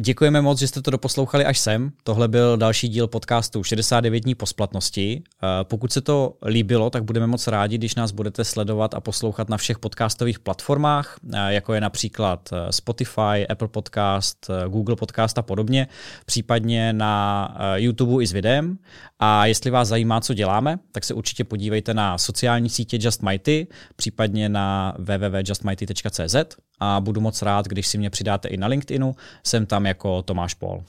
Děkujeme 0.00 0.40
moc, 0.40 0.58
že 0.58 0.68
jste 0.68 0.82
to 0.82 0.90
doposlouchali 0.90 1.44
až 1.44 1.58
sem. 1.58 1.92
Tohle 2.02 2.28
byl 2.28 2.56
další 2.56 2.88
díl 2.88 3.06
podcastu 3.06 3.64
69 3.64 4.20
dní 4.20 4.34
po 4.34 4.46
splatnosti. 4.46 5.22
Eh, 5.22 5.46
pokud 5.64 5.92
se 5.92 6.00
to 6.00 6.34
líbilo, 6.46 6.90
tak 6.90 7.04
budeme 7.04 7.26
moc 7.26 7.46
rádi, 7.46 7.78
když 7.78 7.94
nás 7.94 8.10
budete 8.10 8.44
sledovat 8.44 8.94
a 8.94 9.00
poslouchat 9.00 9.48
na 9.48 9.56
všech 9.56 9.78
podcastových 9.78 10.38
platformách, 10.38 11.16
eh, 11.34 11.52
jako 11.52 11.74
je 11.74 11.80
například 11.80 12.48
eh, 12.52 12.72
Spotify, 12.72 13.46
Apple 13.48 13.68
Podcast, 13.68 14.50
Google 14.68 14.96
Podcast 14.96 15.38
a 15.38 15.42
podobně, 15.42 15.88
případně 16.26 16.92
na 16.92 17.56
YouTube 17.74 18.24
i 18.24 18.26
s 18.26 18.32
videem. 18.32 18.78
A 19.18 19.46
jestli 19.46 19.70
vás 19.70 19.88
zajímá, 19.88 20.20
co 20.20 20.34
děláme, 20.34 20.78
tak 20.92 21.04
se 21.04 21.14
určitě 21.14 21.44
podívejte 21.44 21.94
na 21.94 22.18
sociální 22.18 22.68
sítě 22.68 22.98
Just 23.00 23.22
Mighty, 23.22 23.66
případně 23.96 24.48
na 24.48 24.94
www.justmighty.cz 24.98 26.36
a 26.80 27.00
budu 27.00 27.20
moc 27.20 27.42
rád, 27.42 27.66
když 27.66 27.86
si 27.86 27.98
mě 27.98 28.10
přidáte 28.10 28.48
i 28.48 28.56
na 28.56 28.66
LinkedInu, 28.66 29.16
jsem 29.44 29.66
tam 29.66 29.86
jako 29.86 30.22
Tomáš 30.22 30.54
Pol. 30.54 30.84